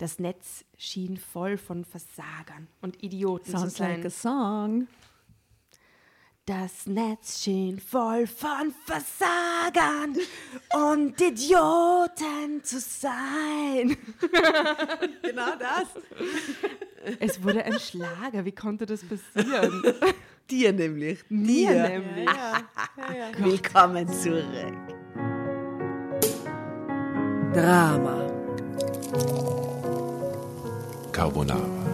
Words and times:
Das 0.00 0.18
Netz 0.18 0.64
schien 0.78 1.18
voll 1.18 1.58
von 1.58 1.84
Versagern 1.84 2.68
und 2.80 3.02
Idioten 3.02 3.50
Sounds 3.50 3.74
zu 3.74 3.82
sein. 3.82 3.96
like 3.96 4.06
a 4.06 4.08
song. 4.08 4.86
Das 6.46 6.86
Netz 6.86 7.42
schien 7.42 7.78
voll 7.78 8.26
von 8.26 8.74
Versagern 8.86 10.16
und 10.74 11.20
Idioten 11.20 12.64
zu 12.64 12.80
sein. 12.80 13.94
Genau 15.22 15.52
das. 15.58 15.88
Es 17.20 17.42
wurde 17.42 17.62
ein 17.62 17.78
Schlager. 17.78 18.46
Wie 18.46 18.52
konnte 18.52 18.86
das 18.86 19.02
passieren? 19.04 19.82
Dir 20.50 20.72
nämlich. 20.72 21.22
Mir 21.28 21.72
Dir. 21.72 21.88
nämlich. 21.88 22.24
Ja, 22.24 22.62
ja, 22.96 23.14
ja. 23.14 23.44
Willkommen 23.44 24.08
zurück. 24.08 24.46
Drama. 27.52 28.30
Carbonara. 31.20 31.60
Carbonara, 31.60 31.89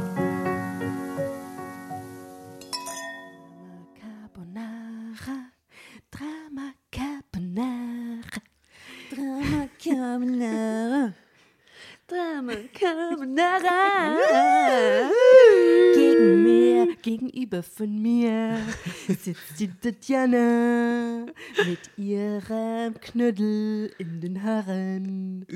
gegenüber 17.46 17.62
von 17.62 18.02
mir 18.02 18.58
sitzt 19.06 19.58
die 19.58 19.68
Tatjana 19.68 21.26
mit 21.66 21.78
ihrem 21.96 22.94
Knödel 23.00 23.92
in 23.98 24.20
den 24.20 24.42
Haaren. 24.42 25.46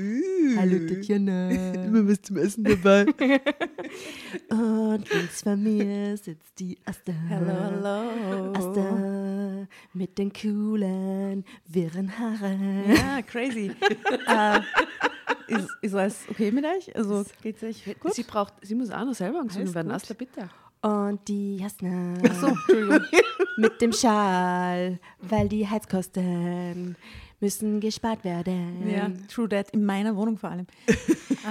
Hallo 0.57 0.87
Tatjana. 0.87 1.49
Immer 1.85 2.07
was 2.07 2.21
zum 2.21 2.37
Essen 2.37 2.63
dabei. 2.63 3.05
Und 4.49 5.09
links 5.13 5.41
von 5.43 5.61
mir 5.61 6.15
sitzt 6.17 6.59
die 6.59 6.77
Asta. 6.85 7.11
Hello, 7.11 7.51
hello. 7.51 8.53
Asta 8.53 9.67
mit 9.93 10.17
den 10.17 10.31
coolen, 10.31 11.43
wirren 11.67 12.17
Haaren. 12.17 12.93
Ja, 12.93 13.21
crazy. 13.21 13.71
äh, 14.27 14.59
ist, 15.47 15.69
ist 15.81 15.95
alles 15.95 16.23
okay 16.29 16.51
mit 16.51 16.65
euch? 16.65 16.95
Also 16.95 17.25
geht's 17.41 17.63
euch 17.63 17.83
gut? 17.99 18.13
Sie, 18.13 18.23
braucht, 18.23 18.53
sie 18.61 18.75
muss 18.75 18.91
auch 18.91 19.05
noch 19.05 19.13
selber 19.13 19.39
angesungen 19.39 19.67
Alles 19.67 19.75
werden. 19.75 19.91
Asta, 19.91 20.13
bitte. 20.13 20.49
Und 20.81 21.27
die 21.27 21.57
Jasna 21.57 22.15
so, 22.39 22.47
Entschuldigung. 22.47 23.05
mit 23.57 23.79
dem 23.81 23.93
Schal, 23.93 24.99
weil 25.19 25.47
die 25.47 25.67
Heizkosten 25.67 26.95
müssen 27.39 27.79
gespart 27.79 28.23
werden. 28.23 28.89
Ja, 28.89 29.11
true 29.27 29.47
that. 29.49 29.69
In 29.71 29.85
meiner 29.85 30.15
Wohnung 30.15 30.37
vor 30.37 30.49
allem. 30.49 30.65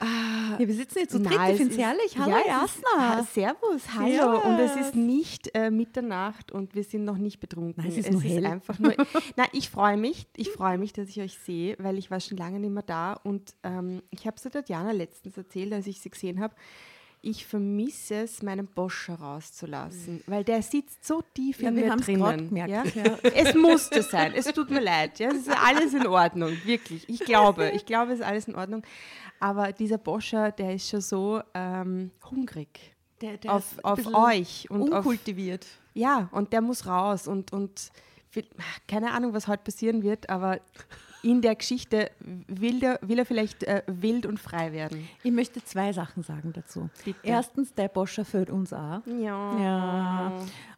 ah. 0.00 0.56
Ja, 0.58 0.66
wir 0.66 0.74
sitzen 0.74 0.98
jetzt 1.00 1.12
so 1.12 1.18
dritt. 1.18 1.32
Ich 1.32 1.38
es 1.38 1.56
finde 1.58 1.72
es 1.74 1.78
ist- 1.78 1.84
herrlich. 1.84 2.18
Hallo, 2.18 2.36
ja, 2.46 2.64
es 2.64 2.74
ist- 2.74 2.84
Jasna. 2.92 3.22
Servus, 3.24 3.82
hallo. 3.94 4.40
Und 4.40 4.58
es 4.58 4.72
Servus. 4.72 4.86
ist 4.88 4.94
nicht 4.96 5.50
äh, 5.54 5.70
Mitternacht 5.70 6.50
und 6.52 6.74
wir 6.74 6.84
sind 6.84 7.04
noch 7.04 7.18
nicht 7.18 7.40
betrunken. 7.40 7.74
Nein, 7.82 7.88
es 7.92 7.98
ist 7.98 8.12
nur 8.12 8.20
hell. 8.22 8.46
einfach 8.46 8.78
nur. 8.78 8.94
Na, 9.36 9.44
ich 9.52 9.70
freue 9.70 9.96
mich, 9.96 10.26
ich 10.36 10.50
freue 10.50 10.78
mich, 10.78 10.92
dass 10.92 11.08
ich 11.08 11.20
euch 11.20 11.38
sehe, 11.38 11.76
weil 11.78 11.98
ich 11.98 12.10
war 12.10 12.20
schon 12.20 12.36
lange 12.38 12.58
nicht 12.60 12.72
mehr 12.72 12.82
da 12.82 13.14
und 13.14 13.54
ähm, 13.62 14.02
ich 14.10 14.26
habe 14.26 14.36
es 14.36 14.42
der 14.42 14.52
Tatjana 14.52 14.92
letztens 14.92 15.36
erzählt, 15.36 15.72
als 15.72 15.86
ich 15.86 16.00
sie 16.00 16.10
gesehen 16.10 16.40
habe. 16.40 16.54
Ich 17.28 17.44
vermisse 17.44 18.14
es, 18.22 18.40
meinen 18.42 18.66
Bosch 18.68 19.08
rauszulassen, 19.10 20.22
weil 20.28 20.44
der 20.44 20.62
sitzt 20.62 21.04
so 21.04 21.22
tief 21.34 21.60
Ja, 21.60 21.68
in 21.70 21.74
mir 21.74 21.96
drinnen. 21.96 22.48
gemerkt, 22.48 22.94
Ja? 22.94 23.02
ja. 23.04 23.18
Es 23.34 23.54
musste 23.54 24.02
sein. 24.02 24.32
Es 24.34 24.44
tut 24.46 24.70
mir 24.70 24.80
leid. 24.80 25.18
Ja? 25.18 25.28
Es 25.30 25.38
ist 25.38 25.50
alles 25.50 25.92
in 25.92 26.06
Ordnung, 26.06 26.52
wirklich. 26.64 27.08
Ich 27.08 27.20
glaube, 27.20 27.70
ich 27.70 27.84
glaube, 27.84 28.12
es 28.12 28.20
ist 28.20 28.24
alles 28.24 28.46
in 28.46 28.54
Ordnung. 28.54 28.82
Aber 29.40 29.72
dieser 29.72 29.98
Boscher, 29.98 30.52
der 30.52 30.74
ist 30.74 30.88
schon 30.88 31.00
so 31.00 31.42
ähm, 31.54 32.10
hungrig 32.30 32.94
Der, 33.20 33.36
der 33.38 33.52
auf, 33.54 33.64
auf 33.82 34.06
euch. 34.14 34.70
Und 34.70 34.92
auf, 34.92 34.98
unkultiviert. 35.04 35.66
ja, 35.94 36.28
und 36.30 36.52
der 36.52 36.60
muss 36.60 36.86
raus. 36.86 37.26
Und, 37.26 37.52
und 37.52 37.90
keine 38.86 39.12
Ahnung, 39.12 39.32
was 39.34 39.48
heute 39.48 39.64
passieren 39.64 40.02
wird, 40.02 40.28
aber 40.30 40.60
in 41.26 41.42
der 41.42 41.56
Geschichte 41.56 42.12
will, 42.20 42.78
der, 42.78 43.00
will 43.02 43.18
er 43.18 43.26
vielleicht 43.26 43.64
äh, 43.64 43.82
wild 43.88 44.26
und 44.26 44.38
frei 44.38 44.72
werden. 44.72 45.08
Ich 45.24 45.32
möchte 45.32 45.62
zwei 45.64 45.92
Sachen 45.92 46.22
sagen 46.22 46.52
dazu. 46.52 46.88
Bitte. 47.04 47.18
Erstens, 47.24 47.74
der 47.74 47.88
Boscher 47.88 48.24
fällt 48.24 48.48
uns 48.48 48.72
auch. 48.72 49.00
Ja. 49.06 49.60
Ja. 49.60 50.32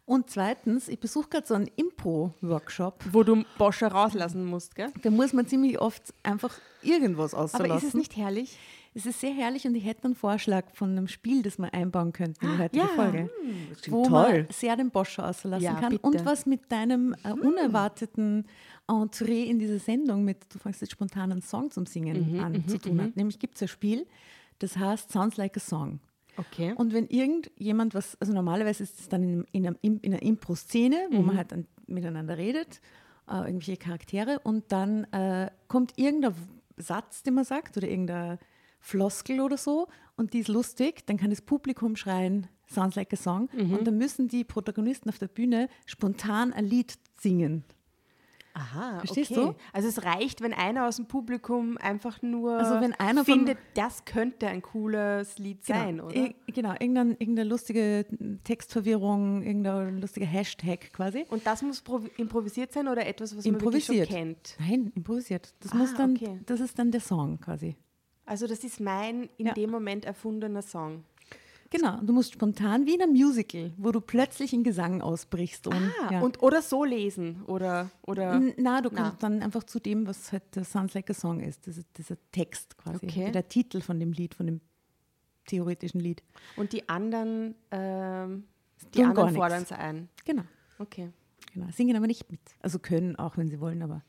Und 0.07 0.31
zweitens, 0.31 0.87
ich 0.87 0.99
besuche 0.99 1.29
gerade 1.29 1.45
so 1.45 1.53
einen 1.53 1.69
Impro-Workshop. 1.75 2.95
Wo 3.11 3.21
du 3.21 3.43
Boscher 3.59 3.89
rauslassen 3.89 4.43
musst, 4.43 4.73
gell? 4.73 4.91
Da 5.03 5.11
muss 5.11 5.33
man 5.33 5.45
ziemlich 5.45 5.79
oft 5.79 6.01
einfach 6.23 6.57
irgendwas 6.81 7.35
auslassen. 7.35 7.67
Aber 7.67 7.77
ist 7.77 7.83
es 7.83 7.93
nicht 7.93 8.17
herrlich? 8.17 8.57
Es 8.93 9.05
ist 9.05 9.19
sehr 9.21 9.33
herrlich 9.33 9.65
und 9.65 9.75
ich 9.75 9.85
hätte 9.85 10.05
einen 10.05 10.15
Vorschlag 10.15 10.65
von 10.73 10.91
einem 10.91 11.07
Spiel, 11.07 11.43
das 11.43 11.57
wir 11.59 11.73
einbauen 11.73 12.11
könnten 12.11 12.45
in 12.45 12.51
die 12.53 12.57
heutige 12.63 12.83
ja. 12.83 12.87
Folge. 12.89 13.29
Das 13.69 13.81
klingt 13.81 13.97
Wo 13.97 14.03
toll. 14.05 14.43
man 14.43 14.47
sehr 14.49 14.75
den 14.75 14.89
Boscher 14.89 15.29
auslassen 15.29 15.63
Ja, 15.63 15.75
kann 15.75 15.91
bitte. 15.91 16.07
und 16.07 16.25
was 16.25 16.45
mit 16.45 16.71
deinem 16.71 17.15
äh, 17.23 17.31
unerwarteten 17.31 18.45
Entree 18.87 19.43
in 19.43 19.59
dieser 19.59 19.79
Sendung 19.79 20.25
mit, 20.25 20.37
du 20.51 20.57
fängst 20.57 20.81
jetzt 20.81 20.91
spontan 20.91 21.31
einen 21.31 21.41
Song 21.41 21.69
zum 21.69 21.85
Singen 21.85 22.39
an, 22.39 22.67
zu 22.67 22.79
tun 22.79 23.01
hat. 23.01 23.15
Nämlich 23.15 23.37
gibt 23.37 23.55
es 23.55 23.61
ein 23.61 23.67
Spiel, 23.67 24.07
das 24.57 24.77
heißt 24.77 25.11
Sounds 25.11 25.37
Like 25.37 25.55
a 25.57 25.59
Song. 25.59 25.99
Okay. 26.37 26.73
Und 26.75 26.93
wenn 26.93 27.07
irgendjemand 27.07 27.93
was, 27.93 28.17
also 28.19 28.33
normalerweise 28.33 28.83
ist 28.83 28.99
es 28.99 29.09
dann 29.09 29.23
in, 29.23 29.45
in, 29.51 29.67
einem, 29.67 29.77
in 29.81 30.13
einer 30.13 30.21
Impro-Szene, 30.21 31.09
wo 31.11 31.21
man 31.21 31.37
halt 31.37 31.51
dann 31.51 31.67
miteinander 31.85 32.37
redet, 32.37 32.81
äh, 33.29 33.35
irgendwelche 33.35 33.77
Charaktere 33.77 34.39
und 34.39 34.71
dann 34.71 35.03
äh, 35.11 35.51
kommt 35.67 35.93
irgendein 35.97 36.33
Satz, 36.77 37.23
den 37.23 37.33
man 37.35 37.43
sagt 37.43 37.77
oder 37.77 37.87
irgendein 37.87 38.39
Floskel 38.79 39.41
oder 39.41 39.57
so 39.57 39.87
und 40.15 40.33
die 40.33 40.39
ist 40.39 40.47
lustig, 40.47 41.05
dann 41.05 41.17
kann 41.17 41.29
das 41.29 41.41
Publikum 41.41 41.95
schreien, 41.95 42.47
sounds 42.67 42.95
like 42.95 43.11
a 43.13 43.15
song 43.17 43.49
und 43.57 43.85
dann 43.85 43.97
müssen 43.97 44.27
die 44.27 44.43
Protagonisten 44.43 45.09
auf 45.09 45.17
der 45.19 45.27
Bühne 45.27 45.69
spontan 45.85 46.53
ein 46.53 46.65
Lied 46.65 46.93
singen. 47.19 47.63
Aha, 48.53 48.97
Verstehst 48.99 49.31
okay. 49.31 49.41
du? 49.51 49.55
Also 49.71 49.87
es 49.87 50.03
reicht, 50.03 50.41
wenn 50.41 50.53
einer 50.53 50.87
aus 50.87 50.95
dem 50.97 51.05
Publikum 51.05 51.77
einfach 51.77 52.21
nur 52.21 52.53
Also 52.57 52.81
wenn 52.81 52.93
einer 52.93 53.23
von- 53.23 53.35
findet, 53.35 53.57
das 53.75 54.03
könnte 54.05 54.47
ein 54.47 54.61
cooles 54.61 55.37
Lied 55.37 55.63
sein, 55.63 56.01
oder? 56.01 56.13
Ir- 56.15 56.33
genau, 56.47 56.71
irgendein, 56.73 57.11
irgendeine 57.11 57.47
lustige 57.47 58.05
Textverwirrung, 58.43 59.43
irgendein 59.43 60.01
lustiger 60.01 60.25
Hashtag 60.25 60.91
quasi. 60.91 61.25
Und 61.29 61.45
das 61.47 61.61
muss 61.61 61.81
provi- 61.85 62.09
improvisiert 62.17 62.73
sein 62.73 62.87
oder 62.87 63.05
etwas, 63.05 63.37
was 63.37 63.45
man 63.45 63.61
wirklich 63.61 63.85
schon 63.85 64.01
kennt? 64.03 64.57
Nein, 64.59 64.91
improvisiert. 64.95 65.53
Das 65.61 65.71
Ah, 65.71 65.75
muss 65.77 65.93
dann, 65.95 66.15
okay. 66.17 66.39
das 66.45 66.59
ist 66.59 66.77
dann 66.77 66.91
der 66.91 67.01
Song 67.01 67.39
quasi. 67.39 67.77
Also 68.29 68.45
das 68.47 68.63
ist 68.63 68.79
mein 68.79 69.27
in 69.37 69.47
Ja. 69.47 69.53
dem 69.53 69.71
Moment 69.71 70.05
erfundener 70.05 70.61
Song. 70.61 71.03
Genau, 71.71 71.99
du 72.01 72.13
musst 72.13 72.33
spontan 72.33 72.85
wie 72.87 72.95
in 72.95 73.01
einem 73.01 73.13
Musical, 73.13 73.71
wo 73.77 73.91
du 73.91 74.01
plötzlich 74.01 74.53
in 74.53 74.63
Gesang 74.63 75.01
ausbrichst. 75.01 75.67
Und, 75.67 75.91
Ah, 76.01 76.11
ja. 76.13 76.21
und, 76.21 76.41
oder 76.41 76.61
so 76.63 76.83
lesen 76.83 77.43
oder, 77.45 77.89
oder 78.03 78.39
Na, 78.57 78.81
du 78.81 78.89
Na. 78.91 79.03
kannst 79.03 79.23
dann 79.23 79.41
einfach 79.43 79.63
zu 79.63 79.79
dem, 79.79 80.07
was 80.07 80.31
halt 80.31 80.43
der 80.55 80.63
Sounds 80.63 80.93
Like 80.95 81.09
a 81.09 81.13
Song 81.13 81.39
ist, 81.41 81.67
das 81.67 81.77
ist 81.77 81.87
dieser 81.97 82.17
Text 82.31 82.77
quasi, 82.77 83.05
Okay. 83.05 83.31
der 83.31 83.47
Titel 83.47 83.81
von 83.81 83.99
dem 83.99 84.13
Lied, 84.13 84.33
von 84.35 84.45
dem 84.47 84.61
theoretischen 85.47 85.99
Lied. 85.99 86.21
und 86.55 86.73
die 86.73 86.87
anderen, 86.89 87.55
ähm, 87.71 88.45
die 88.93 89.03
anderen 89.03 89.33
fordern 89.35 89.63
es 89.63 89.71
ein. 89.71 90.09
Genau, 90.25 90.43
Okay. 90.79 91.09
genau, 91.53 91.67
singen 91.71 91.95
aber 91.95 92.07
nicht 92.07 92.31
mit. 92.31 92.41
Also 92.61 92.79
können 92.79 93.15
auch, 93.15 93.37
wenn 93.37 93.49
sie 93.49 93.59
wollen, 93.59 93.81
aber 93.83 94.03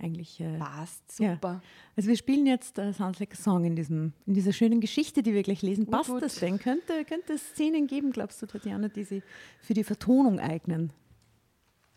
eigentlich... 0.00 0.40
Äh, 0.40 0.58
Passt, 0.58 1.18
Ja. 1.18 1.34
super. 1.34 1.62
Also 1.96 2.08
wir 2.08 2.16
spielen 2.16 2.46
jetzt 2.46 2.78
äh, 2.78 2.92
Sounds 2.92 3.18
Like 3.20 3.32
a 3.32 3.36
Song 3.36 3.64
in, 3.64 3.76
diesem, 3.76 4.12
in 4.26 4.34
dieser 4.34 4.52
schönen 4.52 4.80
Geschichte, 4.80 5.22
die 5.22 5.32
wir 5.34 5.42
gleich 5.42 5.62
lesen. 5.62 5.84
Gut, 5.86 5.92
Passt 5.92 6.10
gut. 6.10 6.22
das 6.22 6.36
denn? 6.36 6.58
Könnte, 6.58 7.04
könnte 7.04 7.34
es 7.34 7.50
Szenen 7.50 7.86
geben, 7.86 8.10
glaubst 8.12 8.40
du, 8.42 8.46
Tatjana, 8.46 8.88
die 8.88 9.04
sie 9.04 9.22
für 9.60 9.74
die 9.74 9.84
Vertonung 9.84 10.40
eignen? 10.40 10.92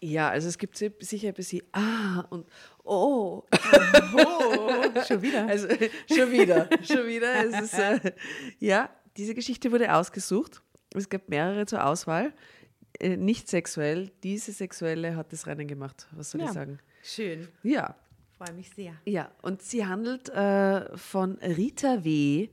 Ja, 0.02 0.30
also 0.30 0.50
es 0.50 0.58
gibt 0.58 0.76
si- 0.78 0.92
sicher 1.00 1.30
ein 1.30 1.34
bisschen 1.34 1.62
Ah 1.72 2.26
und 2.30 2.46
Oh. 2.84 3.44
Schon 5.08 5.22
wieder? 5.22 5.48
Also 5.48 5.68
schon 6.14 6.32
wieder, 6.32 6.70
schon 6.84 7.08
wieder. 7.08 7.46
Es 7.46 7.62
ist, 7.62 7.74
äh, 7.80 8.12
ja, 8.60 8.90
diese 9.18 9.34
Geschichte 9.34 9.72
wurde 9.72 9.94
ausgesucht. 9.96 10.62
Es 10.94 11.08
gab 11.10 11.30
mehrere 11.30 11.66
zur 11.66 11.86
Auswahl. 11.86 12.34
Äh, 13.00 13.16
nicht 13.18 13.48
sexuell. 13.48 14.12
Diese 14.24 14.52
sexuelle 14.52 15.16
hat 15.16 15.32
das 15.34 15.48
Rennen 15.48 15.68
gemacht. 15.68 16.08
Was 16.12 16.32
soll 16.32 16.42
Ja. 16.42 16.48
ich 16.48 16.54
sagen? 16.54 16.80
Schön. 17.02 17.48
Ja, 17.64 17.96
Freue 18.46 18.56
mich 18.56 18.70
sehr. 18.72 18.94
ja. 19.06 19.32
Und 19.42 19.62
sie 19.62 19.86
handelt 19.86 20.30
äh, 20.30 20.98
von 20.98 21.38
Rita 21.38 22.04
W. 22.04 22.50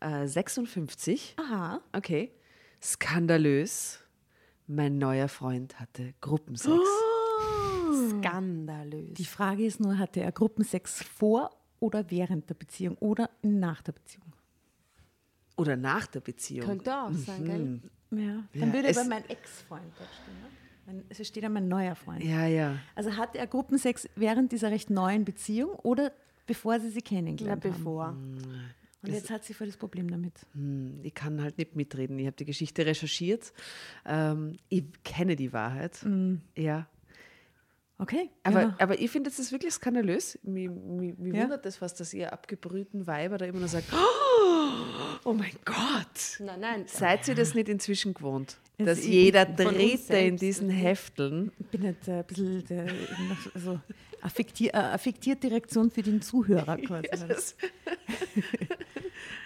Äh, 0.00 0.26
56. 0.26 1.34
Aha. 1.38 1.80
Okay. 1.92 2.32
Skandalös. 2.82 3.98
Mein 4.66 4.98
neuer 4.98 5.28
Freund 5.28 5.78
hatte 5.80 6.14
Gruppensex. 6.20 6.76
Skandalös. 8.10 9.14
Die 9.14 9.24
Frage 9.24 9.64
ist 9.66 9.80
nur, 9.80 9.98
hatte 9.98 10.20
er 10.20 10.32
Gruppensex 10.32 11.02
vor 11.02 11.50
oder 11.80 12.10
während 12.10 12.48
der 12.50 12.54
Beziehung 12.54 12.96
oder 12.98 13.30
nach 13.42 13.82
der 13.82 13.92
Beziehung? 13.92 14.32
Oder 15.56 15.76
nach 15.76 16.06
der 16.06 16.20
Beziehung. 16.20 16.66
Könnte 16.66 16.94
auch 16.96 17.12
sein, 17.12 17.44
gell? 17.44 17.80
Ja, 18.10 18.44
dann 18.54 18.68
Ja, 18.68 18.72
würde 18.74 18.88
es- 18.88 18.98
aber 18.98 19.08
mein 19.08 19.28
Ex-Freund 19.28 19.84
dort 19.98 20.08
stehen. 20.22 20.34
Ne? 20.42 20.48
Es 21.08 21.26
steht 21.26 21.42
ja 21.42 21.48
mein 21.48 21.68
neuer 21.68 21.94
Freund. 21.94 22.22
Ja, 22.22 22.46
ja. 22.46 22.78
Also 22.94 23.16
hatte 23.16 23.38
er 23.38 23.46
Gruppensex 23.46 24.08
während 24.16 24.52
dieser 24.52 24.70
recht 24.70 24.90
neuen 24.90 25.24
Beziehung 25.24 25.70
oder 25.82 26.12
bevor 26.46 26.78
sie 26.80 26.90
sie 26.90 27.00
Na, 27.02 27.08
kennengelernt 27.08 27.64
haben? 27.64 27.72
bevor. 27.72 28.08
Und 28.08 28.38
Und 29.02 29.12
jetzt 29.12 29.30
hat 29.30 29.44
sie 29.44 29.54
voll 29.54 29.66
das 29.68 29.76
Problem 29.76 30.10
damit. 30.10 30.34
Hm, 30.54 31.00
ich 31.02 31.14
kann 31.14 31.40
halt 31.42 31.58
nicht 31.58 31.76
mitreden. 31.76 32.18
Ich 32.18 32.26
habe 32.26 32.36
die 32.36 32.44
Geschichte 32.44 32.84
recherchiert. 32.86 33.52
Ähm, 34.04 34.56
ich 34.68 34.84
kenne 35.04 35.36
die 35.36 35.52
Wahrheit. 35.52 36.04
Ja. 36.56 36.86
Okay. 37.98 38.30
Aber, 38.42 38.62
ja. 38.62 38.76
aber 38.78 39.00
ich 39.00 39.10
finde, 39.10 39.30
das 39.30 39.38
ist 39.38 39.52
wirklich 39.52 39.72
skandalös. 39.72 40.38
Mir, 40.42 40.70
mir, 40.70 41.14
mir 41.16 41.34
Ja. 41.34 41.42
wundert 41.44 41.64
das 41.64 41.76
fast, 41.78 41.98
dass 42.00 42.12
ihr 42.12 42.32
abgebrühten 42.32 43.06
Weiber 43.06 43.38
da 43.38 43.46
immer 43.46 43.60
nur 43.60 43.68
sagt, 43.68 43.86
oh 45.24 45.32
mein 45.32 45.54
Gott. 45.64 46.38
Nein, 46.40 46.60
nein. 46.60 46.84
Seid 46.86 47.26
ihr 47.28 47.34
das 47.34 47.54
nicht 47.54 47.68
inzwischen 47.68 48.12
gewohnt? 48.14 48.58
Dass 48.78 48.98
ich- 49.00 49.06
jeder 49.06 49.46
Dritte 49.46 50.16
in 50.18 50.36
diesen 50.36 50.68
Hefteln 50.70 51.50
Ich 51.58 51.66
bin 51.68 51.82
jetzt 51.82 52.08
äh, 52.08 52.18
ein 52.18 52.24
bisschen 52.26 52.70
äh, 52.70 52.84
nach- 53.28 53.54
also 53.54 53.80
affektier, 54.20 54.74
äh, 54.74 54.78
affektierte 54.78 55.50
Reaktion 55.50 55.90
für 55.90 56.02
den 56.02 56.20
Zuhörer 56.20 56.76
quasi. 56.86 57.08
das 57.28 57.56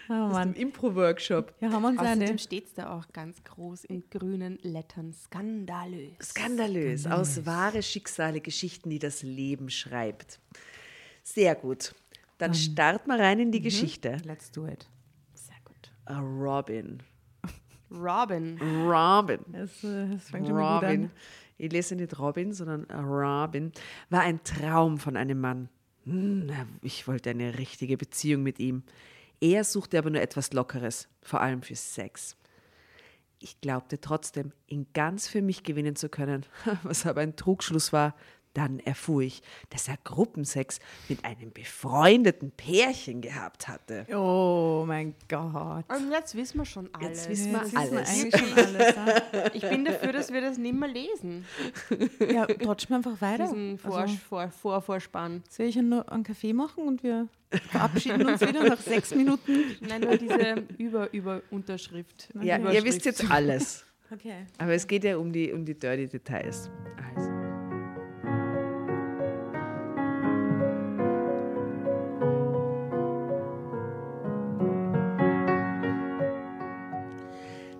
oh 0.08 0.12
aus 0.12 0.28
dem 0.28 0.32
Mann. 0.32 0.54
Impro-Workshop. 0.54 1.54
Ja, 1.60 1.70
haben 1.70 1.82
wir 1.82 1.88
uns 1.90 1.98
eine. 2.00 2.22
Außerdem 2.24 2.38
steht 2.38 2.66
es 2.66 2.74
da 2.74 2.96
auch 2.98 3.06
ganz 3.12 3.42
groß 3.44 3.84
in 3.84 4.02
grünen 4.10 4.58
Lettern. 4.62 5.12
Skandalös. 5.12 6.10
Skandalös. 6.20 7.06
Aus 7.06 7.46
wahre 7.46 7.82
Schicksale, 7.82 8.40
Geschichten, 8.40 8.90
die 8.90 8.98
das 8.98 9.22
Leben 9.22 9.70
schreibt. 9.70 10.40
Sehr 11.22 11.54
gut. 11.54 11.94
Dann 12.38 12.54
starten 12.54 13.10
wir 13.10 13.18
rein 13.18 13.38
in 13.38 13.52
die 13.52 13.60
Geschichte. 13.60 14.16
Let's 14.24 14.50
do 14.50 14.66
it. 14.66 14.88
Sehr 15.34 15.54
gut. 15.64 15.92
A 16.06 16.18
Robin. 16.20 17.02
Robin. 17.90 18.58
Robin. 18.60 19.40
Das, 19.48 19.82
äh, 19.84 20.08
das 20.10 20.30
fängt 20.30 20.46
schon 20.46 20.56
mal 20.56 20.80
gut 20.80 20.84
Robin. 20.88 21.04
an. 21.04 21.10
Ich 21.58 21.72
lese 21.72 21.96
nicht 21.96 22.18
Robin, 22.18 22.52
sondern 22.52 22.84
Robin. 22.90 23.72
War 24.08 24.20
ein 24.20 24.42
Traum 24.44 24.98
von 24.98 25.16
einem 25.16 25.40
Mann. 25.40 25.68
Hm, 26.04 26.50
Ich 26.82 27.06
wollte 27.06 27.30
eine 27.30 27.58
richtige 27.58 27.96
Beziehung 27.96 28.42
mit 28.42 28.58
ihm. 28.58 28.82
Er 29.40 29.64
suchte 29.64 29.98
aber 29.98 30.10
nur 30.10 30.20
etwas 30.20 30.52
Lockeres, 30.52 31.08
vor 31.22 31.40
allem 31.40 31.62
für 31.62 31.76
Sex. 31.76 32.36
Ich 33.38 33.60
glaubte 33.60 34.00
trotzdem, 34.00 34.52
ihn 34.66 34.86
ganz 34.92 35.26
für 35.28 35.40
mich 35.42 35.62
gewinnen 35.62 35.96
zu 35.96 36.08
können, 36.08 36.44
was 36.82 37.06
aber 37.06 37.22
ein 37.22 37.36
Trugschluss 37.36 37.92
war. 37.92 38.14
Dann 38.54 38.80
erfuhr 38.80 39.22
ich, 39.22 39.42
dass 39.68 39.86
er 39.86 39.96
Gruppensex 40.02 40.80
mit 41.08 41.24
einem 41.24 41.52
befreundeten 41.52 42.50
Pärchen 42.50 43.20
gehabt 43.20 43.68
hatte. 43.68 44.06
Oh 44.12 44.84
mein 44.86 45.14
Gott. 45.28 45.84
Und 45.88 46.10
jetzt 46.10 46.34
wissen 46.34 46.58
wir 46.58 46.64
schon 46.64 46.88
alles. 46.92 47.26
Jetzt 47.26 47.28
wissen 47.30 47.52
wir 47.52 47.58
Jetzt 47.62 47.72
wissen 47.74 47.92
wir 47.92 47.98
alles. 47.98 48.10
eigentlich 48.10 48.40
schon 48.40 48.58
alles. 48.58 48.94
Ja, 48.96 49.50
Ich 49.54 49.62
bin 49.68 49.84
dafür, 49.84 50.12
dass 50.12 50.32
wir 50.32 50.40
das 50.40 50.58
nicht 50.58 50.74
mehr 50.74 50.88
lesen. 50.88 51.44
ja 52.32 52.46
trotzdem 52.46 52.96
einfach 52.96 53.20
weiter. 53.20 53.44
Diesen 53.44 53.78
Vor 53.78 53.98
Also, 53.98 54.16
Vor 54.28 54.50
Vorvorspann. 54.50 55.44
soll 55.48 55.66
ich 55.66 55.76
nur 55.76 56.10
einen 56.10 56.24
Kaffee 56.24 56.52
machen 56.52 56.88
und 56.88 57.04
wir 57.04 57.28
verabschieden 57.70 58.26
uns 58.26 58.40
wieder 58.40 58.64
nach 58.64 58.80
sechs 58.80 59.14
Minuten? 59.14 59.76
Nein, 59.80 60.00
nur 60.00 60.16
diese 60.16 60.64
Über-Über-Unterschrift. 60.76 62.30
Ja, 62.42 62.58
ihr 62.58 62.84
wisst 62.84 63.04
jetzt 63.04 63.30
alles. 63.30 63.84
Okay. 64.12 64.44
Aber 64.58 64.72
es 64.72 64.86
geht 64.88 65.04
ja 65.04 65.16
um 65.18 65.32
die, 65.32 65.52
um 65.52 65.64
die 65.64 65.78
dirty 65.78 66.08
Details. 66.08 66.68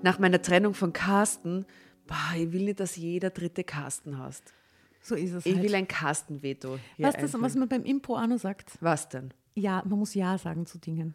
Nach 0.02 0.18
meiner 0.18 0.40
Trennung 0.42 0.74
von 0.74 0.92
Carsten, 0.92 1.66
boah, 2.06 2.34
ich 2.36 2.52
will 2.52 2.64
nicht, 2.64 2.80
dass 2.80 2.96
jeder 2.96 3.30
dritte 3.30 3.64
Carsten 3.64 4.18
hast. 4.18 4.52
So 5.02 5.14
ist 5.14 5.32
es 5.32 5.46
Ich 5.46 5.54
halt. 5.54 5.64
will 5.64 5.74
ein 5.74 5.88
Carsten-Veto. 5.88 6.78
du, 6.98 7.02
das, 7.02 7.34
was 7.40 7.54
man 7.54 7.68
beim 7.68 7.84
Impro 7.84 8.16
auch 8.16 8.26
noch 8.26 8.38
sagt? 8.38 8.72
was 8.80 9.08
denn? 9.08 9.32
Ja, 9.54 9.82
man 9.86 9.98
muss 9.98 10.14
Ja 10.14 10.38
sagen 10.38 10.66
zu 10.66 10.78
Dingen. 10.78 11.14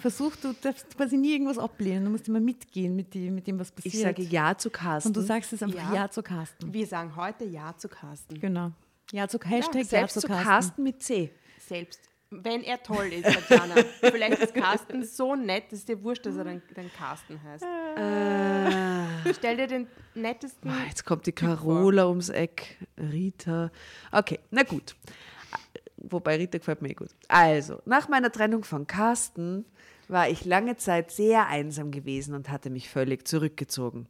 Versuch, 0.00 0.34
du 0.36 0.52
darfst 0.60 0.96
quasi 0.96 1.16
nie 1.16 1.32
irgendwas 1.32 1.58
ablehnen. 1.58 2.04
Du 2.04 2.10
musst 2.10 2.26
immer 2.26 2.40
mitgehen 2.40 2.96
mit, 2.96 3.14
die, 3.14 3.30
mit 3.30 3.46
dem, 3.46 3.58
was 3.58 3.70
passiert. 3.70 3.94
Ich 3.94 4.00
sage 4.00 4.22
Ja 4.22 4.56
zu 4.56 4.70
Carsten. 4.70 5.08
Und 5.08 5.16
du 5.16 5.20
sagst 5.22 5.52
es 5.52 5.62
einfach 5.62 5.78
Ja. 5.92 5.94
Ja, 5.94 6.10
zu 6.10 6.22
Carsten. 6.22 6.72
Wir 6.72 6.86
sagen 6.86 7.14
heute 7.14 7.44
Ja 7.44 7.76
zu 7.76 7.88
Carsten. 7.88 8.40
Genau. 8.40 8.72
Ja 9.12 9.28
zu 9.28 9.38
Hashtag 9.38 9.82
Ja, 9.82 9.84
Selbst 9.84 10.14
zu 10.14 10.20
zu 10.20 10.26
Carsten. 10.26 10.44
Carsten 10.48 10.82
mit 10.82 11.02
C. 11.02 11.30
Selbst. 11.58 12.00
Wenn 12.32 12.62
er 12.62 12.80
toll 12.80 13.06
ist, 13.12 13.24
Tatjana. 13.24 13.74
Vielleicht 14.00 14.38
ist 14.40 14.54
Carsten 14.54 15.04
so 15.04 15.34
nett, 15.34 15.72
dass 15.72 15.84
dir 15.84 16.00
wurscht, 16.02 16.24
dass 16.26 16.36
er 16.36 16.44
dann, 16.44 16.62
dann 16.74 16.90
Carsten 16.96 17.40
heißt. 17.42 17.64
Äh, 17.64 19.34
Stell 19.34 19.56
dir 19.56 19.66
den 19.66 19.88
nettesten. 20.14 20.70
Ah, 20.70 20.84
Jetzt 20.86 21.04
kommt 21.04 21.26
die 21.26 21.32
Carola 21.32 22.06
ums 22.06 22.28
Eck. 22.28 22.78
Rita. 22.96 23.72
Okay, 24.12 24.38
na 24.50 24.62
gut. 24.62 24.94
Wobei 25.96 26.36
Rita 26.36 26.58
gefällt 26.58 26.82
mir 26.82 26.90
eh 26.90 26.94
gut. 26.94 27.10
Also, 27.26 27.82
nach 27.84 28.08
meiner 28.08 28.30
Trennung 28.30 28.62
von 28.62 28.86
Carsten 28.86 29.64
war 30.06 30.28
ich 30.28 30.44
lange 30.44 30.76
Zeit 30.76 31.10
sehr 31.10 31.48
einsam 31.48 31.90
gewesen 31.90 32.34
und 32.34 32.48
hatte 32.48 32.70
mich 32.70 32.88
völlig 32.88 33.26
zurückgezogen. 33.26 34.06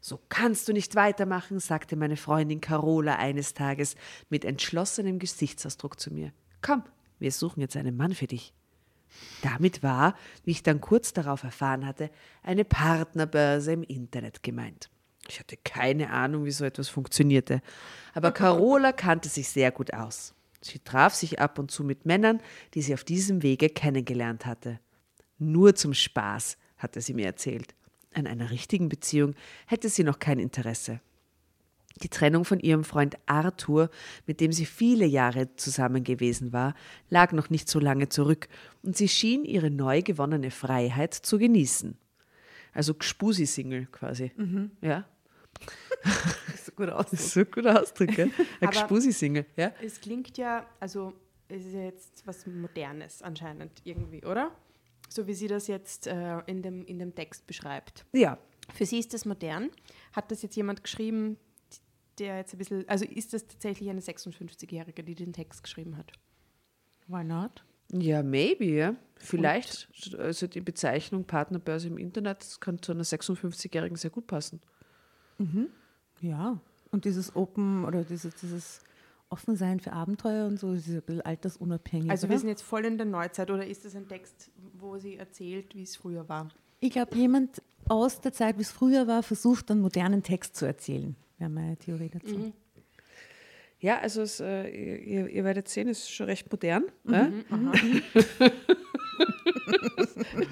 So 0.00 0.20
kannst 0.28 0.68
du 0.68 0.72
nicht 0.72 0.94
weitermachen, 0.94 1.58
sagte 1.58 1.96
meine 1.96 2.16
Freundin 2.16 2.60
Carola 2.60 3.16
eines 3.16 3.54
Tages 3.54 3.96
mit 4.30 4.44
entschlossenem 4.44 5.18
Gesichtsausdruck 5.18 5.98
zu 5.98 6.12
mir. 6.14 6.32
Komm, 6.62 6.82
wir 7.18 7.32
suchen 7.32 7.60
jetzt 7.60 7.76
einen 7.76 7.96
Mann 7.96 8.14
für 8.14 8.26
dich. 8.26 8.52
Damit 9.42 9.82
war, 9.82 10.14
wie 10.44 10.50
ich 10.50 10.62
dann 10.62 10.80
kurz 10.80 11.12
darauf 11.12 11.42
erfahren 11.42 11.86
hatte, 11.86 12.10
eine 12.42 12.64
Partnerbörse 12.64 13.72
im 13.72 13.82
Internet 13.82 14.42
gemeint. 14.42 14.90
Ich 15.28 15.40
hatte 15.40 15.56
keine 15.56 16.10
Ahnung, 16.10 16.44
wie 16.44 16.50
so 16.50 16.64
etwas 16.64 16.88
funktionierte, 16.88 17.60
aber 18.14 18.32
Carola 18.32 18.92
kannte 18.92 19.28
sich 19.28 19.48
sehr 19.48 19.72
gut 19.72 19.92
aus. 19.92 20.34
Sie 20.60 20.78
traf 20.78 21.14
sich 21.14 21.40
ab 21.40 21.58
und 21.58 21.70
zu 21.70 21.84
mit 21.84 22.06
Männern, 22.06 22.40
die 22.74 22.82
sie 22.82 22.94
auf 22.94 23.04
diesem 23.04 23.42
Wege 23.42 23.68
kennengelernt 23.68 24.46
hatte. 24.46 24.80
Nur 25.38 25.74
zum 25.74 25.94
Spaß, 25.94 26.56
hatte 26.78 27.00
sie 27.00 27.14
mir 27.14 27.26
erzählt. 27.26 27.74
An 28.12 28.26
einer 28.26 28.50
richtigen 28.50 28.88
Beziehung 28.88 29.34
hätte 29.66 29.88
sie 29.88 30.04
noch 30.04 30.18
kein 30.18 30.38
Interesse. 30.38 31.00
Die 32.02 32.08
Trennung 32.08 32.44
von 32.44 32.60
ihrem 32.60 32.84
Freund 32.84 33.16
Arthur, 33.26 33.90
mit 34.26 34.40
dem 34.40 34.52
sie 34.52 34.66
viele 34.66 35.06
Jahre 35.06 35.54
zusammen 35.56 36.04
gewesen 36.04 36.52
war, 36.52 36.74
lag 37.08 37.32
noch 37.32 37.48
nicht 37.50 37.68
so 37.68 37.78
lange 37.80 38.08
zurück 38.08 38.48
und 38.82 38.96
sie 38.96 39.08
schien 39.08 39.44
ihre 39.44 39.70
neu 39.70 40.02
gewonnene 40.02 40.50
Freiheit 40.50 41.14
zu 41.14 41.38
genießen. 41.38 41.96
Also 42.72 42.92
Gspusi-Single 42.94 43.86
quasi. 43.86 44.32
Ja? 44.82 45.06
so 46.64 46.72
gut 46.72 46.90
aus. 46.90 47.06
Das 47.10 47.20
ist 47.20 47.30
so 47.32 47.40
ein 47.40 47.50
guter 47.50 47.80
Ausdruck, 47.80 48.08
gell? 48.08 48.30
Ein 48.60 48.68
Aber- 48.68 48.72
Gspusi-Single, 48.72 49.46
ja? 49.56 49.72
Es 49.82 50.00
klingt 50.00 50.36
ja, 50.36 50.66
also 50.78 51.14
es 51.48 51.64
ist 51.64 51.72
ja 51.74 51.84
jetzt 51.84 52.26
was 52.26 52.46
Modernes 52.46 53.22
anscheinend 53.22 53.72
irgendwie, 53.84 54.22
oder? 54.24 54.50
So 55.08 55.26
wie 55.26 55.34
sie 55.34 55.48
das 55.48 55.68
jetzt 55.68 56.06
äh, 56.08 56.40
in, 56.46 56.62
dem, 56.62 56.84
in 56.84 56.98
dem 56.98 57.14
Text 57.14 57.46
beschreibt. 57.46 58.04
Ja. 58.12 58.38
Für 58.74 58.84
sie 58.84 58.98
ist 58.98 59.14
das 59.14 59.24
modern. 59.24 59.70
Hat 60.12 60.30
das 60.30 60.42
jetzt 60.42 60.56
jemand 60.56 60.82
geschrieben, 60.82 61.38
der 62.18 62.38
jetzt 62.38 62.54
ein 62.54 62.58
bisschen, 62.58 62.88
also 62.88 63.04
ist 63.04 63.32
das 63.32 63.46
tatsächlich 63.46 63.88
eine 63.90 64.00
56-Jährige, 64.00 65.04
die 65.04 65.14
den 65.14 65.32
Text 65.32 65.62
geschrieben 65.62 65.96
hat? 65.96 66.12
Why 67.08 67.24
not? 67.24 67.64
Ja, 67.92 68.22
maybe, 68.22 68.64
ja. 68.64 68.96
Vielleicht, 69.16 69.88
also 70.18 70.46
die 70.46 70.60
Bezeichnung 70.60 71.24
Partnerbörse 71.24 71.88
im 71.88 71.98
Internet 71.98 72.40
das 72.40 72.60
kann 72.60 72.82
zu 72.82 72.92
einer 72.92 73.04
56-Jährigen 73.04 73.96
sehr 73.96 74.10
gut 74.10 74.26
passen. 74.26 74.60
Ja. 76.20 76.60
Und 76.90 77.04
dieses 77.04 77.34
Open 77.36 77.84
oder 77.84 78.04
dieses, 78.04 78.34
dieses 78.34 78.80
Offensein 79.28 79.80
für 79.80 79.92
Abenteuer 79.92 80.46
und 80.46 80.58
so, 80.58 80.72
das 80.74 80.86
ist 80.86 80.94
ein 80.94 81.02
bisschen 81.02 81.22
altersunabhängig. 81.22 82.10
Also 82.10 82.26
oder? 82.26 82.34
wir 82.34 82.38
sind 82.38 82.48
jetzt 82.48 82.62
voll 82.62 82.84
in 82.84 82.96
der 82.96 83.06
Neuzeit 83.06 83.50
oder 83.50 83.66
ist 83.66 83.84
das 83.84 83.96
ein 83.96 84.08
Text, 84.08 84.50
wo 84.74 84.98
sie 84.98 85.16
erzählt, 85.16 85.74
wie 85.74 85.82
es 85.82 85.96
früher 85.96 86.28
war? 86.28 86.48
Ich 86.80 86.90
glaube, 86.90 87.16
jemand 87.16 87.62
aus 87.88 88.20
der 88.20 88.32
Zeit, 88.32 88.58
wie 88.58 88.62
es 88.62 88.70
früher 88.70 89.06
war, 89.06 89.22
versucht, 89.22 89.70
einen 89.70 89.80
modernen 89.80 90.22
Text 90.22 90.56
zu 90.56 90.66
erzählen. 90.66 91.16
Wäre 91.38 91.50
meine 91.50 91.76
Theorie 91.76 92.10
dazu. 92.10 92.52
Ja, 93.78 93.98
also 94.00 94.22
es, 94.22 94.40
äh, 94.40 94.68
ihr, 94.68 95.28
ihr 95.28 95.44
werdet 95.44 95.68
sehen, 95.68 95.88
es 95.88 95.98
ist 95.98 96.10
schon 96.10 96.26
recht 96.26 96.50
modern. 96.50 96.84
Ja? 97.04 97.30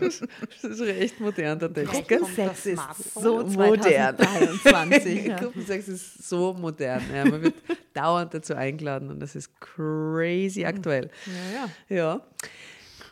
das 0.00 0.21
ist 0.62 0.81
recht 0.83 1.21
modern, 1.21 1.59
der 1.59 1.73
Text. 1.73 1.91
Vielleicht 1.91 2.09
Gell? 2.09 2.19
kommt 2.19 2.38
das 2.38 2.62
Sex 2.62 2.67
ist 2.67 3.14
so 3.14 3.38
modern. 3.47 4.17
2023. 4.17 5.25
ja. 5.26 5.37
Gruppensex 5.38 5.88
ist 5.88 6.29
so 6.29 6.53
modern. 6.53 7.03
Ja, 7.14 7.25
man 7.25 7.43
wird 7.43 7.55
dauernd 7.95 8.35
dazu 8.35 8.55
eingeladen 8.55 9.11
und 9.11 9.21
das 9.21 9.35
ist 9.35 9.59
crazy 9.59 10.67
aktuell. 10.67 11.11
Ja, 11.26 11.67
ja. 11.88 11.97
Ja. 11.97 12.26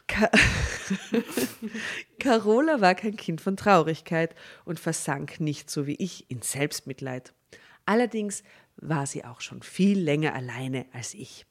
Ka 0.09 0.31
Carola 2.19 2.83
war 2.83 2.95
kein 2.95 3.17
Kind 3.17 3.41
von 3.41 3.57
Traurigkeit 3.57 4.35
und 4.67 4.79
versank 4.79 5.41
nicht 5.41 5.71
so 5.71 5.87
wie 5.87 5.95
ich 5.95 6.31
in 6.31 6.43
Selbstmitleid. 6.43 7.33
Allerdings 7.87 8.43
war 8.77 9.07
sie 9.07 9.25
auch 9.25 9.41
schon 9.41 9.63
viel 9.63 9.99
länger 9.99 10.35
alleine 10.35 10.87
als 10.93 11.15
ich. 11.15 11.47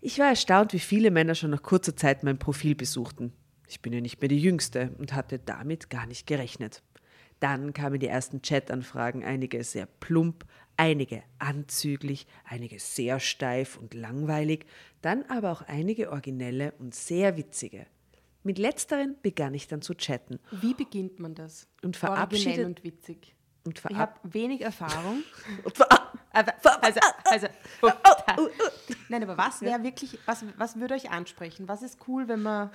Ich 0.00 0.18
war 0.18 0.28
erstaunt, 0.28 0.72
wie 0.72 0.80
viele 0.80 1.10
Männer 1.10 1.34
schon 1.34 1.50
nach 1.50 1.62
kurzer 1.62 1.96
Zeit 1.96 2.24
mein 2.24 2.38
Profil 2.38 2.74
besuchten. 2.74 3.32
Ich 3.68 3.80
bin 3.80 3.92
ja 3.92 4.00
nicht 4.00 4.20
mehr 4.20 4.28
die 4.28 4.40
Jüngste 4.40 4.94
und 4.98 5.14
hatte 5.14 5.38
damit 5.38 5.88
gar 5.88 6.06
nicht 6.06 6.26
gerechnet. 6.26 6.82
Dann 7.40 7.72
kamen 7.72 7.98
die 7.98 8.06
ersten 8.06 8.42
Chat-Anfragen, 8.42 9.24
einige 9.24 9.64
sehr 9.64 9.86
plump, 9.86 10.44
einige 10.76 11.22
anzüglich, 11.38 12.26
einige 12.44 12.78
sehr 12.78 13.20
steif 13.20 13.76
und 13.76 13.94
langweilig, 13.94 14.66
dann 15.02 15.24
aber 15.24 15.52
auch 15.52 15.62
einige 15.62 16.10
originelle 16.10 16.72
und 16.78 16.94
sehr 16.94 17.36
witzige. 17.36 17.86
Mit 18.42 18.58
letzteren 18.58 19.16
begann 19.22 19.54
ich 19.54 19.68
dann 19.68 19.80
zu 19.80 19.94
chatten 19.94 20.38
Wie 20.50 20.74
beginnt 20.74 21.18
man 21.18 21.34
das? 21.34 21.66
Und 21.82 21.96
verabschiedet- 21.96 22.66
und 22.66 22.84
witzig. 22.84 23.34
Und 23.64 23.78
Ich 23.78 23.96
habe 23.96 24.12
wenig 24.24 24.60
Erfahrung. 24.60 25.24
also, 26.30 26.52
also, 27.30 27.48
nein, 29.08 29.22
aber 29.22 29.38
was 29.38 29.62
wäre 29.62 29.82
wirklich, 29.82 30.18
was, 30.26 30.44
was 30.56 30.78
würde 30.78 30.94
euch 30.94 31.10
ansprechen? 31.10 31.68
Was 31.68 31.82
ist 31.82 31.98
cool, 32.08 32.28
wenn 32.28 32.42
man, 32.42 32.70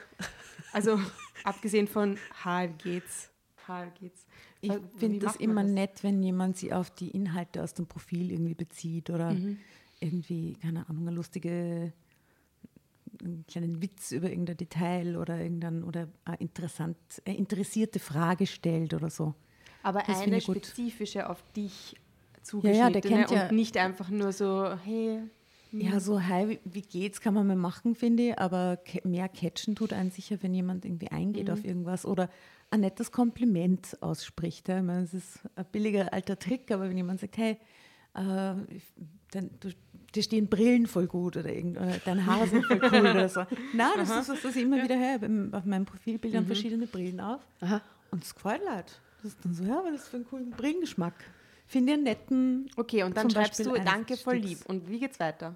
also 0.74 1.00
abgesehen 1.44 1.88
von 1.88 2.18
Ha, 2.44 2.64
wie 2.64 2.74
geht's? 2.74 3.30
Ha, 3.68 3.86
wie 3.86 4.00
geht's? 4.00 4.26
Ich 4.62 4.74
finde 4.98 5.20
das 5.20 5.36
immer 5.38 5.64
das? 5.64 5.72
nett, 5.72 6.04
wenn 6.04 6.22
jemand 6.24 6.58
sie 6.58 6.74
auf 6.74 6.90
die 6.92 7.10
Inhalte 7.12 7.64
aus 7.64 7.74
dem 7.74 7.88
Profil 7.88 8.32
irgendwie 8.32 8.56
bezieht 8.56 9.10
oder 9.10 9.34
Mhm. 9.34 9.58
irgendwie, 10.02 10.54
keine 10.54 10.88
Ahnung, 10.90 11.08
eine 11.08 11.16
lustige, 11.16 11.94
einen 13.22 13.46
kleinen 13.48 13.82
Witz 13.82 14.12
über 14.12 14.30
irgendein 14.30 14.58
Detail 14.58 15.18
oder 15.18 15.38
irgendein 15.40 15.84
oder 15.84 16.08
eine 16.26 16.38
interessant, 16.38 16.98
eine 17.26 17.38
interessierte 17.38 18.00
Frage 18.00 18.48
stellt 18.48 18.94
oder 18.94 19.10
so. 19.10 19.36
Aber 19.84 20.04
Das 20.06 20.22
eine 20.22 20.38
ich 20.38 20.46
gut. 20.46 20.58
spezifische 20.66 21.30
auf 21.30 21.44
dich 21.56 21.94
Ja, 21.94 22.44
zugeschnittene 22.44 22.78
ja, 22.80 22.90
der 22.90 23.02
kennt 23.02 23.32
ja- 23.32 23.44
und 23.50 23.56
nicht 23.56 23.78
einfach 23.78 24.10
nur 24.10 24.32
so, 24.32 24.74
hey, 24.86 25.22
Ja, 25.72 26.00
so, 26.00 26.20
hi, 26.22 26.60
wie- 26.66 26.82
geht's, 26.82 27.22
kann 27.22 27.36
man 27.36 27.46
mal 27.46 27.56
machen, 27.56 27.94
finde 27.94 28.30
ich, 28.30 28.40
aber 28.40 28.80
mehr 29.04 29.30
catchen 29.30 29.76
tut 29.76 29.94
einen 29.94 30.10
sicher, 30.10 30.38
wenn 30.42 30.54
jemand 30.56 30.84
irgendwie 30.84 31.10
eingeht 31.12 31.48
Mhm. 31.48 31.54
auf 31.54 31.64
irgendwas 31.64 32.06
oder 32.06 32.28
ein 32.72 32.80
nettes 32.80 33.12
Kompliment 33.12 33.96
ausspricht. 34.02 34.68
Ja. 34.68 34.78
Ich 34.80 34.84
meine, 34.84 35.04
es 35.04 35.14
ist 35.14 35.40
ein 35.56 35.66
billiger 35.72 36.12
alter 36.12 36.40
Trick, 36.40 36.72
aber 36.72 36.90
wenn 36.90 36.98
jemand 36.98 37.20
sagt, 37.20 37.38
hey, 37.38 37.58
äh, 38.16 38.54
dein, 39.32 39.52
du, 39.60 39.70
dir 40.16 40.24
stehen 40.24 40.48
Brillen 40.48 40.88
voll 40.88 41.06
gut 41.06 41.38
oder, 41.38 41.54
irgend, 41.54 41.78
oder 41.78 42.00
deine 42.04 42.26
Haare 42.26 42.48
sind 42.48 42.66
voll 42.66 42.82
cool 42.92 43.02
oder 43.02 43.30
so. 43.30 43.42
Nein, 43.74 43.92
das 43.96 44.10
ist 44.10 44.30
was, 44.30 44.44
was 44.44 44.56
ich 44.56 44.64
immer 44.64 44.82
wieder 44.84 44.98
höre. 44.98 45.56
Auf 45.56 45.66
meinem 45.66 45.86
Profilbildern 45.86 46.48
verschiedene 46.48 46.88
Brillen 46.88 47.20
auf 47.20 47.42
Aha. 47.62 47.82
und 48.10 48.24
es 48.24 48.34
gefällt 48.34 48.62
Leute. 48.66 48.94
Das 49.22 49.34
ist 49.34 49.44
dann 49.44 49.54
so, 49.54 49.64
ja, 49.64 49.82
was 49.86 50.02
ist 50.02 50.08
für 50.08 50.18
einen 50.18 50.28
coolen 50.28 50.50
Brillengeschmack. 50.52 51.14
Finde 51.68 51.92
ich 51.92 51.98
einen 51.98 52.04
netten 52.04 52.70
okay, 52.78 53.04
und 53.04 53.16
dann 53.16 53.30
schreibst 53.30 53.60
Beispiel 53.64 53.78
du, 53.80 53.84
danke, 53.86 54.18
voll 54.18 54.38
lieb. 54.38 54.60
Und 54.68 54.90
wie 54.90 55.00
geht's 55.00 55.20
weiter? 55.20 55.56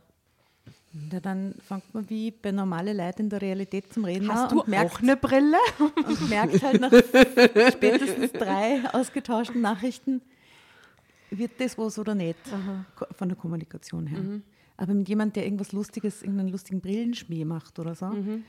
Ja, 1.11 1.19
dann 1.19 1.55
fängt 1.59 1.91
man 1.93 2.07
wie 2.09 2.29
bei 2.29 2.51
normalen 2.51 2.95
Leuten 2.95 3.23
in 3.23 3.29
der 3.29 3.41
Realität 3.41 3.91
zum 3.91 4.05
Reden 4.05 4.29
Hast 4.31 4.43
an 4.43 4.49
du 4.49 4.61
und 4.61 4.67
merkt, 4.67 4.91
auch 4.93 4.99
eine 5.01 5.17
Brille? 5.17 5.57
und 5.79 6.29
merkt 6.29 6.61
halt 6.61 6.81
nach 6.81 6.91
spätestens 7.71 8.31
drei 8.33 8.81
ausgetauschten 8.91 9.59
Nachrichten, 9.61 10.21
wird 11.31 11.51
das 11.59 11.77
was 11.79 11.97
oder 11.97 12.13
nicht, 12.13 12.37
ko- 12.95 13.05
von 13.11 13.27
der 13.29 13.37
Kommunikation 13.37 14.05
her. 14.05 14.19
Mhm. 14.19 14.43
Aber 14.77 14.93
mit 14.93 15.09
jemand, 15.09 15.35
der 15.35 15.45
irgendwas 15.45 15.71
Lustiges, 15.71 16.21
irgendeinen 16.21 16.49
lustigen 16.49 16.79
Brillenschmäh 16.81 17.45
macht 17.45 17.79
oder 17.79 17.95
so, 17.95 18.07
Mhm. 18.07 18.43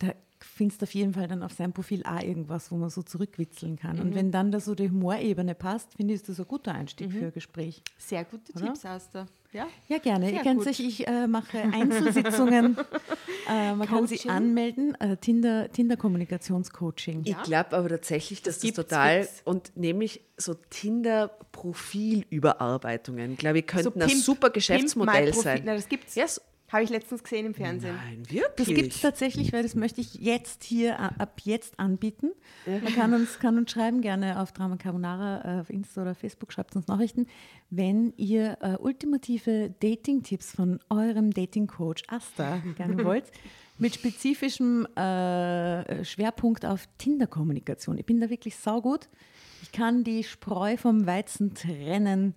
da 0.00 0.08
findest 0.44 0.82
du 0.82 0.84
auf 0.84 0.94
jeden 0.94 1.14
Fall 1.14 1.26
dann 1.28 1.42
auf 1.42 1.52
seinem 1.52 1.72
Profil 1.72 2.02
auch 2.04 2.20
irgendwas, 2.22 2.70
wo 2.70 2.76
man 2.76 2.90
so 2.90 3.02
zurückwitzeln 3.02 3.76
kann. 3.76 3.96
Mhm. 3.96 4.02
Und 4.02 4.14
wenn 4.14 4.30
dann 4.30 4.52
da 4.52 4.60
so 4.60 4.74
die 4.74 4.90
Humorebene 4.90 5.54
passt, 5.54 5.94
finde 5.96 6.12
ich, 6.14 6.20
ist 6.20 6.28
das 6.28 6.38
ein 6.40 6.46
guter 6.46 6.72
Einstieg 6.72 7.08
Mhm. 7.08 7.12
für 7.18 7.24
ein 7.26 7.32
Gespräch. 7.32 7.82
Sehr 7.98 8.24
gute 8.24 8.52
Oder? 8.52 8.66
Tipps 8.66 8.84
hast 8.84 9.14
du. 9.14 9.26
Ja? 9.52 9.66
Ja, 9.88 9.98
gerne. 9.98 10.28
Sehr 10.30 10.44
Ihr 10.44 10.60
sich, 10.62 10.84
ich 10.84 11.06
äh, 11.06 11.26
mache 11.28 11.58
Einzelsitzungen. 11.60 12.76
äh, 13.48 13.72
man 13.74 13.86
kann 13.88 14.06
sie 14.08 14.16
Coaching? 14.16 14.30
anmelden. 14.32 14.94
Äh, 15.00 15.16
Tinder, 15.16 15.70
Tinder-Kommunikationscoaching. 15.70 17.22
Ich 17.24 17.40
glaube 17.44 17.76
aber 17.76 17.88
tatsächlich, 17.88 18.42
dass 18.42 18.56
das, 18.56 18.62
gibt's 18.62 18.76
total 18.76 19.22
fix. 19.22 19.42
und 19.44 19.76
nämlich 19.76 20.22
so 20.36 20.54
Tinder-Profilüberarbeitungen, 20.70 23.36
glaube 23.36 23.60
ich, 23.60 23.66
könnten 23.66 24.02
ein 24.02 24.08
Pimp- 24.08 24.22
super 24.22 24.48
Pimp 24.48 24.54
Geschäftsmodell 24.54 25.32
sein. 25.34 25.62
Na, 25.64 25.74
das 25.74 25.88
gibt's. 25.88 26.14
Yes. 26.14 26.40
Habe 26.74 26.82
ich 26.82 26.90
letztens 26.90 27.22
gesehen 27.22 27.46
im 27.46 27.54
Fernsehen. 27.54 27.94
Nein, 27.94 28.24
Das 28.56 28.66
wirklich. 28.66 28.76
gibt 28.76 28.94
es 28.96 29.00
tatsächlich, 29.00 29.52
weil 29.52 29.62
das 29.62 29.76
möchte 29.76 30.00
ich 30.00 30.14
jetzt 30.14 30.64
hier 30.64 30.98
ab 30.98 31.40
jetzt 31.44 31.78
anbieten. 31.78 32.32
Man 32.66 32.92
kann 32.92 33.14
uns, 33.14 33.38
kann 33.38 33.56
uns 33.58 33.70
schreiben, 33.70 34.00
gerne 34.00 34.40
auf 34.40 34.50
Drama 34.50 34.76
Carbonara, 34.76 35.58
äh, 35.58 35.60
auf 35.60 35.70
Insta 35.70 36.02
oder 36.02 36.16
Facebook, 36.16 36.52
schreibt 36.52 36.74
uns 36.74 36.88
Nachrichten, 36.88 37.28
wenn 37.70 38.12
ihr 38.16 38.58
äh, 38.60 38.74
ultimative 38.76 39.72
Dating-Tipps 39.78 40.50
von 40.56 40.80
eurem 40.90 41.30
Dating-Coach 41.30 42.02
Asta 42.08 42.60
gerne 42.76 43.04
wollt, 43.04 43.26
mit 43.78 43.94
spezifischem 43.94 44.84
äh, 44.96 46.04
Schwerpunkt 46.04 46.66
auf 46.66 46.88
Tinder-Kommunikation. 46.98 47.98
Ich 47.98 48.04
bin 48.04 48.20
da 48.20 48.30
wirklich 48.30 48.56
saugut. 48.56 49.08
Ich 49.62 49.70
kann 49.70 50.02
die 50.02 50.24
Spreu 50.24 50.76
vom 50.76 51.06
Weizen 51.06 51.54
trennen. 51.54 52.34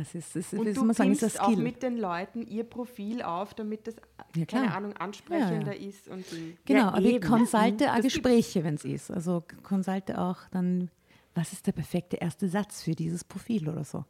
Es 0.00 0.14
ist, 0.14 0.34
es 0.36 0.52
Und 0.52 0.66
du 0.76 0.92
sagen, 0.92 1.12
ist 1.12 1.40
auch 1.40 1.56
mit 1.56 1.82
den 1.82 1.96
Leuten 1.96 2.46
ihr 2.46 2.64
Profil 2.64 3.22
auf, 3.22 3.54
damit 3.54 3.86
das, 3.86 3.94
Ja, 4.34 4.44
keine. 4.44 4.74
Ahnung, 4.74 4.92
ansprechender 4.94 5.74
Ja, 5.74 5.80
ja. 5.80 5.88
ist. 5.88 6.08
Und 6.08 6.24
Genau, 6.64 6.80
Ja, 6.80 6.88
aber 6.88 7.02
ich 7.02 7.20
konsulte 7.20 7.92
auch 7.92 8.00
Gespräche, 8.00 8.64
wenn 8.64 8.74
es 8.74 8.84
ist. 8.84 9.10
Also 9.10 9.44
konsulte 9.62 10.20
auch 10.20 10.38
dann, 10.50 10.90
was 11.34 11.52
ist 11.52 11.66
der 11.66 11.72
perfekte 11.72 12.16
erste 12.16 12.48
Satz 12.48 12.82
für 12.82 12.92
dieses 12.92 13.24
Profil 13.24 13.68
oder 13.68 13.84
so. 13.84 14.04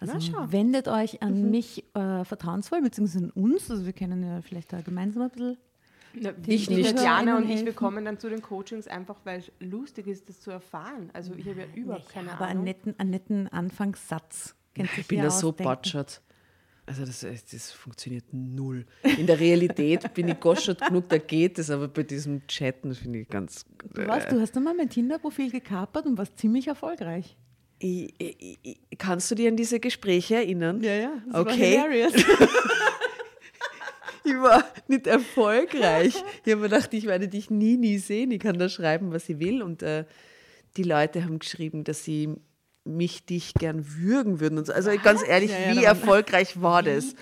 Also 0.00 0.14
Na, 0.32 0.50
wendet 0.50 0.88
euch 0.88 1.22
an 1.22 1.50
mich 1.50 1.84
äh, 1.94 2.24
vertrauensvoll, 2.24 2.82
beziehungsweise 2.82 3.26
an 3.26 3.30
uns. 3.30 3.70
Also 3.70 3.86
wir 3.86 3.92
können 3.92 4.24
ja 4.24 4.40
vielleicht 4.42 4.72
da 4.72 4.80
gemeinsam 4.80 5.22
ein 5.22 5.30
bisschen. 5.30 5.56
Na, 6.14 6.30
Ich 6.46 6.68
nicht. 6.68 6.96
Tatjana 6.96 7.36
und 7.36 7.48
ich, 7.48 7.64
wir 7.64 7.72
kommen 7.72 8.04
dann 8.04 8.18
zu 8.18 8.28
den 8.28 8.42
Coachings 8.42 8.88
einfach, 8.88 9.16
weil 9.24 9.38
es 9.38 9.52
lustig 9.60 10.08
ist, 10.08 10.28
das 10.28 10.40
zu 10.40 10.50
erfahren. 10.50 11.10
Also 11.12 11.32
ich 11.34 11.46
habe 11.46 11.60
ja 11.60 11.66
überhaupt 11.74 12.08
keine 12.08 12.32
aber 12.32 12.46
einen 12.46 12.50
Ahnung. 12.50 12.64
netten, 12.64 12.98
einen 12.98 13.10
netten 13.10 13.48
Anfangssatz. 13.48 14.56
Ich 14.74 15.06
bin 15.06 15.22
da 15.22 15.30
so 15.30 15.52
batschert. 15.52 16.22
Also 16.84 17.04
das, 17.04 17.24
das 17.50 17.70
funktioniert 17.70 18.24
null. 18.32 18.86
In 19.16 19.26
der 19.26 19.38
Realität 19.38 20.12
bin 20.14 20.28
ich 20.28 20.40
goschert 20.40 20.80
genug, 20.80 21.08
da 21.08 21.18
geht 21.18 21.58
es, 21.58 21.70
aber 21.70 21.86
bei 21.86 22.02
diesem 22.02 22.44
Chatten 22.48 22.92
finde 22.94 23.20
ich 23.20 23.28
ganz... 23.28 23.64
Du, 23.94 24.06
weißt, 24.06 24.32
du 24.32 24.40
hast 24.40 24.56
einmal 24.56 24.74
mein 24.74 24.90
Tinder-Profil 24.90 25.50
gekapert 25.50 26.06
und 26.06 26.18
warst 26.18 26.38
ziemlich 26.38 26.66
erfolgreich. 26.66 27.36
Ich, 27.78 28.14
ich, 28.18 28.58
ich, 28.62 28.80
kannst 28.98 29.30
du 29.30 29.36
dir 29.36 29.48
an 29.48 29.56
diese 29.56 29.78
Gespräche 29.78 30.36
erinnern? 30.36 30.82
ja. 30.82 31.12
Okay. 31.32 32.08
Ich 34.24 34.34
war 34.34 34.64
nicht 34.86 35.06
erfolgreich. 35.06 36.14
Ich 36.44 36.52
habe 36.52 36.62
mir 36.62 36.68
gedacht, 36.68 36.94
ich 36.94 37.06
werde 37.06 37.28
dich 37.28 37.50
nie, 37.50 37.76
nie 37.76 37.98
sehen. 37.98 38.30
Ich 38.30 38.38
kann 38.38 38.58
da 38.58 38.68
schreiben, 38.68 39.12
was 39.12 39.28
ich 39.28 39.40
will. 39.40 39.62
Und 39.62 39.82
äh, 39.82 40.04
die 40.76 40.84
Leute 40.84 41.24
haben 41.24 41.38
geschrieben, 41.38 41.84
dass 41.84 42.04
sie 42.04 42.36
mich, 42.84 43.24
dich 43.24 43.54
gern 43.54 43.84
würgen 43.98 44.40
würden. 44.40 44.58
Und 44.58 44.66
so. 44.66 44.72
Also 44.72 44.90
ganz 45.02 45.22
ehrlich, 45.26 45.50
wie 45.68 45.84
erfolgreich 45.84 46.60
war 46.60 46.82
das? 46.82 47.14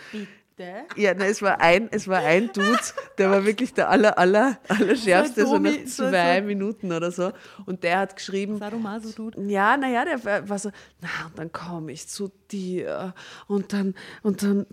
Bitte? 0.61 1.01
Ja, 1.01 1.15
na, 1.17 1.25
es, 1.27 1.41
war 1.41 1.61
ein, 1.61 1.89
es 1.91 2.07
war 2.07 2.19
ein 2.19 2.53
Dude, 2.53 2.79
der 3.17 3.31
war 3.31 3.45
wirklich 3.47 3.73
der 3.73 3.89
aller, 3.89 4.19
aller, 4.19 4.59
aller 4.69 4.95
schärfste, 4.97 5.47
so 5.47 5.59
nach 5.59 5.85
zwei 5.87 6.43
Minuten 6.43 6.93
oder 6.93 7.11
so. 7.11 7.33
Und 7.67 7.83
der 7.83 8.01
hat 8.01 8.17
geschrieben, 8.17 8.59
Sadomaso, 8.59 9.11
Dude. 9.11 9.41
ja, 9.47 9.77
naja, 9.77 10.05
der 10.05 10.49
war- 10.49 10.59
so, 10.59 10.71
na, 11.01 11.09
und 11.27 11.39
dann 11.39 11.53
komme 11.53 11.93
ich 11.93 12.07
zu 12.09 12.31
dir 12.51 13.15
und 13.47 13.73
dann, 13.73 13.95
und 14.23 14.43
dann 14.43 14.67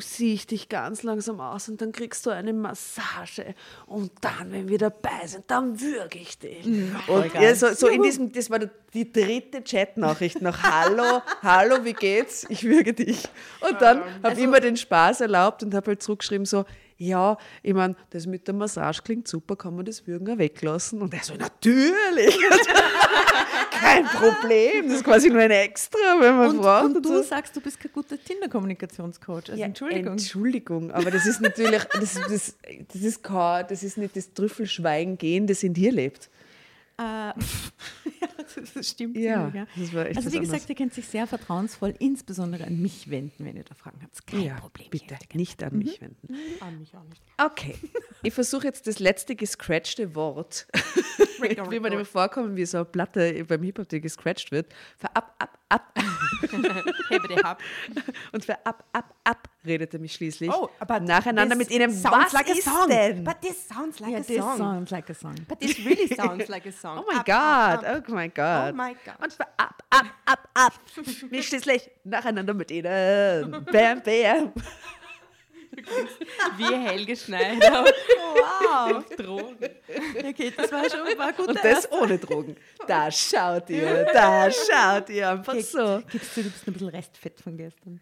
sehe 0.00 0.34
ich 0.34 0.46
dich 0.46 0.68
ganz 0.68 1.02
langsam 1.02 1.40
aus 1.40 1.68
und 1.68 1.80
dann 1.80 1.92
kriegst 1.92 2.26
du 2.26 2.30
eine 2.30 2.52
Massage 2.52 3.54
und 3.86 4.12
dann, 4.20 4.52
wenn 4.52 4.68
wir 4.68 4.76
dabei 4.76 5.26
sind, 5.26 5.44
dann 5.46 5.80
würge 5.80 6.18
ich 6.18 6.38
dich. 6.38 6.66
und 7.08 7.34
ja, 7.34 7.54
so, 7.54 7.72
so 7.72 7.86
in 7.88 8.02
diesem, 8.02 8.32
das 8.32 8.50
war 8.50 8.58
die 8.92 9.10
dritte 9.10 9.62
Chatnachricht 9.62 10.42
nach 10.42 10.62
Hallo, 10.62 11.22
hallo, 11.42 11.84
wie 11.84 11.92
geht's? 11.94 12.44
Ich 12.50 12.64
würge 12.64 12.92
dich. 12.92 13.28
Und 13.60 13.80
dann 13.80 14.02
habe 14.22 14.38
ich 14.38 14.46
mir 14.46 14.60
den 14.60 14.76
Spaß 14.90 15.20
erlaubt 15.20 15.62
und 15.62 15.72
habe 15.72 15.92
halt 15.92 16.02
zurückgeschrieben 16.02 16.44
so, 16.44 16.64
ja, 16.96 17.38
ich 17.62 17.72
meine, 17.72 17.94
das 18.10 18.26
mit 18.26 18.46
der 18.46 18.54
Massage 18.54 19.02
klingt 19.02 19.26
super, 19.28 19.54
kann 19.56 19.74
man 19.76 19.84
das 19.86 20.06
Würgen 20.06 20.28
auch 20.34 20.36
weglassen? 20.36 21.00
Und 21.00 21.14
er 21.14 21.22
so, 21.22 21.34
natürlich. 21.34 22.36
Kein 23.70 24.04
Problem, 24.04 24.88
das 24.88 24.96
ist 24.96 25.04
quasi 25.04 25.30
nur 25.30 25.40
ein 25.40 25.50
Extra, 25.52 25.98
wenn 26.18 26.36
man 26.36 26.50
Und, 26.50 26.62
fragt. 26.62 26.84
und 26.96 27.02
du 27.02 27.08
so. 27.08 27.22
sagst, 27.22 27.56
du 27.56 27.60
bist 27.60 27.80
kein 27.80 27.90
guter 27.92 28.22
Tinder-Kommunikationscoach. 28.22 29.48
Also 29.48 29.54
Ja, 29.54 29.66
Entschuldigung. 29.66 30.12
Entschuldigung, 30.12 30.90
aber 30.90 31.10
das 31.10 31.24
ist 31.24 31.40
natürlich, 31.40 31.82
das, 31.84 32.14
das, 32.28 32.56
das, 32.92 33.02
ist 33.02 33.22
kein, 33.22 33.66
das 33.68 33.82
ist 33.82 33.96
nicht 33.96 34.14
das 34.16 34.34
Trüffelschweigen 34.34 35.16
gehen, 35.16 35.46
das 35.46 35.62
in 35.62 35.72
dir 35.72 35.92
lebt. 35.92 36.28
Äh, 37.00 37.02
ja, 38.20 38.28
das- 38.74 38.88
stimmt. 38.88 39.16
Ja, 39.16 39.50
ziemlich, 39.50 39.68
das 39.76 39.94
war 39.94 40.06
echt 40.06 40.16
also 40.18 40.32
wie 40.32 40.36
anderes. 40.36 40.52
gesagt, 40.52 40.68
ihr 40.70 40.76
könnt 40.76 40.92
sich 40.92 41.06
sehr 41.06 41.26
vertrauensvoll 41.26 41.94
insbesondere 41.98 42.64
an 42.66 42.80
mich 42.80 43.08
wenden, 43.10 43.44
wenn 43.46 43.56
ihr 43.56 43.64
da 43.64 43.74
Fragen 43.74 44.00
habt. 44.02 44.26
Kein 44.26 44.54
Problem. 44.56 44.84
ich 44.84 44.90
bitte, 44.90 45.16
nicht 45.34 45.62
an 45.62 45.78
mich 45.78 46.00
wenden. 46.00 46.34
An 46.60 46.78
mich 46.78 46.94
auch 46.94 47.04
nicht. 47.04 47.22
Okay, 47.38 47.74
ich 48.22 48.34
versuche 48.34 48.66
jetzt 48.66 48.86
das 48.86 48.98
letzte 48.98 49.34
gescratchte 49.34 50.14
Wort, 50.14 50.66
wie 51.70 51.80
man 51.80 51.92
immer 51.92 52.04
vorkommen, 52.04 52.56
wie 52.56 52.66
so 52.66 52.78
eine 52.78 52.84
Platte 52.84 53.44
beim 53.44 53.62
Hip-Hop, 53.62 53.88
die 53.88 54.00
gescratcht 54.02 54.52
wird, 54.52 54.72
für 54.98 55.14
ab, 55.16 55.34
ab, 55.38 55.58
ab 55.70 55.98
Hebe 57.08 57.28
die 57.28 57.36
Hab. 57.42 57.62
und 58.32 58.44
für 58.44 58.54
ab, 58.66 58.84
ab, 58.92 59.14
ab 59.24 59.48
redete 59.64 59.98
mich 59.98 60.12
schließlich 60.14 60.50
Oh, 60.50 60.68
aber 60.78 61.00
nacheinander 61.00 61.54
mit 61.56 61.70
ihnen, 61.70 61.90
sounds 61.90 62.26
was 62.26 62.32
like 62.32 62.50
a 62.50 62.54
song. 62.54 62.88
denn? 62.88 63.24
But 63.24 63.40
this 63.42 63.68
sounds 63.68 64.00
like 64.00 64.12
Ja, 64.12 64.18
a 64.18 64.22
this 64.22 64.36
song. 64.38 64.56
sounds 64.58 64.90
like 64.90 65.10
a 65.10 65.14
song. 65.14 65.34
But 65.48 65.60
this 65.60 65.78
really 65.84 66.06
sounds 66.14 66.48
like 66.48 66.66
a 66.66 66.72
song. 66.72 66.98
Oh 67.00 67.04
mein 67.06 67.18
Up, 67.18 67.28
up, 67.28 67.80
Gott, 67.82 67.84
up. 67.84 68.04
oh 68.08 68.12
mein 68.12 68.32
Gott. 68.34 68.70
Oh 68.72 68.76
mein 68.76 68.94
Gott. 69.04 69.14
Und 69.22 69.32
für 69.32 69.44
ab, 69.58 69.82
ab, 69.90 70.06
ab, 70.24 70.48
ab. 70.54 70.72
Mich 71.30 71.46
schließlich 71.48 71.90
nacheinander 72.04 72.54
mit 72.54 72.70
ihnen. 72.70 73.50
Bam, 73.70 74.02
bam. 74.02 74.52
Wie 76.56 76.74
Helge 76.74 77.16
Schneider 77.16 77.84
Wow. 77.84 78.96
auf 78.96 79.08
Drogen. 79.16 79.68
Okay, 80.18 80.52
das 80.56 80.70
war 80.72 80.88
schon 80.88 81.18
war 81.18 81.32
gut. 81.32 81.48
Und 81.48 81.58
das 81.62 81.90
ohne 81.92 82.18
Drogen. 82.18 82.56
Da 82.86 83.10
schaut 83.10 83.68
ihr, 83.70 84.04
da 84.12 84.50
schaut 84.50 85.08
ihr 85.10 85.28
einfach 85.30 85.54
so. 85.60 86.02
Gibst 86.10 86.36
du, 86.36 86.42
du 86.42 86.50
bist 86.50 86.66
ein 86.66 86.72
bisschen 86.72 86.88
Restfett 86.88 87.40
von 87.40 87.56
gestern. 87.56 88.00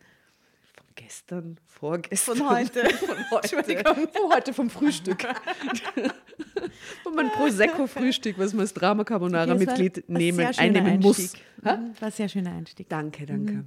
Von 0.74 0.86
gestern, 0.94 1.60
vorgestern. 1.66 2.36
Von 2.36 2.50
heute. 2.50 2.88
Von 2.94 3.16
heute. 3.30 3.84
Von 3.84 4.32
heute 4.32 4.52
vom 4.52 4.68
Frühstück. 4.70 5.22
Von 7.02 7.14
meinem 7.14 7.30
Prosecco-Frühstück, 7.30 8.38
was 8.38 8.52
man 8.52 8.60
als 8.62 8.74
Drama 8.74 9.04
Carbonara-Mitglied 9.04 10.08
ein 10.08 10.12
nehmen, 10.12 10.36
sehr 10.38 10.52
schöner 10.54 10.66
einnehmen 10.78 11.00
muss. 11.00 11.18
Einstieg. 11.18 11.42
Mhm, 11.62 11.64
War 12.00 12.08
ein 12.08 12.12
sehr 12.12 12.28
schöner 12.28 12.52
Einstieg. 12.52 12.88
Danke, 12.88 13.26
danke. 13.26 13.64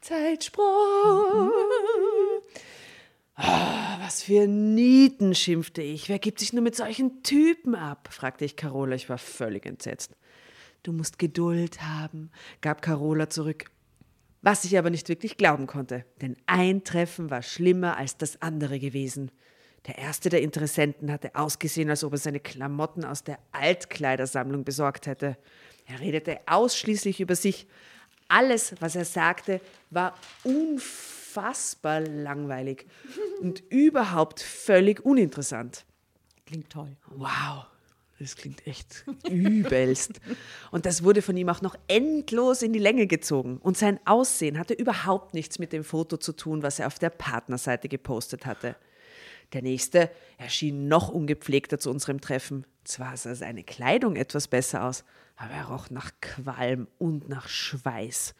Zeitsprung. 0.00 1.50
Für 4.26 4.46
Nieten, 4.46 5.34
schimpfte 5.34 5.82
ich. 5.82 6.08
Wer 6.08 6.18
gibt 6.18 6.38
sich 6.38 6.54
nur 6.54 6.62
mit 6.62 6.74
solchen 6.74 7.22
Typen 7.22 7.74
ab? 7.74 8.08
fragte 8.10 8.46
ich 8.46 8.56
Carola. 8.56 8.94
Ich 8.94 9.10
war 9.10 9.18
völlig 9.18 9.66
entsetzt. 9.66 10.16
Du 10.82 10.94
musst 10.94 11.18
Geduld 11.18 11.82
haben, 11.82 12.30
gab 12.62 12.80
Carola 12.80 13.28
zurück. 13.28 13.66
Was 14.40 14.64
ich 14.64 14.78
aber 14.78 14.88
nicht 14.88 15.10
wirklich 15.10 15.36
glauben 15.36 15.66
konnte, 15.66 16.06
denn 16.22 16.38
ein 16.46 16.84
Treffen 16.84 17.28
war 17.28 17.42
schlimmer 17.42 17.98
als 17.98 18.16
das 18.16 18.40
andere 18.40 18.78
gewesen. 18.78 19.30
Der 19.86 19.98
erste 19.98 20.30
der 20.30 20.40
Interessenten 20.40 21.12
hatte 21.12 21.34
ausgesehen, 21.34 21.90
als 21.90 22.02
ob 22.02 22.12
er 22.12 22.18
seine 22.18 22.40
Klamotten 22.40 23.04
aus 23.04 23.24
der 23.24 23.38
Altkleidersammlung 23.52 24.64
besorgt 24.64 25.06
hätte. 25.06 25.36
Er 25.84 26.00
redete 26.00 26.40
ausschließlich 26.46 27.20
über 27.20 27.36
sich. 27.36 27.66
Alles, 28.28 28.74
was 28.80 28.96
er 28.96 29.04
sagte, 29.04 29.60
war 29.90 30.16
unfassbar 30.44 31.23
langweilig 32.06 32.86
und 33.40 33.60
überhaupt 33.70 34.40
völlig 34.40 35.04
uninteressant. 35.04 35.84
Klingt 36.46 36.70
toll. 36.70 36.96
Wow, 37.08 37.66
das 38.18 38.36
klingt 38.36 38.66
echt 38.66 39.04
übelst. 39.28 40.20
Und 40.70 40.86
das 40.86 41.02
wurde 41.02 41.22
von 41.22 41.36
ihm 41.36 41.48
auch 41.48 41.62
noch 41.62 41.76
endlos 41.88 42.62
in 42.62 42.72
die 42.72 42.78
Länge 42.78 43.06
gezogen. 43.06 43.58
Und 43.58 43.76
sein 43.76 43.98
Aussehen 44.04 44.58
hatte 44.58 44.74
überhaupt 44.74 45.34
nichts 45.34 45.58
mit 45.58 45.72
dem 45.72 45.84
Foto 45.84 46.16
zu 46.16 46.32
tun, 46.32 46.62
was 46.62 46.78
er 46.78 46.86
auf 46.86 46.98
der 46.98 47.10
Partnerseite 47.10 47.88
gepostet 47.88 48.46
hatte. 48.46 48.76
Der 49.52 49.62
nächste 49.62 50.10
erschien 50.38 50.88
noch 50.88 51.08
ungepflegter 51.08 51.78
zu 51.78 51.90
unserem 51.90 52.20
Treffen. 52.20 52.66
Zwar 52.84 53.16
sah 53.16 53.34
seine 53.34 53.64
Kleidung 53.64 54.16
etwas 54.16 54.48
besser 54.48 54.84
aus, 54.84 55.04
aber 55.36 55.52
er 55.52 55.66
roch 55.66 55.90
nach 55.90 56.10
Qualm 56.20 56.88
und 56.98 57.28
nach 57.28 57.48
Schweiß. 57.48 58.34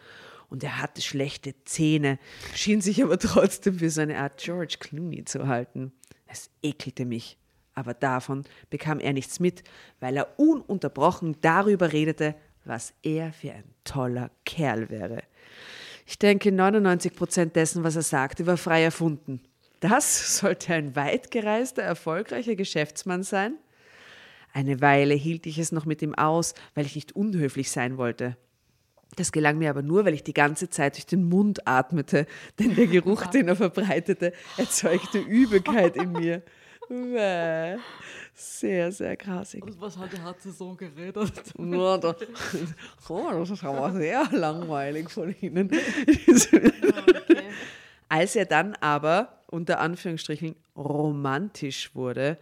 Und 0.48 0.62
er 0.62 0.80
hatte 0.80 1.02
schlechte 1.02 1.54
Zähne, 1.64 2.18
schien 2.54 2.80
sich 2.80 3.02
aber 3.02 3.18
trotzdem 3.18 3.78
für 3.78 3.90
seine 3.90 4.18
Art 4.18 4.38
George 4.38 4.76
Clooney 4.80 5.24
zu 5.24 5.46
halten. 5.48 5.92
Es 6.26 6.50
ekelte 6.62 7.04
mich. 7.04 7.38
Aber 7.74 7.92
davon 7.92 8.44
bekam 8.70 9.00
er 9.00 9.12
nichts 9.12 9.40
mit, 9.40 9.64
weil 10.00 10.16
er 10.16 10.38
ununterbrochen 10.38 11.36
darüber 11.40 11.92
redete, 11.92 12.34
was 12.64 12.94
er 13.02 13.32
für 13.32 13.52
ein 13.52 13.64
toller 13.82 14.30
Kerl 14.44 14.88
wäre. 14.90 15.22
Ich 16.06 16.18
denke, 16.18 16.52
99 16.52 17.14
Prozent 17.14 17.56
dessen, 17.56 17.82
was 17.82 17.96
er 17.96 18.02
sagte, 18.02 18.46
war 18.46 18.56
frei 18.56 18.82
erfunden. 18.82 19.40
Das 19.80 20.38
sollte 20.38 20.74
ein 20.74 20.96
weit 20.96 21.30
gereister, 21.30 21.82
erfolgreicher 21.82 22.54
Geschäftsmann 22.54 23.22
sein? 23.22 23.56
Eine 24.52 24.80
Weile 24.80 25.14
hielt 25.14 25.46
ich 25.46 25.58
es 25.58 25.72
noch 25.72 25.84
mit 25.84 26.00
ihm 26.00 26.14
aus, 26.14 26.54
weil 26.74 26.86
ich 26.86 26.94
nicht 26.94 27.16
unhöflich 27.16 27.70
sein 27.72 27.96
wollte. 27.96 28.36
Das 29.16 29.32
gelang 29.32 29.58
mir 29.58 29.70
aber 29.70 29.82
nur, 29.82 30.04
weil 30.04 30.14
ich 30.14 30.22
die 30.22 30.34
ganze 30.34 30.70
Zeit 30.70 30.96
durch 30.96 31.06
den 31.06 31.28
Mund 31.28 31.66
atmete, 31.66 32.26
denn 32.58 32.74
der 32.74 32.86
Geruch, 32.86 33.26
den 33.26 33.48
er 33.48 33.56
verbreitete, 33.56 34.32
erzeugte 34.56 35.18
Übelkeit 35.18 35.96
in 35.96 36.12
mir. 36.12 36.42
Bäh. 36.88 37.78
Sehr, 38.34 38.90
sehr 38.90 39.16
grasig. 39.16 39.62
Was 39.78 39.96
hat 39.96 40.10
er 40.12 40.52
so 40.52 40.74
geredet? 40.74 41.32
Ja, 41.56 41.98
da, 41.98 42.16
oh, 43.08 43.30
das 43.30 43.50
ist 43.50 43.64
aber 43.64 43.92
sehr 43.92 44.28
langweilig 44.32 45.08
von 45.08 45.34
Ihnen. 45.40 45.70
Als 48.08 48.36
er 48.36 48.44
dann 48.44 48.74
aber, 48.80 49.44
unter 49.46 49.78
Anführungsstrichen, 49.78 50.56
romantisch 50.76 51.94
wurde, 51.94 52.38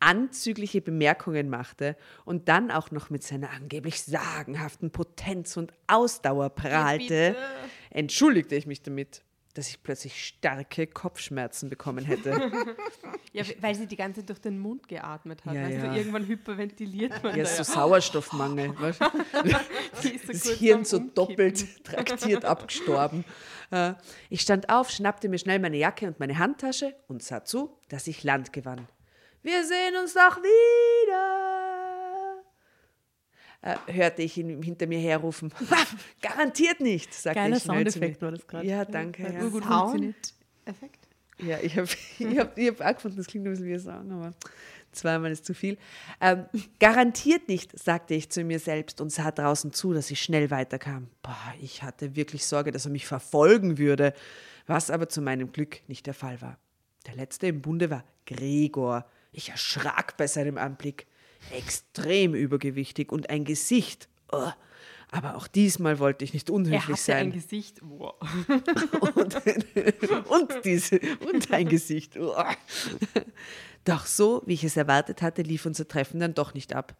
anzügliche 0.00 0.80
Bemerkungen 0.80 1.48
machte 1.48 1.96
und 2.24 2.48
dann 2.48 2.70
auch 2.70 2.90
noch 2.90 3.10
mit 3.10 3.22
seiner 3.22 3.50
angeblich 3.50 4.02
sagenhaften 4.02 4.90
Potenz 4.90 5.56
und 5.56 5.72
Ausdauer 5.86 6.50
prahlte, 6.50 7.36
entschuldigte 7.90 8.54
ich 8.56 8.66
mich 8.66 8.82
damit, 8.82 9.22
dass 9.54 9.68
ich 9.68 9.82
plötzlich 9.82 10.24
starke 10.24 10.86
Kopfschmerzen 10.86 11.68
bekommen 11.70 12.04
hätte. 12.04 12.50
Ja, 13.32 13.44
weil 13.60 13.76
sie 13.76 13.86
die 13.86 13.94
ganze 13.94 14.20
Zeit 14.22 14.28
durch 14.30 14.40
den 14.40 14.58
Mund 14.58 14.88
geatmet 14.88 15.44
hat. 15.44 15.54
Ja, 15.54 15.62
weißt 15.62 15.76
ja. 15.76 15.86
du, 15.92 15.96
irgendwann 15.96 16.26
hyperventiliert 16.26 17.22
man 17.22 17.36
Ja, 17.36 17.44
so 17.44 17.62
Sauerstoffmangel. 17.62 18.74
weißt 18.80 19.00
du? 19.00 19.06
So 20.24 20.32
das 20.32 20.48
Hirn 20.58 20.84
so 20.84 20.96
Umkippen. 20.96 21.14
doppelt 21.14 21.84
traktiert 21.84 22.44
abgestorben. 22.44 23.24
Äh, 23.70 23.94
Ich 24.30 24.40
stand 24.40 24.68
auf, 24.68 24.90
schnappte 24.90 25.28
mir 25.28 25.38
schnell 25.38 25.60
meine 25.60 25.76
Jacke 25.76 26.08
und 26.08 26.18
meine 26.18 26.38
Handtasche 26.38 26.96
und 27.06 27.22
sah 27.22 27.44
zu, 27.44 27.78
dass 27.88 28.08
ich 28.08 28.24
Land 28.24 28.52
gewann. 28.52 28.88
Wir 29.42 29.64
sehen 29.64 29.96
uns 30.00 30.14
doch 30.14 30.36
wieder, 30.36 32.42
äh, 33.62 33.76
hörte 33.92 34.22
ich 34.22 34.36
ihn 34.36 34.62
hinter 34.62 34.86
mir 34.86 34.98
herrufen. 34.98 35.52
Garantiert 36.22 36.80
nicht, 36.80 37.12
sagte 37.14 37.40
Geiler 37.40 37.56
ich 37.56 37.66
mir. 37.66 37.74
Soundeffekt 37.74 38.22
war 38.22 38.32
das 38.32 38.46
gerade. 38.46 38.66
Ja, 38.66 38.84
danke. 38.84 39.22
Ja, 39.22 39.40
funktioniert. 39.40 40.34
Soundeffekt. 40.64 41.08
ja 41.38 41.58
ich 41.62 41.78
habe 41.78 41.88
ich 42.18 42.38
hab, 42.38 42.58
ich 42.58 42.68
hab 42.68 42.80
auch 42.80 42.94
gefunden, 42.94 43.16
das 43.16 43.26
klingt 43.26 43.46
ein 43.46 43.52
bisschen 43.52 43.66
wie 43.66 43.74
ein 43.74 43.80
Song, 43.80 44.12
aber 44.12 44.34
zweimal 44.92 45.30
ist 45.30 45.46
zu 45.46 45.54
viel. 45.54 45.78
Ähm, 46.20 46.44
garantiert 46.78 47.48
nicht, 47.48 47.78
sagte 47.78 48.14
ich 48.14 48.30
zu 48.30 48.44
mir 48.44 48.58
selbst 48.58 49.00
und 49.00 49.10
sah 49.10 49.30
draußen 49.30 49.72
zu, 49.72 49.94
dass 49.94 50.10
ich 50.10 50.20
schnell 50.20 50.50
weiterkam. 50.50 51.08
Boah, 51.22 51.54
ich 51.60 51.82
hatte 51.82 52.14
wirklich 52.14 52.44
Sorge, 52.44 52.72
dass 52.72 52.84
er 52.84 52.90
mich 52.90 53.06
verfolgen 53.06 53.78
würde, 53.78 54.12
was 54.66 54.90
aber 54.90 55.08
zu 55.08 55.22
meinem 55.22 55.52
Glück 55.52 55.80
nicht 55.88 56.06
der 56.06 56.14
Fall 56.14 56.42
war. 56.42 56.58
Der 57.06 57.14
letzte 57.14 57.46
im 57.46 57.62
Bunde 57.62 57.90
war 57.90 58.04
Gregor. 58.26 59.06
Ich 59.32 59.50
erschrak 59.50 60.16
bei 60.16 60.26
seinem 60.26 60.58
Anblick. 60.58 61.06
Extrem 61.52 62.34
übergewichtig 62.34 63.12
und 63.12 63.30
ein 63.30 63.44
Gesicht. 63.44 64.08
Oh. 64.32 64.50
Aber 65.12 65.36
auch 65.36 65.48
diesmal 65.48 65.98
wollte 65.98 66.24
ich 66.24 66.34
nicht 66.34 66.48
Er 66.48 66.54
unhöflich 66.54 66.82
hatte 66.82 66.96
sein 66.96 67.26
ein 67.26 67.32
Gesicht. 67.32 67.80
Wow. 67.82 68.14
und, 69.00 70.28
und, 70.28 70.64
diese, 70.64 71.00
und 71.32 71.50
ein 71.52 71.68
Gesicht. 71.68 72.16
Uah. 72.16 72.54
Doch 73.84 74.06
so, 74.06 74.42
wie 74.46 74.54
ich 74.54 74.64
es 74.64 74.76
erwartet 74.76 75.22
hatte, 75.22 75.42
lief 75.42 75.66
unser 75.66 75.88
Treffen 75.88 76.20
dann 76.20 76.34
doch 76.34 76.54
nicht 76.54 76.74
ab. 76.74 76.96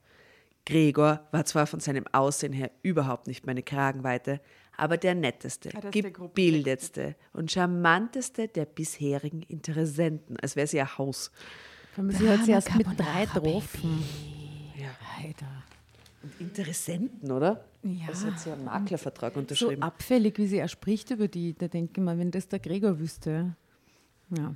Gregor 0.66 1.27
war 1.31 1.45
zwar 1.45 1.66
von 1.66 1.81
seinem 1.81 2.07
Aussehen 2.09 2.53
her 2.53 2.71
überhaupt 2.83 3.27
nicht 3.27 3.47
meine 3.47 3.62
Kragenweite, 3.62 4.40
aber 4.77 4.97
der 4.97 5.14
netteste, 5.14 5.69
der 5.69 6.11
gebildetste 6.11 7.16
und 7.33 7.51
charmanteste 7.51 8.49
der 8.49 8.66
bisherigen 8.66 9.43
Interessenten, 9.43 10.37
als 10.38 10.57
wäre 10.57 10.66
sie 10.66 10.81
ein 10.81 10.99
Haus. 10.99 11.31
Vor 11.92 12.05
allem, 12.05 12.11
Sie 12.12 12.29
hat 12.29 12.44
sie 12.44 12.53
erst 12.53 12.74
mit 12.76 12.87
drei 12.98 13.26
getroffen. 13.26 14.03
Ja. 14.76 14.90
Alter. 15.24 15.46
Interessenten, 16.38 17.31
oder? 17.33 17.64
Ja. 17.83 18.07
Das 18.09 18.24
hat 18.24 18.38
sie 18.38 18.50
einen 18.53 18.64
Maklervertrag 18.64 19.33
So 19.35 19.40
unterschrieben. 19.40 19.83
abfällig, 19.83 20.37
wie 20.38 20.46
sie 20.46 20.59
er 20.59 20.68
spricht 20.68 21.11
über 21.11 21.29
die, 21.29 21.55
da 21.55 21.68
denke 21.68 21.92
ich 22.00 22.05
mal, 22.05 22.18
wenn 22.18 22.31
das 22.31 22.46
der 22.48 22.59
Gregor 22.59 22.98
wüsste. 22.98 23.57
Ja. 24.37 24.55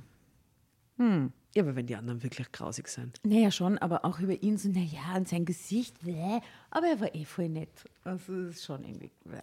ja, 0.99 1.63
aber 1.63 1.75
wenn 1.75 1.87
die 1.87 1.95
anderen 1.95 2.21
wirklich 2.23 2.51
grausig 2.51 2.87
sind. 2.87 3.19
Naja, 3.23 3.51
schon, 3.51 3.77
aber 3.79 4.05
auch 4.05 4.19
über 4.19 4.41
ihn 4.41 4.57
so, 4.57 4.69
naja, 4.69 5.15
und 5.17 5.27
sein 5.27 5.43
Gesicht, 5.45 5.99
bäh. 6.05 6.39
aber 6.69 6.87
er 6.87 6.99
war 7.01 7.13
eh 7.15 7.25
voll 7.25 7.49
nett. 7.49 7.69
Also, 8.03 8.45
das 8.45 8.55
ist 8.57 8.65
schon 8.65 8.83
irgendwie, 8.85 9.11
bäh. 9.25 9.41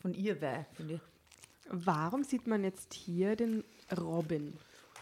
Von 0.00 0.12
ihr, 0.12 0.34
bäh, 0.38 0.64
finde 0.74 0.94
ich. 0.94 1.00
Warum 1.70 2.24
sieht 2.24 2.46
man 2.48 2.64
jetzt 2.64 2.92
hier 2.94 3.36
den 3.36 3.62
Robin 3.96 4.54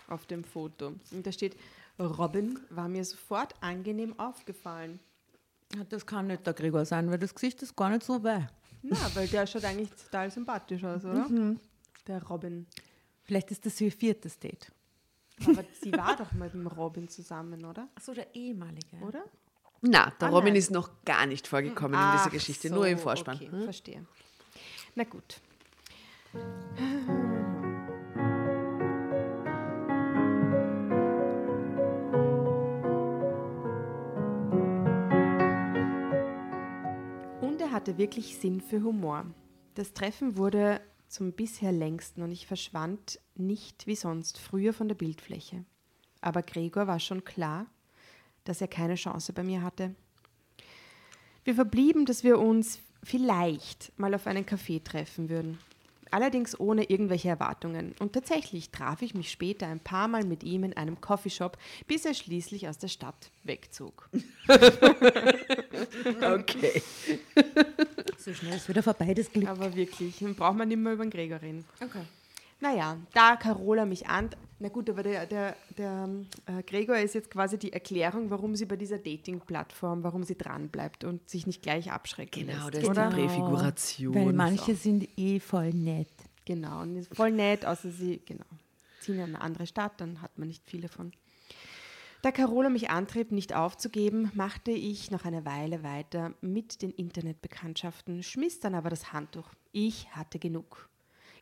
auf 0.09 0.27
dem 0.27 0.44
Foto? 0.44 0.92
Und 1.12 1.27
da 1.27 1.33
steht, 1.33 1.57
Robin 1.98 2.58
war 2.70 2.88
mir 2.88 3.04
sofort 3.04 3.54
angenehm 3.61 4.18
aufgefallen. 4.18 5.00
Das 5.90 6.06
kann 6.06 6.28
nicht 6.28 6.46
der 6.46 6.54
Gregor 6.54 6.84
sein, 6.84 7.11
weil 7.11 7.18
das 7.18 7.34
Gesicht 7.34 7.62
ist 7.62 7.76
gar 7.76 7.90
nicht 7.90 8.02
so 8.04 8.22
weh. 8.24 8.40
Na, 8.82 8.96
weil 9.14 9.26
der 9.28 9.46
schaut 9.46 9.64
eigentlich 9.64 9.90
total 9.90 10.30
sympathisch 10.30 10.82
aus, 10.84 11.04
oder? 11.04 11.26
Der 12.06 12.22
Robin. 12.24 12.66
Vielleicht 13.24 13.50
ist 13.50 13.66
das 13.66 13.80
ihr 13.80 13.92
viertes 13.92 14.38
Date. 14.38 14.72
Aber 15.46 15.64
sie 15.80 15.92
war 15.92 16.16
doch 16.16 16.32
mit 16.32 16.54
dem 16.54 16.66
Robin 16.66 17.08
zusammen, 17.08 17.64
oder? 17.64 17.88
Achso, 17.94 18.14
der 18.14 18.34
ehemalige. 18.34 18.96
Oder? 19.02 19.24
Na, 19.82 20.11
der 20.20 20.28
Ah, 20.28 20.30
Robin 20.30 20.54
nein. 20.54 20.56
ist 20.56 20.70
noch 20.70 20.90
gar 21.04 21.26
nicht 21.26 21.46
vorgekommen 21.46 22.00
in 22.00 22.12
dieser 22.12 22.26
Ach 22.26 22.30
Geschichte, 22.30 22.68
so, 22.68 22.74
nur 22.74 22.87
im 22.88 22.98
Vorspann. 22.98 23.37
Okay, 23.37 23.50
Hm? 23.50 23.64
verstehe. 23.64 24.06
Na 24.94 25.04
gut. 25.04 25.40
Hatte 37.88 37.96
wirklich 37.96 38.37
Sinn 38.37 38.61
für 38.61 38.83
Humor. 38.83 39.24
Das 39.74 39.94
Treffen 39.94 40.37
wurde 40.37 40.83
zum 41.09 41.33
bisher 41.33 41.72
längsten 41.72 42.20
und 42.20 42.33
ich 42.33 42.46
verschwand 42.46 43.18
nicht 43.35 43.87
wie 43.87 43.94
sonst 43.94 44.37
früher 44.37 44.74
von 44.74 44.88
der 44.88 44.94
Bildfläche. 44.94 45.64
Aber 46.20 46.42
Gregor 46.42 46.87
war 46.87 47.01
schon 47.01 47.24
klar, 47.24 47.64
dass 48.44 48.61
er 48.61 48.68
keine 48.68 48.96
Chance 48.96 49.33
bei 49.33 49.42
mir 49.42 49.62
hatte. 49.62 49.94
Wir 51.44 51.55
verblieben, 51.55 52.05
dass 52.05 52.24
wir 52.24 52.38
uns 52.38 52.81
vielleicht 53.03 53.98
mal 53.98 54.14
auf 54.14 54.27
einen 54.27 54.44
Café 54.44 54.85
treffen 54.85 55.31
würden. 55.31 55.59
Allerdings 56.11 56.59
ohne 56.59 56.85
irgendwelche 56.85 57.29
Erwartungen. 57.29 57.94
Und 57.99 58.12
tatsächlich 58.12 58.71
traf 58.71 59.03
ich 59.03 59.14
mich 59.14 59.31
später 59.31 59.66
ein 59.66 59.81
paar 59.81 60.09
Mal 60.09 60.25
mit 60.25 60.42
ihm 60.42 60.64
in 60.64 60.77
einem 60.77 61.01
Coffeeshop, 61.01 61.59
bis 61.87 62.05
er 62.05 62.14
schließlich 62.14 62.68
aus 62.68 62.79
der 62.79 62.88
Stadt 62.88 63.31
wegzog. 63.44 64.09
Okay. 66.21 66.83
So 68.18 68.35
schnell 68.35 68.57
ist 68.57 68.68
wieder 68.68 68.83
vorbei, 68.83 69.14
das 69.14 69.31
Glück. 69.31 69.49
Aber 69.49 69.75
wirklich, 69.77 70.18
dann 70.18 70.35
braucht 70.35 70.57
man 70.57 70.68
nicht 70.68 70.79
mehr 70.79 70.92
über 70.92 71.05
den 71.05 71.11
Gregor 71.11 71.40
reden. 71.40 71.64
Okay. 71.81 72.03
Naja, 72.61 72.97
da 73.14 73.37
Carola 73.37 73.87
mich 73.87 74.07
an. 74.09 74.31
Na 74.61 74.68
gut, 74.68 74.90
aber 74.90 75.05
der, 75.05 75.27
der, 75.27 75.57
der 75.77 76.09
äh, 76.47 76.62
Gregor 76.64 76.97
ist 76.99 77.14
jetzt 77.14 77.31
quasi 77.31 77.59
die 77.59 77.73
Erklärung, 77.73 78.31
warum 78.31 78.57
sie 78.57 78.66
bei 78.66 78.75
dieser 78.75 78.99
Dating-Plattform, 78.99 80.03
warum 80.03 80.25
sie 80.25 80.37
dranbleibt 80.37 81.05
und 81.05 81.29
sich 81.31 81.47
nicht 81.47 81.62
gleich 81.62 81.92
abschrecken 81.92 82.47
Genau, 82.47 82.64
lässt. 82.64 82.75
das 82.75 82.83
ist 82.83 82.88
oder? 82.88 83.11
die 83.11 83.14
Präfiguration. 83.14 84.14
Weil 84.14 84.33
manche 84.33 84.75
sind 84.75 85.09
eh 85.16 85.38
voll 85.38 85.73
nett. 85.73 86.09
Genau, 86.44 86.83
und 86.83 86.97
ist 86.97 87.14
voll 87.14 87.31
nett, 87.31 87.64
außer 87.64 87.90
sie, 87.92 88.21
genau, 88.27 88.44
ziehen 89.01 89.16
in 89.16 89.23
eine 89.23 89.40
andere 89.40 89.66
Stadt, 89.66 90.01
dann 90.01 90.21
hat 90.21 90.37
man 90.38 90.49
nicht 90.49 90.64
viele 90.66 90.88
von. 90.88 91.12
Da 92.23 92.33
Carola 92.33 92.68
mich 92.68 92.90
antrieb, 92.90 93.31
nicht 93.31 93.55
aufzugeben, 93.55 94.33
machte 94.35 94.73
ich 94.73 95.12
noch 95.12 95.25
eine 95.25 95.44
Weile 95.44 95.85
weiter 95.85 96.35
mit 96.40 96.83
den 96.83 96.90
Internetbekanntschaften, 96.90 98.25
schmiss 98.25 98.59
dann 98.59 98.75
aber 98.75 98.90
das 98.90 99.12
Handtuch. 99.12 99.47
Ich 99.71 100.11
hatte 100.16 100.40
genug. 100.40 100.88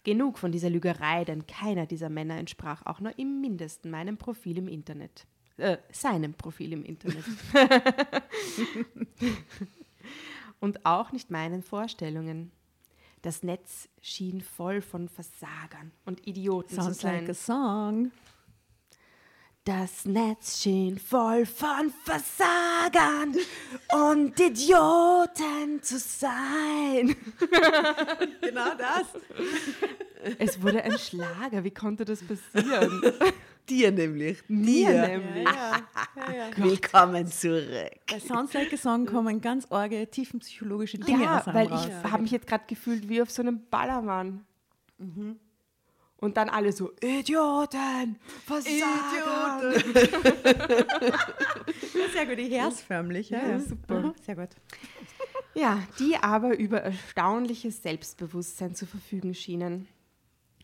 Genug 0.05 0.39
von 0.39 0.53
dieser 0.53 0.71
Lügerei, 0.71 1.25
denn 1.25 1.47
keiner 1.47 1.87
dieser 1.87 2.09
Männer 2.09 2.37
entsprach 2.39 2.85
auch 2.87 3.01
nur 3.01 3.19
im 3.19 3.41
mindesten 3.41 3.91
meinem 3.91 4.17
Profil 4.17 4.59
im 4.59 4.69
Internet. 4.69 5.27
Äh, 5.57 5.79
seinem 5.91 6.35
Profil 6.35 6.73
im 6.75 6.85
Internet. 6.85 7.25
Und 10.61 10.85
auch 10.85 11.13
nicht 11.13 11.31
meinen 11.31 11.63
Vorstellungen. 11.63 12.53
Das 13.23 13.43
Netz 13.43 13.89
schien 14.01 14.41
voll 14.41 14.81
von 14.81 15.09
Versagern 15.09 15.91
und 16.05 16.27
Idioten 16.27 16.75
Sounds 16.75 16.99
zu 16.99 17.03
sein. 17.07 17.21
like 17.21 17.31
a 17.31 17.35
song. 17.35 18.13
Das 19.67 20.05
Netz 20.05 20.63
schien 20.63 20.97
voll 20.97 21.45
von 21.45 21.93
Versagern 22.05 23.35
und 23.93 24.39
Idioten 24.39 25.83
zu 25.83 25.99
sein. 25.99 27.17
Genau 28.41 28.75
das. 28.79 30.37
Es 30.39 30.63
wurde 30.63 30.85
ein 30.85 30.97
Schlager. 30.97 31.65
Wie 31.65 31.73
konnte 31.73 32.05
das 32.05 32.21
passieren? 32.23 33.03
Dir 33.69 33.91
nämlich. 33.91 34.39
Mir 34.47 34.89
Dir. 34.93 35.07
nämlich. 35.09 35.45
Ja, 35.45 35.81
ja, 36.17 36.33
ja. 36.33 36.57
Willkommen 36.65 37.27
zurück. 37.27 37.91
Bei 38.09 38.21
Sounds 38.21 38.53
like 38.53 38.73
a 38.73 38.77
song 38.77 39.05
kommen 39.05 39.41
ganz 39.41 39.67
arge, 39.73 40.09
tiefenpsychologische 40.09 40.99
Dinge 40.99 41.25
Ja, 41.25 41.43
weil 41.47 41.67
raus. 41.67 41.89
ich 41.89 42.13
habe 42.13 42.23
mich 42.23 42.31
jetzt 42.31 42.47
gerade 42.47 42.65
gefühlt 42.69 43.09
wie 43.09 43.21
auf 43.21 43.33
so 43.33 43.43
einem 43.43 43.67
Ballermann. 43.69 44.47
Und 46.19 46.37
dann 46.39 46.49
alle 46.49 46.73
so, 46.73 46.93
Idioten, 47.03 48.19
Versager. 48.47 49.73
Sehr 52.13 52.27
gut, 52.27 52.39
ich 52.39 52.59
hör's 52.59 52.81
förmlich. 52.81 53.31
Ja, 53.31 53.47
ja. 53.47 53.59
super. 53.61 54.01
Mhm, 54.01 54.15
Sehr 54.25 54.37
gut. 54.37 54.49
Ja, 55.55 55.83
die 55.99 56.17
aber 56.17 56.57
über 56.59 56.83
erstaunliches 56.83 57.83
Selbstbewusstsein 57.83 58.75
zu 58.75 58.87
verfügen 58.87 59.35
schienen. 59.35 59.89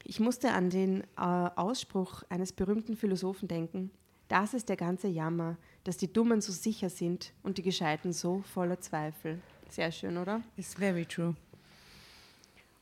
Ich 0.04 0.20
musste 0.20 0.52
an 0.52 0.70
den 0.70 1.02
äh, 1.16 1.20
Ausspruch 1.20 2.22
eines 2.28 2.52
berühmten 2.52 2.96
Philosophen 2.96 3.48
denken. 3.48 3.90
Das 4.28 4.54
ist 4.54 4.68
der 4.68 4.76
ganze 4.76 5.08
Jammer, 5.08 5.56
dass 5.84 5.96
die 5.98 6.12
Dummen 6.12 6.40
so 6.40 6.52
sicher 6.52 6.88
sind 6.88 7.32
und 7.42 7.58
die 7.58 7.62
Gescheiten 7.62 8.12
so 8.12 8.42
voller 8.52 8.80
Zweifel. 8.80 9.40
Sehr 9.68 9.92
schön, 9.92 10.16
oder? 10.16 10.42
Is 10.56 10.74
very 10.74 11.06
true. 11.06 11.34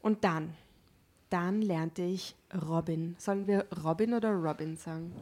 Und 0.02 0.24
dann, 0.24 0.54
dann 1.30 1.62
lernte 1.62 2.02
ich 2.02 2.34
Robin. 2.68 3.16
Sollen 3.18 3.46
wir 3.46 3.66
Robin 3.84 4.14
oder 4.14 4.30
Robin 4.32 4.76
sagen? 4.76 5.12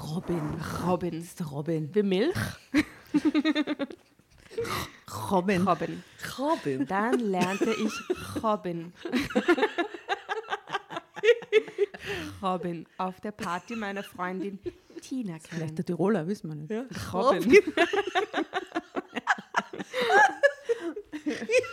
Robin. 0.00 0.40
Robin. 0.86 1.20
Das 1.20 1.24
ist 1.24 1.50
Robin. 1.50 1.90
Wie 1.94 2.02
Milch? 2.02 2.36
Robin. 5.30 5.62
Robin. 5.66 6.02
Robin. 6.38 6.86
Dann 6.86 7.18
lernte 7.18 7.72
ich 7.72 7.92
Robin. 8.42 8.92
Robin 12.42 12.86
auf 12.96 13.20
der 13.20 13.32
Party 13.32 13.76
meiner 13.76 14.02
Freundin 14.02 14.58
Tina 15.02 15.38
Vielleicht 15.40 15.50
kennen. 15.50 15.76
der 15.76 15.84
Tiroler, 15.84 16.26
wissen 16.26 16.48
wir 16.48 16.54
nicht. 16.54 17.12
Robin. 17.12 17.52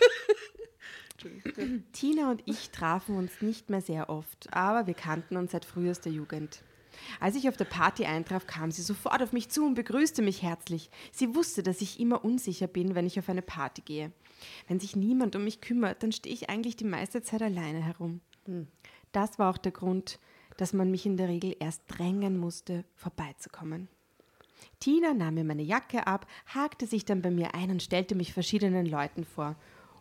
Tina 1.97 2.29
und 2.29 2.43
ich 2.45 2.69
trafen 2.69 3.17
uns 3.17 3.41
nicht 3.41 3.71
mehr 3.71 3.81
sehr 3.81 4.07
oft, 4.07 4.53
aber 4.53 4.85
wir 4.85 4.93
kannten 4.93 5.35
uns 5.35 5.51
seit 5.51 5.65
frühester 5.65 6.11
Jugend. 6.11 6.61
Als 7.19 7.35
ich 7.35 7.49
auf 7.49 7.57
der 7.57 7.65
Party 7.65 8.05
eintraf, 8.05 8.45
kam 8.45 8.69
sie 8.69 8.83
sofort 8.83 9.23
auf 9.23 9.33
mich 9.33 9.49
zu 9.49 9.65
und 9.65 9.73
begrüßte 9.73 10.21
mich 10.21 10.43
herzlich. 10.43 10.91
Sie 11.11 11.33
wusste, 11.33 11.63
dass 11.63 11.81
ich 11.81 11.99
immer 11.99 12.23
unsicher 12.23 12.67
bin, 12.67 12.93
wenn 12.93 13.07
ich 13.07 13.17
auf 13.17 13.29
eine 13.29 13.41
Party 13.41 13.81
gehe. 13.81 14.11
Wenn 14.67 14.79
sich 14.79 14.95
niemand 14.95 15.35
um 15.35 15.43
mich 15.43 15.59
kümmert, 15.59 16.03
dann 16.03 16.11
stehe 16.11 16.35
ich 16.35 16.51
eigentlich 16.51 16.75
die 16.75 16.83
meiste 16.83 17.23
Zeit 17.23 17.41
alleine 17.41 17.83
herum. 17.83 18.21
Das 19.11 19.39
war 19.39 19.49
auch 19.49 19.57
der 19.57 19.71
Grund, 19.71 20.19
dass 20.57 20.73
man 20.73 20.91
mich 20.91 21.07
in 21.07 21.17
der 21.17 21.29
Regel 21.29 21.55
erst 21.59 21.81
drängen 21.87 22.37
musste, 22.37 22.85
vorbeizukommen. 22.93 23.87
Tina 24.79 25.15
nahm 25.15 25.33
mir 25.33 25.43
meine 25.43 25.63
Jacke 25.63 26.05
ab, 26.05 26.27
hakte 26.45 26.85
sich 26.85 27.05
dann 27.05 27.23
bei 27.23 27.31
mir 27.31 27.55
ein 27.55 27.71
und 27.71 27.81
stellte 27.81 28.13
mich 28.13 28.33
verschiedenen 28.33 28.85
Leuten 28.85 29.25
vor. 29.25 29.55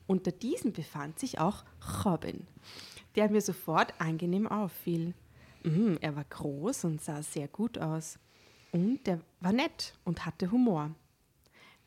Unter 0.06 0.32
diesen 0.32 0.72
befand 0.72 1.18
sich 1.18 1.38
auch 1.38 1.64
Robin, 2.04 2.46
der 3.16 3.30
mir 3.30 3.40
sofort 3.40 3.94
angenehm 4.00 4.46
auffiel. 4.46 5.14
Mhm, 5.64 5.98
er 6.00 6.14
war 6.14 6.24
groß 6.24 6.84
und 6.84 7.02
sah 7.02 7.22
sehr 7.22 7.48
gut 7.48 7.78
aus. 7.78 8.18
Und 8.72 9.06
er 9.08 9.20
war 9.40 9.52
nett 9.52 9.94
und 10.04 10.24
hatte 10.26 10.50
Humor. 10.50 10.94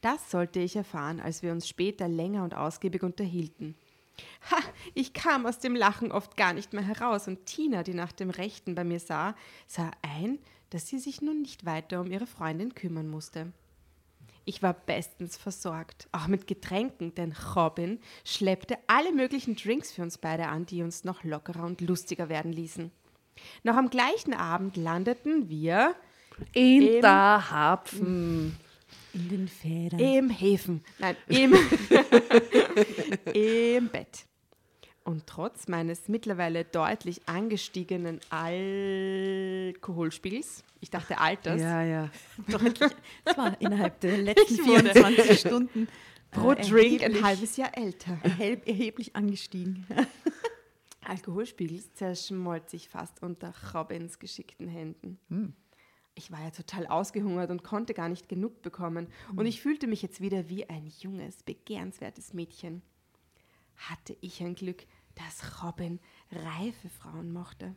Das 0.02 0.32
sollte 0.32 0.60
ich 0.60 0.76
erfahren, 0.76 1.20
als 1.20 1.44
wir 1.44 1.52
uns 1.52 1.68
später 1.68 2.08
länger 2.08 2.44
und 2.44 2.56
ausgiebig 2.56 3.04
unterhielten. 3.04 3.76
Ha, 4.52 4.58
ich 4.94 5.14
kam 5.14 5.46
aus 5.46 5.60
dem 5.60 5.76
Lachen 5.76 6.12
oft 6.12 6.36
gar 6.36 6.54
nicht 6.54 6.74
mehr 6.74 6.84
heraus 6.84 7.28
und 7.28 7.46
Tina, 7.46 7.84
die 7.84 7.94
nach 7.94 8.12
dem 8.12 8.30
Rechten 8.30 8.76
bei 8.76 8.84
mir 8.84 9.00
sah, 9.00 9.36
sah 9.68 9.92
ein, 10.02 10.40
dass 10.70 10.88
sie 10.88 11.00
sich 11.00 11.22
nun 11.22 11.42
nicht 11.42 11.66
weiter 11.66 12.02
um 12.02 12.12
ihre 12.12 12.28
Freundin 12.28 12.76
kümmern 12.76 13.10
musste. 13.10 13.52
Ich 14.50 14.64
war 14.64 14.74
bestens 14.74 15.38
versorgt, 15.38 16.08
auch 16.12 16.26
mit 16.26 16.48
Getränken, 16.48 17.14
denn 17.14 17.36
Robin 17.56 18.00
schleppte 18.26 18.80
alle 18.88 19.14
möglichen 19.14 19.56
Drinks 19.56 19.92
für 19.92 20.02
uns 20.02 20.18
beide 20.18 20.48
an, 20.48 20.66
die 20.66 20.82
uns 20.82 21.04
noch 21.04 21.24
lockerer 21.24 21.64
und 21.68 21.82
lustiger 21.82 22.30
werden 22.30 22.52
ließen. 22.52 22.90
Noch 23.62 23.76
am 23.76 23.92
gleichen 23.92 24.34
Abend 24.34 24.76
landeten 24.76 25.50
wir 25.50 25.94
In 26.54 26.82
Im- 26.82 27.02
der 27.04 27.52
Hapfen. 27.52 28.58
In 29.14 29.30
den 29.30 29.48
Federn. 29.48 30.00
im 30.00 30.30
Häfen, 30.32 30.84
nein, 30.98 31.16
im, 31.28 31.54
im 33.34 33.90
Bett. 33.90 34.26
Und 35.10 35.26
trotz 35.26 35.68
meines 35.68 36.08
mittlerweile 36.08 36.66
deutlich 36.66 37.28
angestiegenen 37.28 38.20
Alkoholspiegels, 38.30 40.64
ich 40.82 40.92
dachte 40.92 41.18
Alters, 41.18 41.60
Ja, 41.60 41.82
ja. 41.84 42.12
Das 42.48 42.62
war 43.38 43.60
innerhalb 43.60 44.00
der 44.02 44.20
letzten 44.20 44.54
Ich 44.62 44.64
wurde 44.68 44.92
24 44.92 45.40
Stunden 45.40 45.88
pro 46.30 46.52
äh, 46.52 46.62
Drink 46.62 47.02
ein 47.04 47.24
halbes 47.24 47.58
Jahr 47.58 47.76
älter. 47.76 48.20
erheb- 48.24 48.68
erheblich 48.68 49.16
angestiegen. 49.16 49.88
Alkoholspiegel 51.02 51.82
zerschmolz 51.96 52.72
ich 52.74 52.88
fast 52.88 53.24
unter 53.24 53.52
Robins 53.74 54.20
geschickten 54.20 54.68
Händen. 54.68 55.18
Ich 56.14 56.32
war 56.32 56.44
ja 56.44 56.52
total 56.52 56.86
ausgehungert 56.86 57.50
und 57.50 57.64
konnte 57.64 57.96
gar 57.96 58.10
nicht 58.10 58.30
genug 58.30 58.62
bekommen. 58.62 59.08
Und 59.36 59.48
ich 59.48 59.60
fühlte 59.60 59.88
mich 59.88 60.04
jetzt 60.04 60.22
wieder 60.22 60.50
wie 60.50 60.70
ein 60.70 60.86
junges, 61.00 61.42
begehrenswertes 61.42 62.36
Mädchen. 62.36 62.84
Hatte 63.76 64.16
ich 64.22 64.40
ein 64.42 64.54
Glück, 64.54 64.86
dass 65.16 65.64
Robin 65.64 66.00
reife 66.32 66.90
Frauen 66.90 67.32
mochte. 67.32 67.76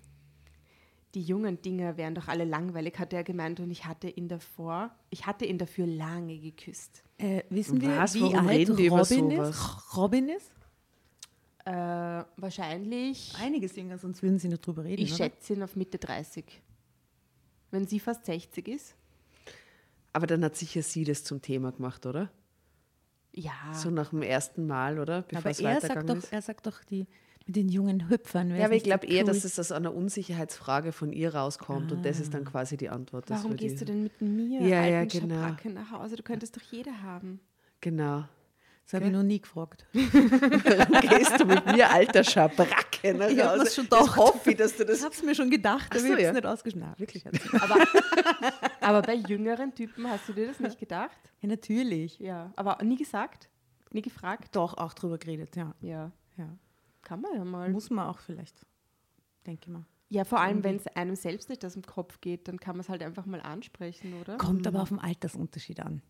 Die 1.15 1.23
jungen 1.23 1.61
Dinger 1.61 1.99
wären 1.99 2.15
doch 2.15 2.29
alle 2.29 2.45
langweilig, 2.45 2.99
hatte 2.99 3.17
er 3.17 3.25
gemeint, 3.25 3.61
und 3.61 3.71
ich 3.71 3.85
hatte 3.85 4.09
ihn 4.09 4.29
davor, 4.29 4.91
ich 5.11 5.27
hatte 5.27 5.45
ihn 5.45 5.59
dafür 5.59 5.87
lange 5.87 6.39
geküsst. 6.39 7.05
Äh, 7.19 7.43
wissen 7.51 7.81
wir, 7.83 7.99
Was? 7.99 8.15
wie 8.15 8.23
Warum 8.23 8.49
alt 8.49 8.59
reden 8.59 8.77
die 8.77 8.87
über 8.87 9.01
Robin 9.01 9.31
sowas? 9.31 9.51
ist? 9.51 9.97
Robin 9.97 10.29
ist? 10.31 10.51
Äh, 11.65 12.25
wahrscheinlich, 12.37 13.35
Einiges 13.39 13.77
jünger, 13.77 13.99
sonst 13.99 14.23
würden 14.23 14.39
sie 14.39 14.49
nicht 14.49 14.67
drüber 14.67 14.85
reden. 14.85 15.03
ich 15.03 15.11
oder? 15.13 15.25
schätze 15.25 15.53
ihn 15.53 15.63
auf 15.63 15.77
Mitte 15.77 15.99
30. 15.99 16.45
Wenn 17.71 17.87
sie 17.87 18.01
fast 18.01 18.25
60 18.25 18.69
ist. 18.69 18.97
Aber 20.15 20.27
dann 20.27 20.45
hat 20.45 20.57
sicher 20.57 20.83
sie 20.83 21.05
das 21.05 21.25
zum 21.25 21.41
Thema 21.41 21.73
gemacht, 21.73 22.05
oder? 22.07 22.31
Ja. 23.35 23.53
So 23.73 23.91
nach 23.91 24.11
dem 24.11 24.23
ersten 24.23 24.67
Mal, 24.67 24.99
oder? 24.99 25.23
Bevor 25.23 25.39
Aber 25.39 25.51
es 25.51 25.61
er 25.61 25.81
sagt, 25.81 26.09
doch, 26.09 26.17
ist. 26.17 26.33
er 26.33 26.43
sagt 26.43 26.67
doch, 26.67 26.85
die, 26.85 27.07
Mit 27.47 27.57
den 27.57 27.69
jungen 27.69 28.09
Hüpfern. 28.09 28.55
Ja, 28.55 28.67
aber 28.67 28.75
ich 28.75 28.85
glaube 28.85 29.07
eher, 29.07 29.25
dass 29.25 29.45
es 29.45 29.59
aus 29.59 29.73
einer 29.73 29.95
Unsicherheitsfrage 29.95 30.93
von 30.93 31.13
ihr 31.13 31.35
rauskommt 31.35 31.91
und 31.93 32.05
das 32.05 32.21
ist 32.21 32.35
dann 32.35 32.45
quasi 32.45 32.77
die 32.77 32.89
Antwort. 32.91 33.31
Warum 33.31 33.57
gehst 33.57 33.81
du 33.81 33.85
denn 33.87 34.03
mit 34.03 34.21
mir, 34.21 34.61
Ja, 34.61 34.85
ja, 34.85 34.99
alten 35.01 35.21
genau. 35.21 35.35
Schabracke, 35.37 35.71
nach 35.71 35.91
Hause? 35.91 36.17
Du 36.17 36.23
könntest 36.23 36.57
doch 36.57 36.63
jeder 36.71 37.03
haben. 37.03 37.41
Genau. 37.81 38.25
Das 38.85 38.95
habe 38.95 39.07
ich 39.07 39.13
noch 39.13 39.23
nie 39.23 39.41
gefragt. 39.41 39.87
Gehst 39.93 41.41
du 41.41 41.45
mit 41.47 41.65
mir, 41.67 41.89
alter 41.91 42.25
Schabracke, 42.25 42.82
nach 43.15 43.29
Ich 43.29 43.41
hab 43.41 43.59
Hause? 43.59 43.71
schon 43.71 43.89
Das 43.91 44.17
hoffe 44.17 44.51
ich, 44.51 44.57
dass 44.57 44.77
du 44.77 44.85
das 44.85 44.99
Ich 44.99 45.05
habe 45.05 45.15
es 45.15 45.23
mir 45.23 45.35
schon 45.35 45.51
gedacht, 45.51 45.87
Ach 45.91 45.97
aber 45.97 46.01
so, 46.01 46.07
ich 46.07 46.13
habe 46.13 46.21
es 46.21 46.27
ja. 46.27 46.33
nicht 46.33 46.47
ausgeschnitten. 46.47 46.95
Wirklich. 46.99 47.25
Aber, 47.61 47.77
aber 48.81 49.03
bei 49.03 49.15
jüngeren 49.15 49.75
Typen 49.75 50.09
hast 50.09 50.29
du 50.29 50.33
dir 50.33 50.47
das 50.49 50.59
nicht 50.61 50.79
gedacht? 50.79 51.17
Ja, 51.41 51.49
natürlich. 51.49 52.19
Ja. 52.19 52.53
Aber 52.57 52.83
nie 52.83 52.97
gesagt? 52.97 53.49
Nie 53.91 54.03
gefragt? 54.03 54.55
Doch, 54.57 54.77
auch 54.77 54.95
drüber 54.95 55.19
geredet, 55.19 55.55
ja. 55.57 55.75
Ja. 55.81 56.11
ja. 56.37 56.49
Kann 57.03 57.21
man 57.21 57.35
ja 57.35 57.45
mal. 57.45 57.71
Muss 57.71 57.91
man 57.91 58.07
auch 58.09 58.19
vielleicht, 58.19 58.67
denke 59.47 59.63
ich 59.67 59.69
mal. 59.69 59.85
Ja, 60.09 60.25
vor 60.25 60.41
allem, 60.41 60.63
wenn 60.63 60.77
es 60.77 60.87
einem 60.89 61.17
selbst 61.17 61.49
nicht 61.49 61.65
aus 61.65 61.73
dem 61.73 61.83
Kopf 61.83 62.21
geht, 62.21 62.47
dann 62.47 62.61
kann 62.61 62.77
man 62.77 62.81
es 62.81 62.89
halt 62.89 63.03
einfach 63.03 63.25
mal 63.25 63.41
ansprechen, 63.41 64.13
oder? 64.21 64.37
Kommt 64.37 64.67
aber 64.67 64.83
auf 64.83 64.91
den 64.91 64.99
Altersunterschied 64.99 65.81
an. 65.81 66.03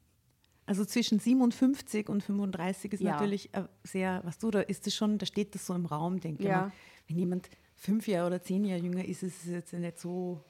Also 0.65 0.85
zwischen 0.85 1.19
57 1.19 2.09
und 2.09 2.23
35 2.23 2.93
ist 2.93 3.01
Ja. 3.03 3.13
natürlich 3.13 3.53
äh, 3.55 3.65
sehr, 3.85 4.21
was 4.25 4.39
du, 4.39 4.51
da 4.51 4.61
ist 4.61 4.87
das 4.87 4.95
schon, 4.95 5.19
da 5.19 5.27
steht 5.27 5.55
das 5.55 5.67
so 5.67 5.75
im 5.75 5.87
Raum, 5.87 6.21
denke 6.21 6.43
ich 6.43 6.49
Ja. 6.49 6.63
mal. 6.63 6.73
Wenn 7.09 7.19
jemand 7.19 7.51
fünf 7.75 8.07
Jahre 8.07 8.29
oder 8.29 8.43
zehn 8.43 8.65
Jahre 8.65 8.81
jünger 8.81 9.05
ist, 9.05 9.23
ist 9.25 9.45
es 9.45 9.51
jetzt 9.51 9.73
nicht 9.73 9.99
so. 9.99 10.41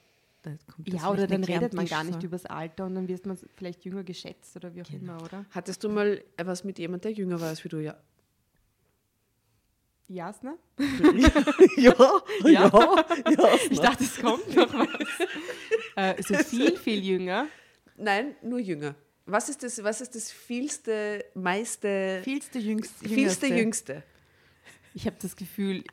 Da 0.42 0.50
kommt 0.74 0.92
das 0.92 1.00
Ja, 1.02 1.08
oder 1.10 1.26
dann 1.26 1.44
redet 1.44 1.72
man 1.72 1.86
gar 1.86 2.02
nicht 2.04 2.20
so. 2.20 2.26
übers 2.26 2.44
Alter 2.46 2.84
und 2.86 2.94
dann 2.96 3.08
wird 3.08 3.24
man 3.26 3.38
vielleicht 3.54 3.84
jünger 3.84 4.02
geschätzt 4.04 4.54
oder 4.56 4.74
wie 4.74 4.82
auch 4.82 4.86
Genau. 4.86 5.14
immer, 5.14 5.22
oder? 5.22 5.44
Hattest 5.50 5.82
du 5.84 5.88
mal 5.88 6.22
was 6.36 6.64
mit 6.64 6.78
jemand, 6.78 7.04
der 7.04 7.12
jünger 7.12 7.40
war 7.40 7.48
als 7.48 7.64
wie 7.64 7.68
du? 7.68 7.78
Ja. 7.80 7.96
Jasna? 10.08 10.56
ja, 11.76 11.92
Ja. 12.44 12.44
ja. 12.44 13.58
Ich 13.70 13.80
dachte, 13.80 14.04
es 14.04 14.20
kommt 14.20 14.54
noch 14.54 14.74
was. 14.74 14.88
äh, 15.96 16.22
so 16.22 16.34
viel, 16.44 16.76
viel 16.76 17.02
jünger. 17.02 17.46
Nein, 17.96 18.34
nur 18.42 18.58
jünger. 18.58 18.94
Was 19.26 19.48
ist 19.48 19.62
das, 19.62 19.82
was 19.82 20.00
ist 20.00 20.14
das 20.14 20.30
vielste, 20.30 21.24
meiste, 21.34 22.20
Vielste, 22.24 22.58
jüngste, 22.58 23.08
vielste, 23.08 23.46
jüngste. 23.46 23.92
jüngste? 23.92 24.02
Ich 24.94 25.06
habe 25.06 25.16
das 25.20 25.36
Gefühl, 25.36 25.84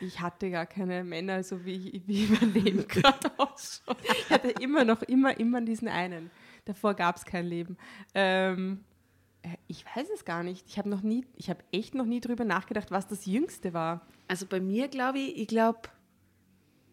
ich 0.00 0.20
hatte 0.20 0.50
gar 0.50 0.66
keine 0.66 1.04
Männer, 1.04 1.42
so 1.42 1.64
wie, 1.64 2.02
wie 2.06 2.26
mein 2.26 2.52
Leben 2.52 2.86
gerade 2.88 3.30
ausschaut. 3.36 3.98
Ich 4.02 4.30
hatte 4.30 4.50
immer 4.60 4.84
noch, 4.84 5.02
immer, 5.02 5.38
immer 5.38 5.60
diesen 5.60 5.88
einen. 5.88 6.30
Davor 6.64 6.94
gab 6.94 7.16
es 7.16 7.24
kein 7.24 7.46
Leben. 7.46 7.76
Ähm, 8.14 8.84
äh, 9.42 9.56
ich 9.68 9.84
weiß 9.84 10.08
es 10.14 10.24
gar 10.24 10.42
nicht. 10.42 10.66
Ich 10.66 10.78
habe 10.78 10.88
noch 10.88 11.02
nie, 11.02 11.24
ich 11.36 11.50
habe 11.50 11.62
echt 11.72 11.94
noch 11.94 12.06
nie 12.06 12.20
drüber 12.20 12.44
nachgedacht, 12.44 12.90
was 12.90 13.06
das 13.06 13.26
Jüngste 13.26 13.72
war. 13.72 14.06
Also 14.28 14.46
bei 14.46 14.60
mir 14.60 14.88
glaube 14.88 15.18
ich, 15.18 15.38
ich 15.38 15.48
glaube, 15.48 15.82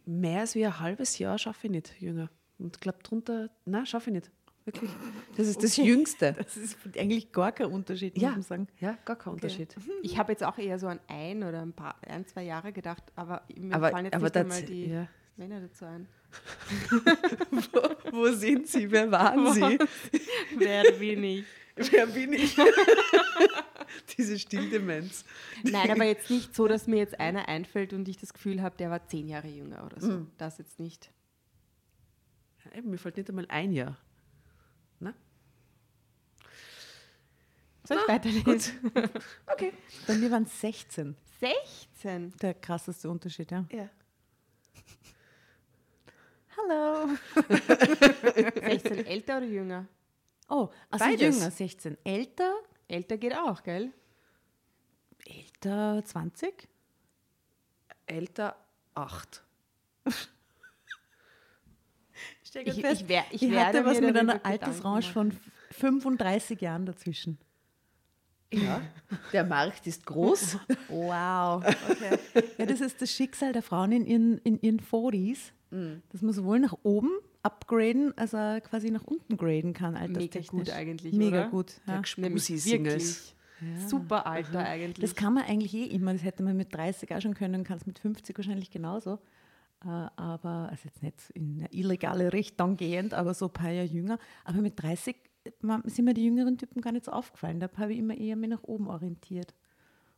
mehr 0.05 0.41
als 0.41 0.55
wie 0.55 0.65
ein 0.65 0.79
halbes 0.79 1.17
Jahr 1.17 1.37
schaffe 1.37 1.67
ich 1.67 1.71
nicht, 1.71 1.99
jünger. 1.99 2.29
Und 2.59 2.75
ich 2.75 2.81
glaube 2.81 2.99
drunter, 3.03 3.49
nein, 3.65 3.85
schaffe 3.85 4.09
ich 4.09 4.15
nicht. 4.15 4.31
Wirklich. 4.65 4.89
Das 5.35 5.47
ist 5.47 5.61
das 5.61 5.75
Jüngste. 5.77 6.33
Das 6.37 6.55
ist 6.55 6.77
eigentlich 6.97 7.31
gar 7.31 7.51
kein 7.51 7.67
Unterschied, 7.67 8.15
muss 8.15 8.21
Ja, 8.23 8.31
man 8.31 8.41
sagen. 8.43 8.67
ja, 8.79 8.97
gar 9.03 9.17
kein 9.17 9.33
Unterschied. 9.33 9.75
Ich 10.01 10.17
habe 10.17 10.31
jetzt 10.31 10.43
auch 10.43 10.57
eher 10.57 10.79
so 10.79 10.87
an 10.87 10.99
ein 11.07 11.43
oder 11.43 11.61
ein 11.61 11.73
paar, 11.73 11.95
ein, 12.07 12.25
zwei 12.27 12.43
Jahre 12.43 12.71
gedacht, 12.71 13.03
aber 13.15 13.41
mir 13.55 13.75
Aber, 13.75 13.89
fallen 13.91 14.05
jetzt 14.05 14.15
aber 14.15 14.25
nicht 14.25 14.37
einmal 14.37 14.63
die 14.63 14.85
ja. 14.87 15.07
Männer 15.35 15.59
dazu 15.61 15.85
ein. 15.85 16.07
Wo 18.11 18.27
sind 18.31 18.67
Sie? 18.67 18.89
Wer 18.89 19.11
waren 19.11 19.53
Sie? 19.53 19.77
Wer 20.57 20.91
bin 20.93 21.23
ich? 21.23 21.45
Wer 21.75 22.05
bin 22.07 22.33
ich? 22.33 22.55
Diese 24.17 24.37
Stilldemenz. 24.39 25.25
Nein, 25.63 25.91
aber 25.91 26.05
jetzt 26.05 26.29
nicht 26.29 26.55
so, 26.55 26.67
dass 26.67 26.87
mir 26.87 26.97
jetzt 26.97 27.19
einer 27.19 27.47
einfällt 27.47 27.93
und 27.93 28.07
ich 28.07 28.17
das 28.17 28.33
Gefühl 28.33 28.61
habe, 28.61 28.77
der 28.77 28.89
war 28.91 29.05
zehn 29.07 29.27
Jahre 29.27 29.47
jünger 29.47 29.83
oder 29.85 29.99
so. 29.99 30.11
Mhm. 30.11 30.27
Das 30.37 30.57
jetzt 30.57 30.79
nicht. 30.79 31.11
Ja, 32.65 32.77
eben, 32.77 32.89
mir 32.91 32.97
fällt 32.97 33.17
nicht 33.17 33.29
einmal 33.29 33.45
ein 33.49 33.71
Jahr. 33.73 33.97
Soll 37.85 37.97
ich 37.97 38.07
weiterlesen? 38.07 38.91
Okay. 39.47 39.73
Bei 40.07 40.15
mir 40.15 40.31
waren 40.31 40.43
es 40.43 40.61
16. 40.61 41.15
16. 41.39 42.31
Der 42.41 42.53
krasseste 42.53 43.09
Unterschied, 43.09 43.51
ja. 43.51 43.65
Ja. 43.71 43.89
Hallo. 46.57 47.09
16 47.45 49.05
älter 49.05 49.37
oder 49.37 49.45
jünger? 49.45 49.87
Oh, 50.49 50.69
also 50.89 51.05
Beides. 51.05 51.35
jünger, 51.37 51.51
16. 51.51 51.97
Älter, 52.03 52.53
Älter 52.87 53.17
geht 53.17 53.35
auch, 53.35 53.63
gell? 53.63 53.91
älter 55.25 56.03
20? 56.05 56.67
Älter 58.05 58.55
acht. 58.93 59.43
Ich, 60.05 60.15
Ich- 62.55 62.67
ich 62.67 62.83
ich 62.83 63.09
ich 63.41 63.51
werde 63.51 63.79
hatte 63.79 63.85
was 63.85 63.99
mit 64.01 64.15
einer 64.15 64.45
Altersrange 64.45 65.01
von 65.03 65.37
35 65.71 66.61
Jahren 66.61 66.85
dazwischen. 66.85 67.39
Ja. 68.53 68.81
Der 69.31 69.43
Markt 69.43 69.85
ist 69.87 70.05
groß. 70.05 70.57
Wow. 70.89 71.63
Okay. 71.89 72.17
ja, 72.57 72.65
das 72.65 72.81
ist 72.81 73.01
das 73.01 73.11
Schicksal 73.11 73.53
der 73.53 73.63
Frauen 73.63 73.91
in 73.91 74.05
ihren, 74.05 74.37
in 74.39 74.59
ihren 74.61 74.79
40s, 74.79 75.51
dass 76.11 76.21
man 76.21 76.33
sowohl 76.33 76.59
nach 76.59 76.75
oben 76.83 77.09
upgraden, 77.41 78.17
als 78.17 78.33
auch 78.35 78.61
quasi 78.61 78.89
nach 78.91 79.03
unten 79.03 79.37
graden 79.37 79.73
kann. 79.73 79.93
Mega 79.93 80.03
alterstechnisch. 80.05 80.65
gut 80.67 80.69
eigentlich, 80.69 81.13
Mega 81.13 81.41
oder? 81.41 81.49
gut. 81.49 81.73
Ja. 81.87 81.93
Nämlich 81.95 82.07
Spusi-Singles. 82.11 83.33
wirklich 83.63 83.89
super 83.89 84.25
Alter 84.27 84.59
eigentlich. 84.59 84.99
Das 84.99 85.15
kann 85.15 85.33
man 85.33 85.43
eigentlich 85.43 85.73
eh 85.73 85.85
immer. 85.85 86.13
Das 86.13 86.23
hätte 86.23 86.43
man 86.43 86.55
mit 86.57 86.73
30 86.73 87.13
auch 87.15 87.21
schon 87.21 87.33
können, 87.33 87.63
kann 87.63 87.77
es 87.77 87.85
mit 87.85 87.99
50 87.99 88.37
wahrscheinlich 88.37 88.71
genauso. 88.71 89.19
Äh, 89.83 89.87
aber, 90.15 90.69
also 90.69 90.83
jetzt 90.85 91.01
nicht 91.03 91.29
in 91.33 91.59
eine 91.59 91.73
illegale 91.73 92.31
Richtung 92.33 92.77
gehend, 92.77 93.13
aber 93.13 93.33
so 93.33 93.45
ein 93.47 93.53
paar 93.53 93.71
Jahre 93.71 93.87
jünger. 93.87 94.17
Aber 94.45 94.59
mit 94.61 94.81
30 94.81 95.15
man- 95.15 95.32
sind 95.85 96.05
mir 96.05 96.13
die 96.13 96.25
jüngeren 96.25 96.57
Typen 96.57 96.81
gar 96.81 96.91
nicht 96.91 97.05
so 97.05 97.11
aufgefallen. 97.11 97.59
Da 97.59 97.69
habe 97.77 97.93
ich 97.93 97.99
immer 97.99 98.17
eher 98.17 98.35
mich 98.35 98.49
nach 98.49 98.63
oben 98.63 98.87
orientiert. 98.87 99.53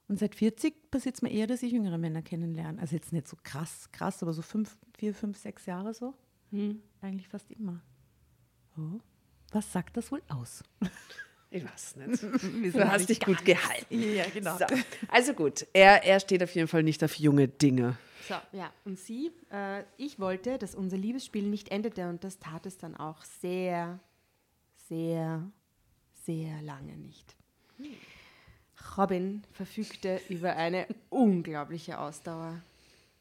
Und 0.08 0.20
seit 0.20 0.36
40 0.36 0.92
passiert 0.92 1.16
es 1.16 1.22
mir 1.22 1.32
eher, 1.32 1.48
dass 1.48 1.64
ich 1.64 1.72
jüngere 1.72 1.98
Männer 1.98 2.22
kennenlerne. 2.22 2.80
Also 2.80 2.96
jetzt 2.96 3.12
nicht 3.12 3.28
so 3.28 3.38
krass, 3.44 3.90
krass, 3.92 4.22
aber 4.22 4.34
so 4.34 4.42
fünf, 4.42 4.78
vier, 4.98 5.14
fünf, 5.14 5.38
sechs 5.38 5.66
Jahre 5.66 5.94
so. 5.94 6.14
Hm. 6.52 6.82
Eigentlich 7.02 7.28
fast 7.28 7.52
immer. 7.52 7.82
Oh. 8.78 9.00
Was 9.52 9.72
sagt 9.72 9.98
das 9.98 10.12
wohl 10.12 10.22
aus? 10.28 10.64
Ich 11.50 11.64
weiß 11.64 11.96
nicht. 11.96 12.24
Du 12.74 12.88
hast 12.88 13.08
dich 13.08 13.20
gut 13.20 13.46
gehalten. 13.46 14.14
Ja, 14.14 14.26
genau. 14.34 14.58
So. 14.58 14.66
Also 15.08 15.34
gut, 15.34 15.66
er, 15.74 16.04
er 16.04 16.20
steht 16.20 16.44
auf 16.44 16.54
jeden 16.54 16.68
Fall 16.68 16.84
nicht 16.84 17.04
auf 17.04 17.16
junge 17.16 17.48
Dinge. 17.48 17.98
So, 18.28 18.36
ja. 18.52 18.72
Und 18.84 19.00
sie, 19.00 19.32
äh, 19.52 19.84
ich 19.98 20.20
wollte, 20.20 20.58
dass 20.58 20.76
unser 20.76 20.98
Liebesspiel 20.98 21.48
nicht 21.48 21.70
endete 21.70 22.10
und 22.10 22.24
das 22.24 22.40
tat 22.40 22.66
es 22.66 22.78
dann 22.78 22.96
auch 22.98 23.24
sehr, 23.24 24.00
sehr, 24.88 25.50
sehr 26.24 26.62
lange 26.62 26.98
nicht. 26.98 27.36
Robin 28.98 29.43
verfügte 29.52 30.21
über 30.30 30.56
eine 30.56 30.88
unglaubliche 31.10 32.00
Ausdauer. 32.00 32.62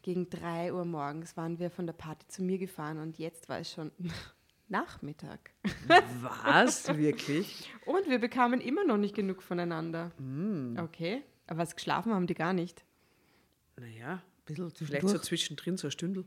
Gegen 0.03 0.29
3 0.29 0.72
Uhr 0.74 0.85
morgens 0.85 1.37
waren 1.37 1.59
wir 1.59 1.70
von 1.70 1.87
der 1.87 1.94
Party 1.94 2.27
zu 2.29 2.42
mir 2.42 2.59
gefahren 2.59 2.98
und 2.98 3.18
jetzt 3.18 3.48
war 3.48 3.59
es 3.59 3.72
schon 3.72 3.90
Nachmittag. 4.68 5.50
Was? 6.42 6.88
Wirklich? 6.96 7.70
Und 7.87 8.09
wir 8.09 8.18
bekamen 8.18 8.61
immer 8.61 8.85
noch 8.85 8.96
nicht 8.98 9.14
genug 9.14 9.42
voneinander. 9.42 10.11
Mm. 10.18 10.77
Okay, 10.79 11.22
aber 11.46 11.61
was 11.61 11.74
geschlafen 11.74 12.12
haben 12.12 12.27
die 12.27 12.35
gar 12.35 12.53
nicht. 12.53 12.85
Naja, 13.77 14.22
Bisschen 14.46 14.70
vielleicht 14.70 15.03
so 15.03 15.09
zwischendurch. 15.09 15.22
zwischendrin 15.22 15.77
so 15.79 15.88
ein 15.88 15.90
Stündel. 15.90 16.24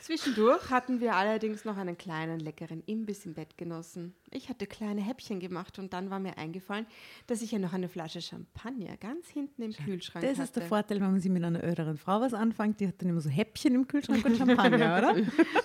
Zwischendurch 0.00 0.70
hatten 0.70 1.00
wir 1.00 1.14
allerdings 1.14 1.64
noch 1.64 1.76
einen 1.76 1.98
kleinen, 1.98 2.40
leckeren 2.40 2.82
Imbiss 2.86 3.26
im 3.26 3.34
Bett 3.34 3.56
genossen. 3.58 4.14
Ich 4.30 4.48
hatte 4.48 4.66
kleine 4.66 5.00
Häppchen 5.00 5.40
gemacht 5.40 5.78
und 5.78 5.92
dann 5.92 6.10
war 6.10 6.18
mir 6.18 6.38
eingefallen, 6.38 6.86
dass 7.26 7.42
ich 7.42 7.52
ja 7.52 7.58
noch 7.58 7.72
eine 7.72 7.88
Flasche 7.88 8.20
Champagner 8.22 8.96
ganz 8.96 9.28
hinten 9.28 9.62
im 9.62 9.72
Kühlschrank 9.72 10.24
Das 10.24 10.34
hatte. 10.34 10.42
ist 10.44 10.56
der 10.56 10.62
Vorteil, 10.64 11.00
wenn 11.00 11.10
man 11.12 11.20
sich 11.20 11.30
mit 11.30 11.42
einer 11.44 11.62
älteren 11.62 11.96
Frau 11.96 12.20
was 12.20 12.34
anfängt. 12.34 12.80
Die 12.80 12.88
hat 12.88 13.00
dann 13.00 13.08
immer 13.08 13.20
so 13.20 13.30
Häppchen 13.30 13.74
im 13.74 13.86
Kühlschrank 13.88 14.24
und 14.24 14.36
Champagner, 14.36 14.98
oder? 14.98 15.16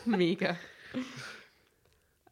Mega. 0.05 0.57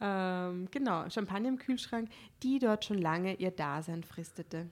ähm, 0.01 0.67
genau, 0.71 1.09
Champagner 1.09 1.49
im 1.49 1.57
Kühlschrank, 1.59 2.09
die 2.43 2.59
dort 2.59 2.85
schon 2.85 2.97
lange 2.97 3.35
ihr 3.35 3.51
Dasein 3.51 4.03
fristete. 4.03 4.69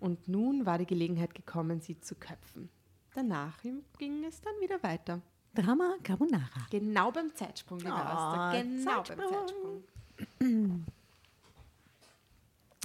Und 0.00 0.28
nun 0.28 0.66
war 0.66 0.78
die 0.78 0.86
Gelegenheit 0.86 1.34
gekommen, 1.34 1.80
sie 1.80 1.98
zu 2.00 2.14
köpfen. 2.14 2.68
Danach 3.14 3.62
ging 3.98 4.24
es 4.24 4.40
dann 4.40 4.54
wieder 4.60 4.82
weiter. 4.82 5.22
Drama 5.54 5.96
Carbonara. 6.02 6.66
Genau 6.70 7.10
beim 7.10 7.34
Zeitsprung, 7.34 7.78
lieber. 7.78 7.92
Oh, 7.92 8.56
Genau 8.56 9.02
beim 9.02 9.04
Zeitsprung. 9.04 9.82
Zeitsprung. 10.40 10.84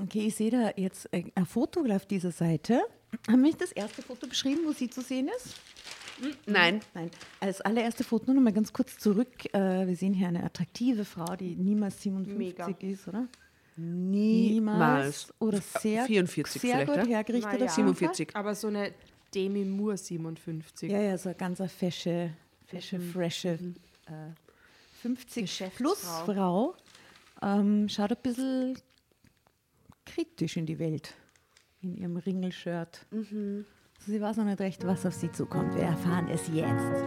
Okay, 0.02 0.28
ich 0.28 0.36
sehe 0.36 0.52
da 0.52 0.72
jetzt 0.78 1.12
ein 1.14 1.32
ein 1.36 1.46
Foto 1.46 1.84
auf 1.94 2.06
dieser 2.06 2.32
Seite. 2.32 2.82
Haben 3.28 3.42
wir 3.42 3.48
nicht 3.48 3.62
das 3.62 3.72
erste 3.72 4.02
Foto 4.02 4.28
beschrieben, 4.28 4.62
wo 4.66 4.72
sie 4.72 4.90
zu 4.90 5.02
sehen 5.02 5.30
ist? 5.36 5.56
Nein. 6.46 6.82
Nein. 6.94 7.10
Als 7.40 7.62
allererste 7.62 8.04
Foto 8.04 8.26
nur 8.28 8.36
noch 8.36 8.42
mal 8.42 8.54
ganz 8.54 8.72
kurz 8.74 8.98
zurück. 8.98 9.54
Äh, 9.54 9.88
wir 9.88 9.96
sehen 9.96 10.14
hier 10.14 10.28
eine 10.28 10.44
attraktive 10.44 11.06
Frau, 11.06 11.36
die 11.36 11.56
niemals 11.56 12.02
57 12.02 12.38
Mega. 12.38 12.94
ist, 12.94 13.08
oder? 13.08 13.28
Niemals. 13.78 15.34
Oder 15.40 15.62
sehr, 15.62 16.06
44 16.06 16.62
sehr 16.62 16.72
vielleicht, 16.72 16.88
gut 16.88 16.98
ja? 16.98 17.16
hergerichtet 17.18 17.60
Fall. 17.60 17.70
47. 17.70 18.36
Aber 18.36 18.54
so 18.54 18.68
eine 18.68 18.92
Demi 19.34 19.64
Moore 19.64 19.98
57. 19.98 20.92
Ja, 20.92 21.00
ja, 21.00 21.18
so 21.18 21.30
eine 21.30 21.38
ganz 21.38 21.62
fesche, 21.72 22.32
fesche, 22.70 23.00
frische 23.00 23.60
äh, 24.06 24.34
50 25.02 25.72
plus 25.76 26.02
Frau. 26.26 26.76
Ähm, 27.42 27.90
schaut 27.90 28.12
ein 28.12 28.18
bisschen 28.22 28.78
kritisch 30.06 30.58
in 30.58 30.66
die 30.66 30.80
Welt 30.80 31.14
in 31.82 31.96
ihrem 31.96 32.18
Ringelshirt. 32.18 33.06
Also 33.12 34.12
sie 34.12 34.22
weiß 34.22 34.38
noch 34.38 34.46
nicht 34.46 34.60
recht, 34.60 34.86
was 34.86 35.06
auf 35.06 35.14
sie 35.14 35.32
zukommt. 35.32 35.76
Wir 35.76 35.84
erfahren 35.84 36.28
es 36.30 36.48
jetzt. 36.48 37.04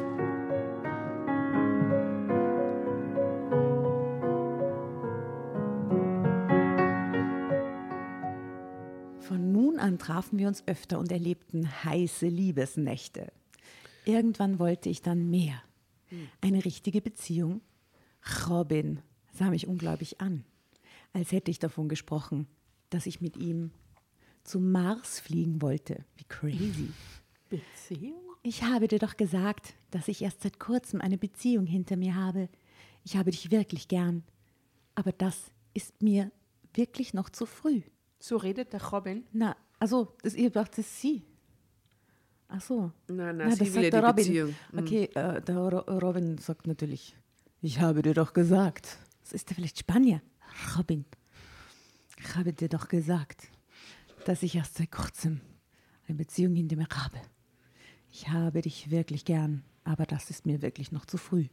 Von 9.26 9.52
nun 9.52 9.78
an 9.78 9.98
trafen 9.98 10.38
wir 10.38 10.48
uns 10.48 10.66
öfter 10.66 10.98
und 10.98 11.12
erlebten 11.12 11.68
heiße 11.84 12.26
Liebesnächte. 12.26 13.32
Irgendwann 14.04 14.58
wollte 14.58 14.88
ich 14.88 15.02
dann 15.02 15.30
mehr. 15.30 15.62
Eine 16.40 16.64
richtige 16.64 17.00
Beziehung. 17.00 17.60
Robin 18.48 19.00
sah 19.32 19.50
mich 19.50 19.66
unglaublich 19.66 20.20
an, 20.20 20.44
als 21.12 21.32
hätte 21.32 21.50
ich 21.50 21.58
davon 21.58 21.88
gesprochen, 21.88 22.46
dass 22.90 23.06
ich 23.06 23.20
mit 23.20 23.36
ihm 23.36 23.70
zum 24.44 24.70
Mars 24.70 25.20
fliegen 25.20 25.62
wollte. 25.62 26.04
Wie 26.16 26.24
crazy. 26.24 26.90
Beziehung? 27.48 28.20
Ich 28.42 28.62
habe 28.62 28.88
dir 28.88 28.98
doch 28.98 29.16
gesagt, 29.16 29.74
dass 29.90 30.08
ich 30.08 30.22
erst 30.22 30.42
seit 30.42 30.58
kurzem 30.58 31.00
eine 31.00 31.18
Beziehung 31.18 31.66
hinter 31.66 31.96
mir 31.96 32.14
habe. 32.14 32.48
Ich 33.04 33.16
habe 33.16 33.30
dich 33.30 33.50
wirklich 33.50 33.88
gern. 33.88 34.24
Aber 34.94 35.12
das 35.12 35.50
ist 35.74 36.02
mir 36.02 36.30
wirklich 36.74 37.14
noch 37.14 37.30
zu 37.30 37.46
früh. 37.46 37.82
So 38.18 38.36
redet 38.36 38.72
der 38.72 38.82
Robin. 38.84 39.24
Na, 39.32 39.56
also, 39.78 40.12
das, 40.22 40.34
ihr 40.34 40.50
dacht, 40.50 40.72
das 40.72 40.86
ist 40.86 41.00
sie. 41.00 41.24
Ach 42.54 42.60
so. 42.60 42.92
Nein, 43.08 43.16
Na, 43.16 43.32
nein, 43.32 43.52
sie 43.52 43.64
das 43.64 43.74
will 43.74 43.84
ja 43.84 43.90
die 43.90 43.96
Robin. 43.96 44.14
Beziehung. 44.16 44.54
Mhm. 44.72 44.78
Okay, 44.78 45.04
äh, 45.14 45.40
der 45.40 45.56
Ro 45.56 45.78
Robin 45.98 46.36
sagt 46.38 46.66
natürlich, 46.66 47.16
ich 47.62 47.80
habe 47.80 48.02
dir 48.02 48.14
doch 48.14 48.34
gesagt. 48.34 48.98
Das 49.22 49.32
ist 49.32 49.50
er 49.50 49.54
vielleicht 49.54 49.78
Spanier. 49.78 50.20
Robin, 50.76 51.06
ich 52.18 52.36
habe 52.36 52.52
dir 52.52 52.68
doch 52.68 52.88
gesagt, 52.88 53.48
dass 54.26 54.42
ich 54.42 54.54
erst 54.54 54.76
seit 54.76 54.92
kurzem 54.92 55.40
eine 56.06 56.18
Beziehung 56.18 56.54
hinter 56.54 56.76
mir 56.76 56.88
habe. 56.94 57.18
Ich 58.10 58.28
habe 58.28 58.60
dich 58.60 58.90
wirklich 58.90 59.24
gern, 59.24 59.64
aber 59.84 60.04
das 60.04 60.28
ist 60.28 60.44
mir 60.44 60.60
wirklich 60.60 60.92
noch 60.92 61.06
zu 61.06 61.16
früh. 61.16 61.46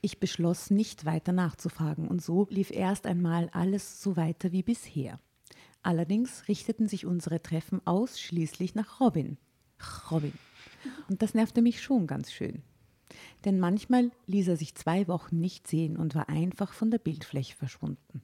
Ich 0.00 0.18
beschloss, 0.18 0.70
nicht 0.70 1.04
weiter 1.04 1.32
nachzufragen, 1.32 2.08
und 2.08 2.20
so 2.22 2.48
lief 2.50 2.72
erst 2.72 3.06
einmal 3.06 3.48
alles 3.52 4.02
so 4.02 4.16
weiter 4.16 4.50
wie 4.50 4.64
bisher. 4.64 5.20
Allerdings 5.82 6.48
richteten 6.48 6.88
sich 6.88 7.06
unsere 7.06 7.40
Treffen 7.40 7.80
ausschließlich 7.86 8.74
nach 8.74 8.98
Robin. 8.98 9.38
Robin. 10.10 10.32
Und 11.08 11.22
das 11.22 11.34
nervte 11.34 11.62
mich 11.62 11.82
schon 11.82 12.06
ganz 12.06 12.32
schön. 12.32 12.62
Denn 13.44 13.58
manchmal 13.58 14.10
ließ 14.26 14.48
er 14.48 14.56
sich 14.56 14.74
zwei 14.74 15.08
Wochen 15.08 15.38
nicht 15.38 15.66
sehen 15.66 15.96
und 15.96 16.14
war 16.14 16.28
einfach 16.28 16.72
von 16.72 16.90
der 16.90 16.98
Bildfläche 16.98 17.56
verschwunden. 17.56 18.22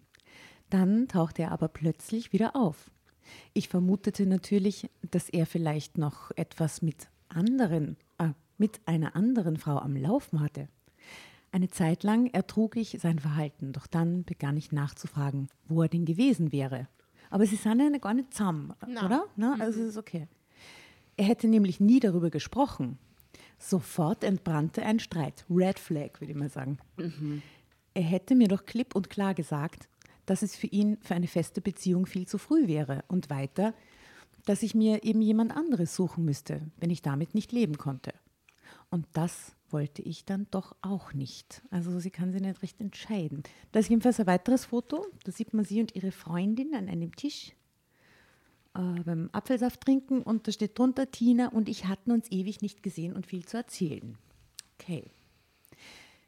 Dann 0.71 1.09
tauchte 1.09 1.43
er 1.43 1.53
aber 1.53 1.69
plötzlich 1.69 2.33
wieder 2.33 2.57
auf. 2.57 2.90
Ich 3.53 3.69
vermutete 3.69 4.27
natürlich, 4.27 4.90
dass 5.11 5.29
er 5.29 5.47
vielleicht 5.47 5.99
noch 5.99 6.31
etwas 6.37 6.83
mit 6.83 7.09
anderen, 7.29 7.97
äh, 8.19 8.31
mit 8.59 8.81
einer 8.87 9.17
anderen 9.17 9.57
Frau 9.57 9.79
am 9.79 9.97
Laufen 9.97 10.40
hatte. 10.40 10.69
Eine 11.53 11.69
Zeit 11.69 12.03
lang 12.03 12.27
ertrug 12.27 12.77
ich 12.77 12.99
sein 13.01 13.21
Verhalten, 13.21 13.73
doch 13.73 13.87
dann 13.87 14.25
begann 14.25 14.57
ich 14.57 14.73
nachzufragen, 14.73 15.49
wo 15.69 15.83
er 15.83 15.88
denn 15.88 16.05
gewesen 16.05 16.51
wäre. 16.53 16.88
Aber 17.31 17.47
sie 17.47 17.57
sind 17.57 17.81
ja 17.81 17.99
gar 17.99 18.14
nicht 18.14 18.35
zusammen, 18.35 18.75
Na. 18.87 19.07
oder? 19.07 19.25
Na, 19.37 19.57
also 19.61 19.83
ist 19.83 19.97
okay. 19.97 20.27
Er 21.16 21.24
hätte 21.24 21.48
nämlich 21.48 21.81
nie 21.81 22.00
darüber 22.00 22.31
gesprochen. 22.31 22.98
Sofort 23.59 24.24
entbrannte 24.24 24.85
ein 24.85 24.98
Streit. 24.98 25.44
Red 25.48 25.79
Flag, 25.79 26.20
würde 26.20 26.33
ich 26.33 26.38
mal 26.38 26.50
sagen. 26.50 26.79
Er 27.94 28.03
hätte 28.03 28.35
mir 28.35 28.48
doch 28.48 28.66
klipp 28.66 28.94
und 28.94 29.11
klar 29.11 29.35
gesagt, 29.35 29.88
dass 30.27 30.42
es 30.42 30.57
für 30.57 30.66
ihn 30.66 30.98
für 31.00 31.14
eine 31.14 31.29
feste 31.29 31.61
Beziehung 31.61 32.07
viel 32.07 32.27
zu 32.27 32.38
früh 32.38 32.66
wäre 32.66 33.05
und 33.09 33.31
weiter, 33.31 33.74
dass 34.46 34.62
ich 34.62 34.74
mir 34.74 35.05
eben 35.05 35.22
jemand 35.22 35.57
anderes 35.57 35.94
suchen 35.94 36.24
müsste, 36.24 36.62
wenn 36.79 36.90
ich 36.90 37.03
damit 37.03 37.35
nicht 37.35 37.53
leben 37.53 37.79
konnte. 37.79 38.12
Und 38.90 39.07
das 39.12 39.55
wollte 39.70 40.03
ich 40.03 40.24
dann 40.24 40.46
doch 40.50 40.74
auch 40.83 41.12
nicht. 41.12 41.62
Also 41.70 41.98
sie 41.98 42.11
kann 42.11 42.33
sich 42.33 42.40
nicht 42.40 42.62
recht 42.62 42.81
entscheiden. 42.81 43.42
Da 43.72 43.81
ist 43.81 43.88
jedenfalls 43.88 44.20
ein 44.20 44.27
weiteres 44.27 44.66
Foto. 44.66 45.07
Da 45.24 45.33
sieht 45.33 45.55
man 45.55 45.64
sie 45.64 45.81
und 45.81 45.94
ihre 45.94 46.12
Freundin 46.12 46.74
an 46.74 46.88
einem 46.88 47.14
Tisch 47.14 47.53
äh, 48.75 49.01
beim 49.05 49.31
Apfelsaft 49.33 49.81
trinken 49.83 50.23
und 50.23 50.47
da 50.47 50.53
steht 50.53 50.79
drunter, 50.79 51.11
Tina 51.11 51.49
und 51.49 51.69
ich 51.69 51.87
hatten 51.87 52.11
uns 52.11 52.31
ewig 52.31 52.61
nicht 52.63 52.83
gesehen 52.83 53.15
und 53.15 53.27
viel 53.27 53.45
zu 53.47 53.57
erzählen. 53.57 54.17
Okay. 54.79 55.05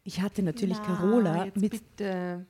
Ich 0.05 0.21
hatte 0.21 0.43
natürlich 0.43 0.79
Na, 0.79 0.85
Carola 0.87 1.45
jetzt 1.47 1.57
mit 1.57 1.73
Bitte. 1.73 2.47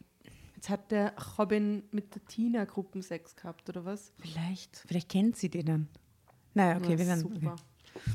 Jetzt 0.55 0.71
hat 0.71 0.91
der 0.91 1.15
Robin 1.39 1.83
mit 1.91 2.15
der 2.15 2.25
Tina 2.25 2.65
Gruppensex 2.65 3.37
gehabt, 3.37 3.69
oder 3.69 3.85
was? 3.85 4.13
Vielleicht, 4.19 4.77
vielleicht 4.87 5.09
kennt 5.11 5.37
sie 5.37 5.49
den 5.51 5.67
dann. 5.67 5.89
Naja, 6.55 6.79
okay, 6.79 6.93
Ja, 6.93 6.99
wir 6.99 7.07
werden. 7.07 7.21
super. 7.21 7.53
Okay. 7.95 8.01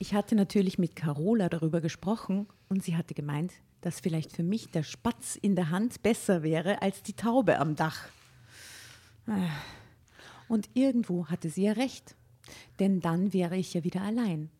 Ich 0.00 0.12
hatte 0.12 0.34
natürlich 0.34 0.76
mit 0.76 0.96
Carola 0.96 1.48
darüber 1.48 1.80
gesprochen 1.80 2.46
und 2.68 2.82
sie 2.82 2.96
hatte 2.96 3.14
gemeint, 3.14 3.52
dass 3.80 4.00
vielleicht 4.00 4.32
für 4.32 4.42
mich 4.42 4.68
der 4.70 4.82
Spatz 4.82 5.36
in 5.36 5.54
der 5.54 5.70
Hand 5.70 6.02
besser 6.02 6.42
wäre 6.42 6.82
als 6.82 7.02
die 7.02 7.14
Taube 7.14 7.58
am 7.58 7.74
Dach. 7.76 8.08
Ah. 9.26 9.48
Und 10.54 10.70
irgendwo 10.74 11.26
hatte 11.26 11.50
sie 11.50 11.64
ja 11.64 11.72
recht, 11.72 12.14
denn 12.78 13.00
dann 13.00 13.32
wäre 13.32 13.56
ich 13.56 13.74
ja 13.74 13.82
wieder 13.82 14.02
allein. 14.02 14.50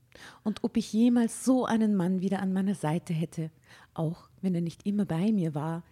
Und 0.43 0.65
ob 0.65 0.77
ich 0.77 0.93
jemals 0.93 1.45
so 1.45 1.67
einen 1.67 1.95
Mann 1.95 2.21
wieder 2.21 2.41
an 2.41 2.53
meiner 2.53 2.75
Seite 2.75 3.13
hätte, 3.13 3.53
auch 3.95 4.29
wenn 4.43 4.57
er 4.57 4.61
nicht 4.61 4.87
immer 4.87 5.05
bei 5.05 5.31
mir 5.31 5.55
war, 5.55 5.85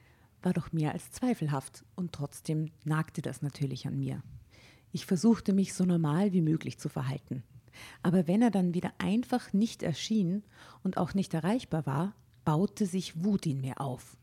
war 0.43 0.55
doch 0.55 0.73
mehr 0.73 0.91
als 0.91 1.13
zweifelhaft 1.13 1.85
und 1.95 2.13
trotzdem 2.13 2.73
nagte 2.83 3.23
das 3.23 3.43
natürlich 3.43 3.87
an 3.87 3.97
mir. 3.97 4.25
Ich 4.91 5.07
versuchte 5.07 5.53
mich 5.53 5.73
so 5.73 5.85
normal 5.85 6.33
wie 6.33 6.43
möglich 6.43 6.81
zu 6.81 6.89
verhalten. 6.89 7.45
Aber 8.03 8.27
wenn 8.27 8.43
er 8.43 8.51
dann 8.51 8.75
wieder 8.75 8.93
einfach 8.99 9.53
nicht 9.53 9.85
erschien 9.85 10.43
und 10.83 10.97
auch 10.97 11.15
nicht 11.15 11.33
erreichbar 11.33 11.87
war, 11.87 12.17
baute 12.45 12.87
sich 12.87 13.23
Wut 13.23 13.47
in 13.47 13.61
mir 13.61 13.81
auf. 13.81 14.17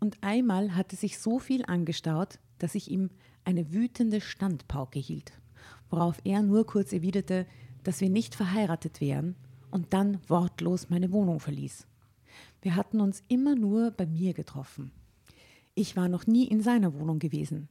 Und 0.00 0.18
einmal 0.20 0.76
hatte 0.76 0.96
sich 0.96 1.18
so 1.18 1.38
viel 1.38 1.64
angestaut, 1.64 2.40
dass 2.58 2.74
ich 2.74 2.90
ihm 2.90 3.08
eine 3.48 3.72
wütende 3.72 4.20
Standpauke 4.20 4.98
hielt, 4.98 5.32
worauf 5.88 6.20
er 6.22 6.42
nur 6.42 6.66
kurz 6.66 6.92
erwiderte, 6.92 7.46
dass 7.82 8.02
wir 8.02 8.10
nicht 8.10 8.34
verheiratet 8.34 9.00
wären 9.00 9.36
und 9.70 9.94
dann 9.94 10.18
wortlos 10.28 10.90
meine 10.90 11.12
Wohnung 11.12 11.40
verließ. 11.40 11.86
Wir 12.60 12.76
hatten 12.76 13.00
uns 13.00 13.22
immer 13.28 13.54
nur 13.54 13.90
bei 13.90 14.04
mir 14.04 14.34
getroffen. 14.34 14.90
Ich 15.74 15.96
war 15.96 16.10
noch 16.10 16.26
nie 16.26 16.44
in 16.44 16.60
seiner 16.60 16.92
Wohnung 16.92 17.20
gewesen, 17.20 17.70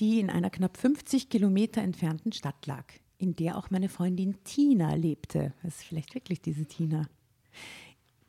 die 0.00 0.18
in 0.18 0.28
einer 0.28 0.50
knapp 0.50 0.76
50 0.76 1.28
Kilometer 1.28 1.82
entfernten 1.82 2.32
Stadt 2.32 2.66
lag, 2.66 2.86
in 3.18 3.36
der 3.36 3.56
auch 3.56 3.70
meine 3.70 3.88
Freundin 3.88 4.42
Tina 4.42 4.94
lebte. 4.94 5.54
Das 5.62 5.76
ist 5.76 5.84
vielleicht 5.84 6.16
wirklich 6.16 6.42
diese 6.42 6.66
Tina. 6.66 7.06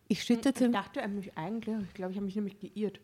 Ich 0.07 0.23
schüttete. 0.23 0.65
Ich 0.65 0.71
dachte 0.71 1.01
eigentlich, 1.01 1.31
ich 1.35 1.93
glaube, 1.95 2.11
ich 2.11 2.17
habe 2.17 2.25
mich 2.27 2.35
nämlich 2.35 2.59
geirrt. 2.59 2.99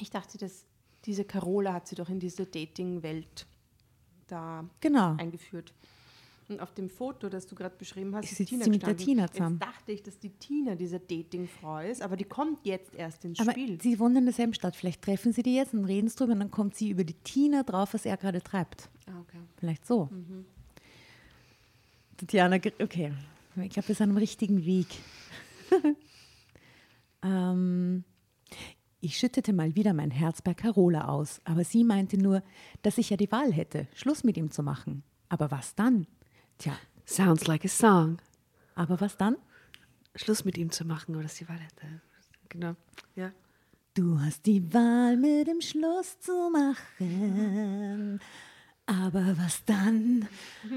Ich 0.00 0.10
dachte, 0.10 0.36
dass 0.36 0.66
diese 1.04 1.24
Carola 1.24 1.72
hat 1.74 1.88
sie 1.88 1.94
doch 1.96 2.08
in 2.08 2.18
diese 2.20 2.46
Dating-Welt 2.46 3.46
da 4.26 4.64
Genau. 4.80 5.16
eingeführt. 5.16 5.72
Und 6.48 6.60
auf 6.60 6.74
dem 6.74 6.90
Foto, 6.90 7.30
das 7.30 7.46
du 7.46 7.54
gerade 7.54 7.74
beschrieben 7.76 8.14
hast, 8.14 8.24
Ist 8.26 8.32
ist 8.32 8.38
jetzt 8.40 8.48
Tina 8.50 8.64
sie 8.64 8.70
mit 8.70 8.82
der. 8.82 8.96
Tina 8.96 9.30
zusammen. 9.30 9.58
Jetzt 9.60 9.66
dachte 9.66 9.92
ich, 9.92 10.02
dass 10.02 10.18
die 10.18 10.28
Tina 10.28 10.74
diese 10.74 11.00
Dating-Frau 11.00 11.78
ist, 11.78 12.02
aber 12.02 12.16
die 12.18 12.24
kommt 12.24 12.66
jetzt 12.66 12.94
erst 12.94 13.24
ins 13.24 13.40
Aber 13.40 13.52
Spiel. 13.52 13.80
sie 13.80 13.98
wohnen 13.98 14.16
in 14.16 14.24
derselben 14.26 14.52
Stadt. 14.52 14.76
Vielleicht 14.76 15.00
treffen 15.00 15.32
sie 15.32 15.42
die 15.42 15.54
jetzt 15.56 15.72
und 15.72 15.86
reden 15.86 16.06
es 16.06 16.16
drüber 16.16 16.32
und 16.34 16.40
dann 16.40 16.50
kommt 16.50 16.74
sie 16.76 16.90
über 16.90 17.02
die 17.04 17.14
Tina 17.14 17.62
drauf, 17.62 17.94
was 17.94 18.04
er 18.04 18.18
gerade 18.18 18.42
treibt. 18.42 18.90
Ah, 19.06 19.18
okay. 19.20 19.38
Vielleicht 19.56 19.86
so. 19.86 20.10
Tatjana, 22.18 22.58
ge- 22.58 22.72
okay. 22.82 23.12
Ich 23.62 23.70
glaube, 23.70 23.88
wir 23.88 23.94
sind 23.94 24.10
am 24.10 24.16
richtigen 24.18 24.64
Weg. 24.66 24.86
ähm, 27.22 28.04
ich 29.04 29.18
schüttete 29.18 29.52
mal 29.52 29.74
wieder 29.74 29.92
mein 29.92 30.10
Herz 30.10 30.40
bei 30.40 30.54
Carola 30.54 31.08
aus, 31.08 31.40
aber 31.44 31.62
sie 31.64 31.84
meinte 31.84 32.16
nur, 32.16 32.42
dass 32.82 32.96
ich 32.98 33.10
ja 33.10 33.16
die 33.16 33.30
Wahl 33.30 33.52
hätte, 33.52 33.86
Schluss 33.94 34.24
mit 34.24 34.36
ihm 34.36 34.50
zu 34.50 34.62
machen. 34.62 35.02
Aber 35.28 35.50
was 35.50 35.74
dann? 35.74 36.06
Tja, 36.58 36.72
Sounds 37.06 37.46
like 37.46 37.64
a 37.64 37.68
song. 37.68 38.18
aber 38.74 38.98
was 39.00 39.16
dann? 39.18 39.36
Schluss 40.16 40.44
mit 40.44 40.56
ihm 40.56 40.70
zu 40.70 40.84
machen, 40.86 41.16
oder 41.16 41.28
sie 41.28 41.46
war 41.48 41.56
da. 41.56 41.86
Genau. 42.48 42.76
Ja. 43.14 43.30
Du 43.94 44.18
hast 44.20 44.46
die 44.46 44.72
Wahl 44.72 45.16
mit 45.16 45.48
dem 45.48 45.60
Schluss 45.60 46.18
zu 46.20 46.50
machen. 46.50 48.20
Aber 48.86 49.36
was 49.38 49.64
dann? 49.64 50.28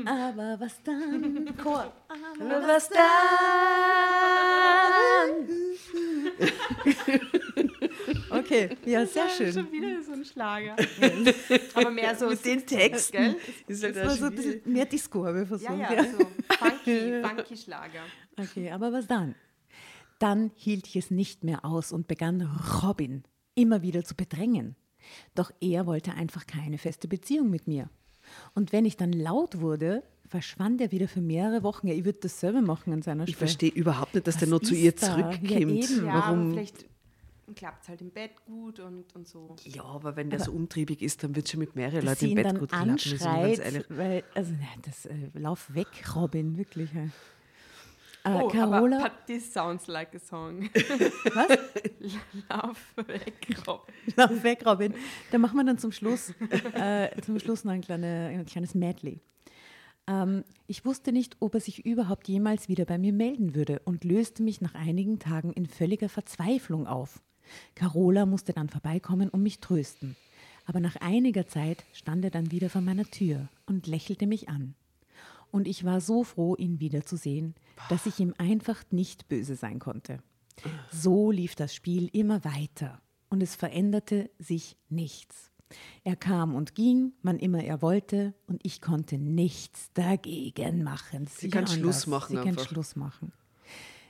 Aber 0.06 0.60
was 0.60 0.82
dann? 0.84 1.56
Chor. 1.62 1.94
Aber 2.10 2.68
Was 2.68 2.90
dann? 2.90 3.08
Okay, 8.48 8.70
ja, 8.86 9.06
sehr 9.06 9.30
schön. 9.30 9.52
Schon 9.54 9.72
wieder 9.72 10.02
so 10.04 10.14
ein 10.14 10.24
Schlager. 10.26 10.76
Aber 11.76 11.92
mehr 11.92 12.16
so 12.16 12.30
Mit 12.30 12.44
den 12.46 12.60
60s, 12.62 12.66
Texten. 12.66 13.18
Gell? 13.18 13.36
Ist 13.68 13.84
halt 13.84 13.96
Das 13.96 14.06
war 14.08 14.16
so 14.16 14.26
ein 14.26 14.36
bisschen 14.36 14.62
mehr 14.66 14.86
Disco, 14.86 15.26
habe 15.26 15.44
ich 15.44 15.50
Ja, 15.50 15.58
versucht. 15.58 15.80
ja, 15.80 16.04
so 16.04 16.18
funky, 16.58 17.22
funky 17.24 17.58
Schlager. 17.58 18.02
Okay, 18.40 18.72
aber 18.72 18.94
was 18.94 19.08
dann? 19.08 19.36
Dann 20.20 20.52
hielt 20.56 20.88
ich 20.88 20.96
es 20.96 21.12
nicht 21.12 21.44
mehr 21.44 21.64
aus 21.66 21.92
und 21.92 22.08
begann 22.08 22.42
Robin 22.84 23.24
immer 23.56 23.82
wieder 23.82 24.04
zu 24.04 24.16
bedrängen. 24.16 24.76
Doch 25.36 25.52
er 25.62 25.86
wollte 25.86 26.14
einfach 26.14 26.48
keine 26.48 26.78
feste 26.78 27.08
Beziehung 27.08 27.50
mit 27.50 27.68
mir. 27.68 27.90
Und 28.56 28.72
wenn 28.74 28.86
ich 28.86 28.98
dann 28.98 29.14
laut 29.14 29.60
wurde, 29.62 30.04
verschwand 30.28 30.82
er 30.82 30.92
wieder 30.92 31.08
für 31.08 31.22
mehrere 31.22 31.64
Wochen. 31.64 31.88
Ja, 31.88 31.94
ich 31.94 32.04
würde 32.04 32.20
dasselbe 32.22 32.62
machen 32.62 32.92
an 32.94 33.02
seiner 33.02 33.24
Ich 33.24 33.30
Stelle. 33.36 33.38
verstehe 33.40 33.70
überhaupt 33.72 34.14
nicht, 34.16 34.28
dass 34.28 34.36
der 34.38 34.48
Was 34.48 34.50
noch 34.50 34.60
zu 34.60 34.74
ist 34.74 34.82
ihr 34.82 34.92
da? 34.94 35.18
Ja, 35.18 35.32
zurückkommt. 35.32 35.90
Ja, 36.04 36.14
Warum? 36.14 36.52
vielleicht 36.52 36.86
klappt 37.56 37.84
es 37.84 37.90
halt 37.90 38.02
im 38.02 38.12
Bett 38.12 38.32
gut 38.46 38.80
und, 38.80 39.16
und 39.16 39.28
so. 39.28 39.56
Ja, 39.64 39.84
aber 39.84 40.16
wenn 40.16 40.30
der 40.30 40.40
so 40.40 40.52
umtriebig 40.52 41.02
ist, 41.02 41.24
dann 41.24 41.36
wird 41.36 41.46
es 41.46 41.52
schon 41.52 41.60
mit 41.60 41.76
mehreren 41.76 42.06
Leuten 42.06 42.26
im 42.26 42.36
Bett 42.36 42.46
dann 42.46 42.60
gut 42.60 42.70
klappen. 42.70 42.90
anschreit, 42.92 43.60
ehrlich. 43.60 43.86
weil, 43.90 44.24
also 44.36 44.52
nein, 44.52 44.82
das, 44.86 45.06
äh, 45.06 45.16
lauf 45.34 45.74
weg, 45.74 45.88
Robin, 46.16 46.58
wirklich. 46.58 46.94
Äh, 46.94 47.10
Oh, 48.30 48.50
Carola, 48.50 49.06
aber 49.06 49.12
this 49.26 49.54
sounds 49.54 49.88
like 49.88 50.14
a 50.14 50.20
song. 50.20 50.64
was? 50.74 51.58
Lauf 52.50 52.94
weg, 53.08 53.48
Rob. 53.66 53.88
Lauf 54.18 54.44
weg, 54.44 54.66
Robin. 54.66 54.94
Da 55.32 55.38
machen 55.38 55.56
wir 55.56 55.64
dann 55.64 55.78
zum 55.78 55.94
Schluss, 55.94 56.34
äh, 56.74 57.10
zum 57.22 57.40
Schluss 57.40 57.64
noch 57.64 57.72
ein, 57.72 57.80
kleine, 57.80 58.28
ein 58.34 58.46
kleines 58.46 58.76
Medley. 58.76 59.22
Ähm, 60.08 60.44
ich 60.68 60.84
wusste 60.84 61.14
nicht, 61.14 61.38
ob 61.40 61.54
er 61.54 61.62
sich 61.62 61.86
überhaupt 61.86 62.28
jemals 62.28 62.68
wieder 62.68 62.84
bei 62.84 62.98
mir 62.98 63.14
melden 63.14 63.56
würde 63.56 63.82
und 63.86 64.04
löste 64.04 64.44
mich 64.44 64.60
nach 64.60 64.76
einigen 64.76 65.20
Tagen 65.20 65.54
in 65.54 65.66
völliger 65.66 66.10
Verzweiflung 66.10 66.86
auf. 66.86 67.22
Carola 67.76 68.26
musste 68.26 68.54
dann 68.54 68.70
vorbeikommen 68.70 69.30
und 69.30 69.44
mich 69.44 69.60
trösten. 69.60 70.16
Aber 70.66 70.80
nach 70.80 70.98
einiger 70.98 71.48
Zeit 71.48 71.86
stand 71.94 72.26
er 72.26 72.32
dann 72.32 72.52
wieder 72.52 72.70
vor 72.70 72.82
meiner 72.82 73.06
Tür 73.06 73.48
und 73.66 73.88
lächelte 73.88 74.28
mich 74.28 74.50
an. 74.50 74.76
Und 75.50 75.68
ich 75.68 75.86
war 75.86 76.02
so 76.02 76.24
froh, 76.24 76.56
ihn 76.56 76.80
wiederzusehen, 76.80 77.56
dass 77.90 78.06
ich 78.06 78.20
ihm 78.20 78.34
einfach 78.38 78.84
nicht 78.92 79.30
böse 79.30 79.56
sein 79.56 79.80
konnte. 79.80 80.20
So 80.92 81.32
lief 81.32 81.56
das 81.56 81.74
Spiel 81.74 82.10
immer 82.12 82.44
weiter 82.44 83.02
und 83.30 83.42
es 83.42 83.56
veränderte 83.56 84.30
sich 84.40 84.76
nichts. 84.90 85.52
Er 86.04 86.16
kam 86.16 86.56
und 86.56 86.76
ging, 86.76 87.12
wann 87.24 87.40
immer 87.40 87.62
er 87.64 87.82
wollte, 87.82 88.34
und 88.48 88.62
ich 88.66 88.82
konnte 88.82 89.18
nichts 89.18 89.92
dagegen 89.94 90.84
machen. 90.84 91.28
Sie 91.28 91.50
kann 91.50 91.66
Sicher 91.68 91.80
Schluss 91.80 92.06
anders. 92.06 92.08
machen 92.08 92.30
Sie 92.30 92.36
kann 92.38 92.48
einfach. 92.50 92.68
Schluss 92.68 92.96
machen. 92.96 93.32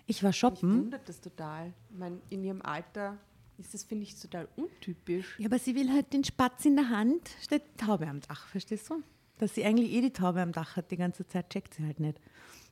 Ich 0.06 0.22
war 0.24 0.30
Mich 0.30 0.38
shoppen. 0.38 0.78
wundert 0.84 1.10
das 1.10 1.20
total. 1.20 1.74
Ich 1.92 1.98
meine, 1.98 2.20
in 2.30 2.44
ihrem 2.44 2.62
Alter 2.62 3.18
ist 3.58 3.74
das, 3.74 3.84
finde 3.84 4.04
ich, 4.04 4.20
total 4.20 4.48
untypisch. 4.56 5.38
Ja, 5.40 5.48
aber 5.48 5.60
sie 5.60 5.76
will 5.76 5.92
halt 5.92 6.14
den 6.14 6.24
Spatz 6.24 6.66
in 6.66 6.76
der 6.76 6.90
Hand, 6.90 7.30
statt 7.42 7.62
die 7.74 7.86
Taube 7.86 8.08
am 8.08 8.22
Dach, 8.22 8.48
verstehst 8.48 8.90
du? 8.90 9.02
Dass 9.38 9.56
sie 9.56 9.64
eigentlich 9.66 9.92
eh 9.92 10.02
die 10.02 10.14
Taube 10.14 10.42
am 10.42 10.52
Dach 10.52 10.76
hat, 10.76 10.92
die 10.92 10.98
ganze 10.98 11.28
Zeit 11.28 11.50
checkt 11.50 11.74
sie 11.74 11.84
halt 11.84 12.00
nicht. 12.00 12.20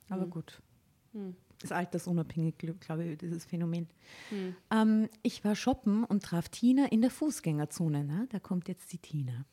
Aber 0.09 0.25
gut. 0.27 0.61
Ist 1.63 1.71
altersunabhängig, 1.71 2.55
gl- 2.59 2.77
glaube 2.79 3.05
ich, 3.05 3.17
dieses 3.17 3.45
Phänomen. 3.45 3.87
Ähm, 4.69 5.07
ich 5.23 5.43
war 5.45 5.55
shoppen 5.55 6.03
und 6.03 6.23
traf 6.23 6.49
Tina 6.49 6.87
in 6.87 7.01
der 7.01 7.09
Fußgängerzone. 7.11 8.03
Na, 8.03 8.25
da 8.29 8.39
kommt 8.39 8.67
jetzt 8.67 8.91
die 8.91 8.97
Tina. 8.97 9.45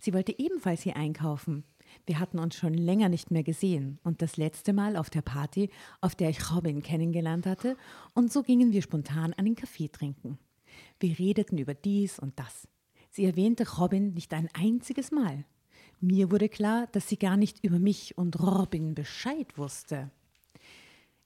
Sie 0.00 0.14
wollte 0.14 0.38
ebenfalls 0.38 0.82
hier 0.82 0.96
einkaufen. 0.96 1.64
Wir 2.06 2.20
hatten 2.20 2.38
uns 2.38 2.54
schon 2.54 2.74
länger 2.74 3.08
nicht 3.08 3.30
mehr 3.30 3.42
gesehen 3.42 3.98
und 4.04 4.22
das 4.22 4.36
letzte 4.36 4.72
Mal 4.72 4.96
auf 4.96 5.10
der 5.10 5.22
Party, 5.22 5.70
auf 6.00 6.14
der 6.14 6.30
ich 6.30 6.54
Robin 6.54 6.82
kennengelernt 6.82 7.46
hatte, 7.46 7.76
und 8.14 8.32
so 8.32 8.42
gingen 8.42 8.72
wir 8.72 8.82
spontan 8.82 9.32
einen 9.34 9.56
Kaffee 9.56 9.88
trinken. 9.88 10.38
Wir 11.00 11.18
redeten 11.18 11.58
über 11.58 11.74
dies 11.74 12.18
und 12.18 12.38
das. 12.38 12.68
Sie 13.10 13.24
erwähnte 13.24 13.66
Robin 13.78 14.14
nicht 14.14 14.32
ein 14.34 14.48
einziges 14.52 15.10
Mal. 15.10 15.44
Mir 16.00 16.30
wurde 16.30 16.48
klar, 16.48 16.86
dass 16.92 17.08
sie 17.08 17.18
gar 17.18 17.36
nicht 17.36 17.64
über 17.64 17.78
mich 17.78 18.16
und 18.16 18.38
Robin 18.40 18.94
Bescheid 18.94 19.58
wusste. 19.58 20.10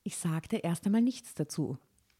Ich 0.04 0.16
sagte 0.16 0.56
erst 0.56 0.86
einmal 0.86 1.02
nichts 1.02 1.34
dazu. 1.34 1.78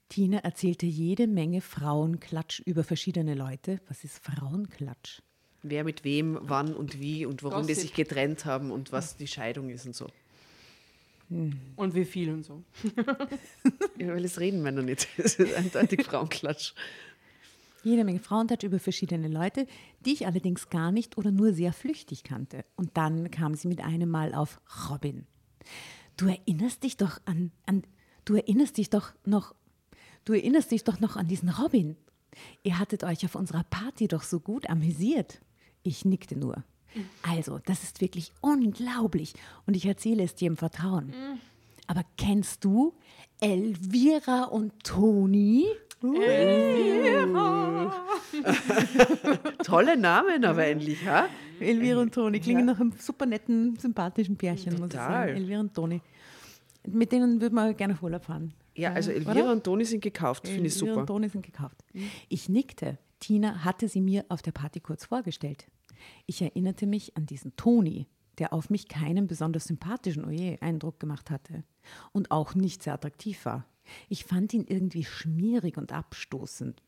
Tina 0.09 0.39
erzählte 0.39 0.85
jede 0.85 1.27
Menge 1.27 1.63
Frauenklatsch 1.63 2.61
über 2.67 2.85
verschiedene 2.85 3.35
Leute. 3.35 3.81
Was 3.89 4.05
ist 4.05 4.19
Frauenklatsch? 4.19 5.23
Wer 5.63 5.85
mit 5.85 6.05
wem, 6.05 6.39
wann 6.43 6.75
und 6.75 7.01
wie 7.01 7.25
und 7.25 7.43
warum 7.43 7.63
die 7.67 7.73
Gossip. 7.73 7.83
sich 7.83 7.95
getrennt 7.95 8.45
haben 8.45 8.71
und 8.71 8.93
was 8.93 9.17
die 9.17 9.27
Scheidung 9.27 9.71
ist 9.71 9.87
und 9.87 9.97
so. 9.97 10.09
Und 11.77 11.95
wie 11.95 12.05
viel 12.05 12.31
und 12.31 12.45
so. 12.45 12.63
Ja, 13.99 14.09
weil 14.09 14.23
das 14.23 14.39
reden 14.41 14.63
Männer 14.63 14.83
nicht. 14.83 15.09
Das 15.17 15.37
ist 15.37 15.55
eindeutig 15.55 16.05
Frauenklatsch. 16.05 16.75
Jede 17.83 18.05
Menge 18.05 18.21
Frauentouch 18.21 18.63
über 18.63 18.79
verschiedene 18.79 19.29
Leute, 19.29 19.67
die 20.01 20.13
ich 20.13 20.27
allerdings 20.27 20.69
gar 20.71 20.93
nicht 20.93 21.19
oder 21.19 21.31
nur 21.31 21.53
sehr 21.53 21.73
flüchtig 21.73 22.23
kannte. 22.23 22.65
Und 22.77 22.97
dann 22.97 23.31
kam 23.31 23.55
sie 23.55 23.69
mit 23.69 23.81
einem 23.83 24.09
Mal 24.09 24.35
auf 24.35 24.61
Robin. 24.89 25.27
Du 26.17 26.27
erinnerst 26.27 26.85
dich 26.85 26.97
doch 26.97 27.21
an, 27.25 27.51
an 27.67 27.83
du 28.25 28.35
erinnerst 28.35 28.77
dich 28.77 28.91
doch 28.91 29.13
noch, 29.25 29.55
du 30.25 30.33
erinnerst 30.35 30.71
dich 30.71 30.85
doch 30.85 31.01
noch 31.01 31.17
an 31.17 31.27
diesen 31.27 31.49
Robin. 31.49 31.97
Ihr 32.63 32.79
hattet 32.79 33.05
euch 33.05 33.25
auf 33.25 33.35
unserer 33.35 33.65
Party 33.65 34.09
doch 34.09 34.23
so 34.23 34.41
gut 34.41 34.71
amüsiert. 34.71 35.41
Ich 35.83 36.05
nickte 36.05 36.39
nur. 36.39 36.65
Also, 37.23 37.59
das 37.59 37.83
ist 37.83 38.01
wirklich 38.01 38.33
unglaublich 38.41 39.35
und 39.67 39.77
ich 39.77 39.87
erzähle 39.87 40.23
es 40.23 40.35
dir 40.35 40.49
im 40.49 40.57
Vertrauen. 40.57 41.13
Aber 41.87 42.05
kennst 42.17 42.65
du 42.65 42.95
Elvira 43.41 44.45
und 44.45 44.85
Toni? 44.85 45.67
Tolle 49.65 49.97
Namen 49.97 50.45
aber 50.45 50.67
endlich, 50.67 51.07
ha? 51.07 51.29
Elvira 51.61 52.01
und 52.01 52.15
Toni 52.15 52.41
klingen 52.41 52.67
nach 52.67 52.81
einem 52.81 52.93
super 52.99 53.27
netten, 53.27 53.77
sympathischen 53.77 54.37
Pärchen, 54.37 54.73
muss 54.73 54.89
ich 54.89 54.93
Total. 54.93 55.29
sagen. 55.29 55.37
Elvira 55.37 55.61
und 55.61 55.75
Toni. 55.75 56.01
Mit 56.89 57.13
denen 57.13 57.41
würde 57.41 57.55
man 57.55 57.77
gerne 57.77 57.95
auf 57.95 58.03
Urlaub 58.03 58.25
fahren. 58.25 58.53
Ja, 58.75 58.93
also 58.93 59.11
Oder? 59.11 59.19
Elvira 59.19 59.53
und 59.53 59.65
Toni 59.65 59.85
sind 59.85 60.01
gekauft, 60.03 60.49
finde 60.49 60.67
ich 60.67 60.75
Elvira 60.75 60.91
super. 60.91 61.01
und 61.01 61.07
Toni 61.07 61.29
sind 61.29 61.45
gekauft. 61.45 61.85
Ich 62.29 62.49
nickte. 62.49 62.99
Tina 63.21 63.65
hatte 63.65 63.87
sie 63.87 64.01
mir 64.01 64.25
auf 64.29 64.43
der 64.43 64.51
Party 64.51 64.81
kurz 64.81 65.05
vorgestellt. 65.05 65.67
Ich 66.27 66.43
erinnerte 66.43 66.87
mich 66.87 67.17
an 67.17 67.27
diesen 67.27 67.55
Toni, 67.55 68.09
der 68.39 68.53
auf 68.53 68.71
mich 68.71 68.89
keinen 68.89 69.29
besonders 69.29 69.65
sympathischen 69.65 70.25
oje, 70.25 70.59
Eindruck 70.61 70.99
gemacht 70.99 71.31
hatte 71.31 71.63
und 72.11 72.33
auch 72.33 72.57
nicht 72.57 72.83
sehr 72.83 72.95
attraktiv 72.95 73.45
war. 73.45 73.65
Ich 74.09 74.25
fand 74.25 74.53
ihn 74.55 74.65
irgendwie 74.67 75.05
schmierig 75.05 75.77
und 75.77 75.93
abstoßend. 75.93 76.83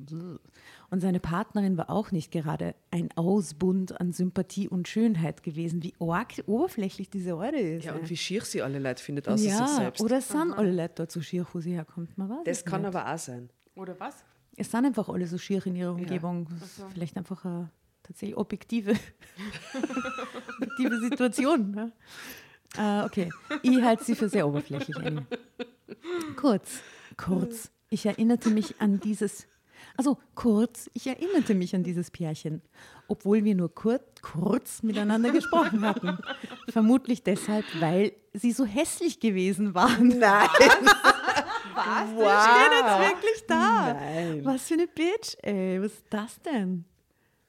Und 0.90 1.00
seine 1.00 1.20
Partnerin 1.20 1.76
war 1.76 1.90
auch 1.90 2.10
nicht 2.12 2.30
gerade 2.30 2.74
ein 2.90 3.10
Ausbund 3.16 4.00
an 4.00 4.12
Sympathie 4.12 4.68
und 4.68 4.88
Schönheit 4.88 5.42
gewesen, 5.42 5.82
wie 5.82 5.94
arg 6.00 6.32
oberflächlich 6.46 7.10
diese 7.10 7.36
Eure 7.36 7.58
ist. 7.58 7.84
Ja, 7.84 7.94
und 7.94 8.08
wie 8.08 8.16
schier 8.16 8.42
sie 8.42 8.62
alle 8.62 8.78
Leute 8.78 9.02
findet, 9.02 9.28
außer 9.28 9.38
sich 9.38 9.50
ja 9.50 9.66
selbst. 9.66 10.00
oder 10.02 10.18
es 10.18 10.28
sind 10.28 10.52
alle 10.52 10.72
Leute 10.72 10.94
dort 10.96 11.12
so 11.12 11.20
schier, 11.20 11.46
wo 11.52 11.60
sie 11.60 11.72
herkommt. 11.72 12.16
Man 12.16 12.28
weiß 12.28 12.44
das 12.44 12.64
kann 12.64 12.82
nicht. 12.82 12.94
aber 12.94 13.12
auch 13.12 13.18
sein. 13.18 13.50
Oder 13.74 13.98
was? 13.98 14.24
Es 14.56 14.70
sind 14.70 14.84
einfach 14.84 15.08
alle 15.08 15.26
so 15.26 15.38
schier 15.38 15.64
in 15.66 15.74
ihrer 15.76 15.92
Umgebung. 15.92 16.46
Das 16.60 16.78
ist 16.78 16.84
Vielleicht 16.92 17.16
einfach 17.16 17.44
eine 17.44 17.70
tatsächlich 18.02 18.36
objektive, 18.36 18.94
objektive 20.56 21.00
Situation. 21.00 21.70
Ne? 21.72 21.92
Äh, 22.76 23.04
okay, 23.04 23.30
ich 23.62 23.82
halte 23.82 24.04
sie 24.04 24.14
für 24.14 24.28
sehr 24.28 24.46
oberflächlich. 24.46 24.96
Annie. 24.96 25.26
Kurz, 26.36 26.80
kurz. 27.16 27.70
Ich 27.90 28.06
erinnerte 28.06 28.50
mich 28.50 28.80
an 28.80 28.98
dieses, 29.00 29.46
also 29.96 30.18
kurz, 30.34 30.90
ich 30.94 31.06
erinnerte 31.06 31.54
mich 31.54 31.74
an 31.74 31.82
dieses 31.84 32.10
Pärchen, 32.10 32.62
obwohl 33.08 33.44
wir 33.44 33.54
nur 33.54 33.72
kurz, 33.74 34.02
kurz 34.22 34.82
miteinander 34.82 35.30
gesprochen 35.30 35.82
hatten. 35.82 36.18
Vermutlich 36.68 37.22
deshalb, 37.22 37.64
weil 37.80 38.12
sie 38.32 38.52
so 38.52 38.64
hässlich 38.64 39.20
gewesen 39.20 39.74
waren. 39.74 40.08
Nein! 40.08 40.48
Was? 41.74 42.08
Wow. 42.14 42.42
Steht 42.44 42.72
jetzt 42.78 43.10
wirklich 43.10 43.46
da? 43.48 43.94
Nein. 43.94 44.44
Was 44.44 44.62
für 44.68 44.74
eine 44.74 44.86
Bitch, 44.86 45.36
ey. 45.42 45.82
Was 45.82 45.92
ist 45.94 46.04
das 46.08 46.40
denn? 46.42 46.84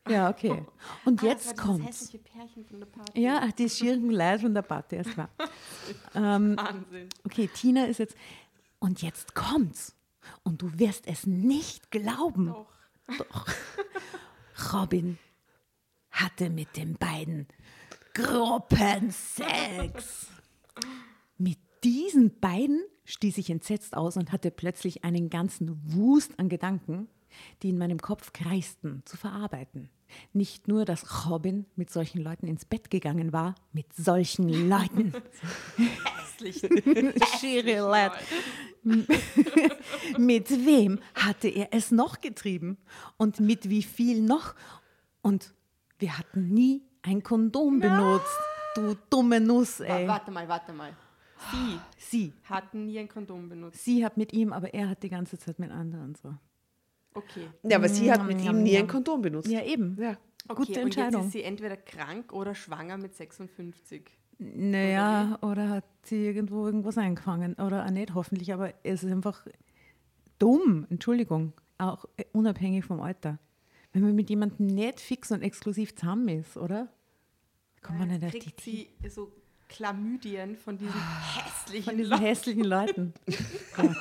Ja, 0.09 0.29
okay. 0.31 0.65
Und 1.05 1.21
Ah, 1.21 1.27
jetzt 1.27 1.51
das 1.51 1.57
war 1.59 1.65
kommt's. 1.65 1.85
Das 1.85 1.95
hässliche 2.01 2.17
Pärchen 2.19 2.65
von 2.65 2.79
der 2.79 2.87
Party. 2.87 3.21
Ja, 3.21 3.47
die 3.55 3.69
schieren 3.69 4.09
Leute 4.09 4.39
von 4.39 4.53
der 4.55 4.63
Party, 4.63 4.95
ist 4.95 5.11
klar. 5.11 5.29
ähm, 6.15 6.57
Wahnsinn. 6.57 7.09
okay, 7.23 7.47
Tina 7.53 7.85
ist 7.85 7.99
jetzt. 7.99 8.15
Und 8.79 9.01
jetzt 9.01 9.35
kommt's. 9.35 9.95
Und 10.43 10.61
du 10.61 10.79
wirst 10.79 11.07
es 11.07 11.25
nicht 11.25 11.91
glauben. 11.91 12.47
Doch. 12.47 12.75
Doch. 13.17 13.47
Robin 14.73 15.17
hatte 16.11 16.49
mit 16.49 16.75
den 16.77 16.95
beiden 16.95 17.47
Gruppensex. 18.13 19.15
Mit 21.37 21.59
diesen 21.83 22.39
beiden 22.39 22.81
stieß 23.03 23.37
ich 23.37 23.49
entsetzt 23.49 23.95
aus 23.95 24.17
und 24.17 24.31
hatte 24.31 24.51
plötzlich 24.51 25.03
einen 25.03 25.29
ganzen 25.29 25.81
Wust 25.93 26.39
an 26.39 26.49
Gedanken, 26.49 27.07
die 27.61 27.69
in 27.69 27.77
meinem 27.77 27.99
Kopf 27.99 28.33
kreisten, 28.33 29.03
zu 29.05 29.17
verarbeiten. 29.17 29.89
Nicht 30.33 30.67
nur, 30.67 30.85
dass 30.85 31.29
Robin 31.29 31.65
mit 31.75 31.89
solchen 31.89 32.21
Leuten 32.21 32.47
ins 32.47 32.65
Bett 32.65 32.89
gegangen 32.89 33.33
war, 33.33 33.55
mit 33.73 33.93
solchen 33.93 34.47
Leuten. 34.69 35.13
hässlichen. 36.35 37.13
Schirilat. 37.39 38.13
mit 40.17 40.49
wem 40.65 40.99
hatte 41.15 41.47
er 41.47 41.69
es 41.71 41.91
noch 41.91 42.21
getrieben? 42.21 42.77
Und 43.17 43.39
mit 43.39 43.69
wie 43.69 43.83
viel 43.83 44.21
noch? 44.21 44.55
Und 45.21 45.53
wir 45.99 46.17
hatten 46.17 46.53
nie 46.53 46.83
ein 47.01 47.23
Kondom 47.23 47.79
benutzt. 47.79 48.37
Du 48.75 48.95
dumme 49.09 49.39
Nuss, 49.39 49.79
ey. 49.79 50.07
Warte 50.07 50.31
mal, 50.31 50.47
warte 50.47 50.73
mal. 50.73 50.95
Sie 51.51 51.79
Sie. 51.97 52.33
hatten 52.45 52.85
nie 52.85 52.99
ein 52.99 53.07
Kondom 53.07 53.49
benutzt. 53.49 53.83
Sie 53.83 54.05
hat 54.05 54.17
mit 54.17 54.33
ihm, 54.33 54.53
aber 54.53 54.73
er 54.73 54.89
hat 54.89 55.03
die 55.03 55.09
ganze 55.09 55.37
Zeit 55.37 55.59
mit 55.59 55.71
anderen 55.71 56.15
so. 56.15 56.33
Okay. 57.13 57.47
Ja, 57.63 57.77
aber 57.77 57.87
sie 57.87 58.11
hat 58.11 58.25
mit 58.25 58.37
Njam, 58.37 58.57
ihm 58.57 58.63
nie 58.63 58.77
ein 58.77 58.87
Kondom 58.87 59.21
benutzt. 59.21 59.47
Ja, 59.49 59.63
eben. 59.63 59.97
Ja. 59.99 60.17
okay. 60.47 60.55
Gute 60.55 60.71
Und 60.71 60.77
Entscheidung. 60.87 61.21
jetzt 61.21 61.27
ist 61.27 61.31
sie 61.33 61.43
entweder 61.43 61.77
krank 61.77 62.33
oder 62.33 62.55
schwanger 62.55 62.97
mit 62.97 63.15
56. 63.15 64.09
Naja, 64.37 65.37
oder 65.41 65.69
hat 65.69 65.85
sie 66.03 66.25
irgendwo 66.25 66.65
irgendwas 66.65 66.97
eingefangen. 66.97 67.53
Oder 67.55 67.85
auch 67.85 67.91
nicht, 67.91 68.13
hoffentlich, 68.13 68.53
aber 68.53 68.73
es 68.83 69.03
ist 69.03 69.11
einfach 69.11 69.45
dumm, 70.39 70.85
Entschuldigung, 70.89 71.53
auch 71.77 72.05
äh, 72.17 72.25
unabhängig 72.33 72.85
vom 72.85 73.01
Alter. 73.01 73.39
Wenn 73.93 74.01
man 74.01 74.15
mit 74.15 74.29
jemandem 74.29 74.67
nicht 74.67 74.99
fix 74.99 75.31
und 75.31 75.41
exklusiv 75.41 75.95
zusammen 75.95 76.27
ist, 76.27 76.57
oder? 76.57 76.89
Kommt 77.81 77.99
man 77.99 78.09
nicht 78.09 78.25
auf 78.25 78.31
die 78.31 78.39
Kriegt 78.39 78.61
sie 78.61 78.89
so 79.07 79.31
Chlamydien 79.69 80.55
von 80.57 80.77
diesen 80.77 80.93
hässlichen 80.93 81.83
von 81.85 81.97
diesen 81.97 82.11
Leuten. 82.11 82.23
hässlichen 82.23 82.63
Leuten. 82.63 83.13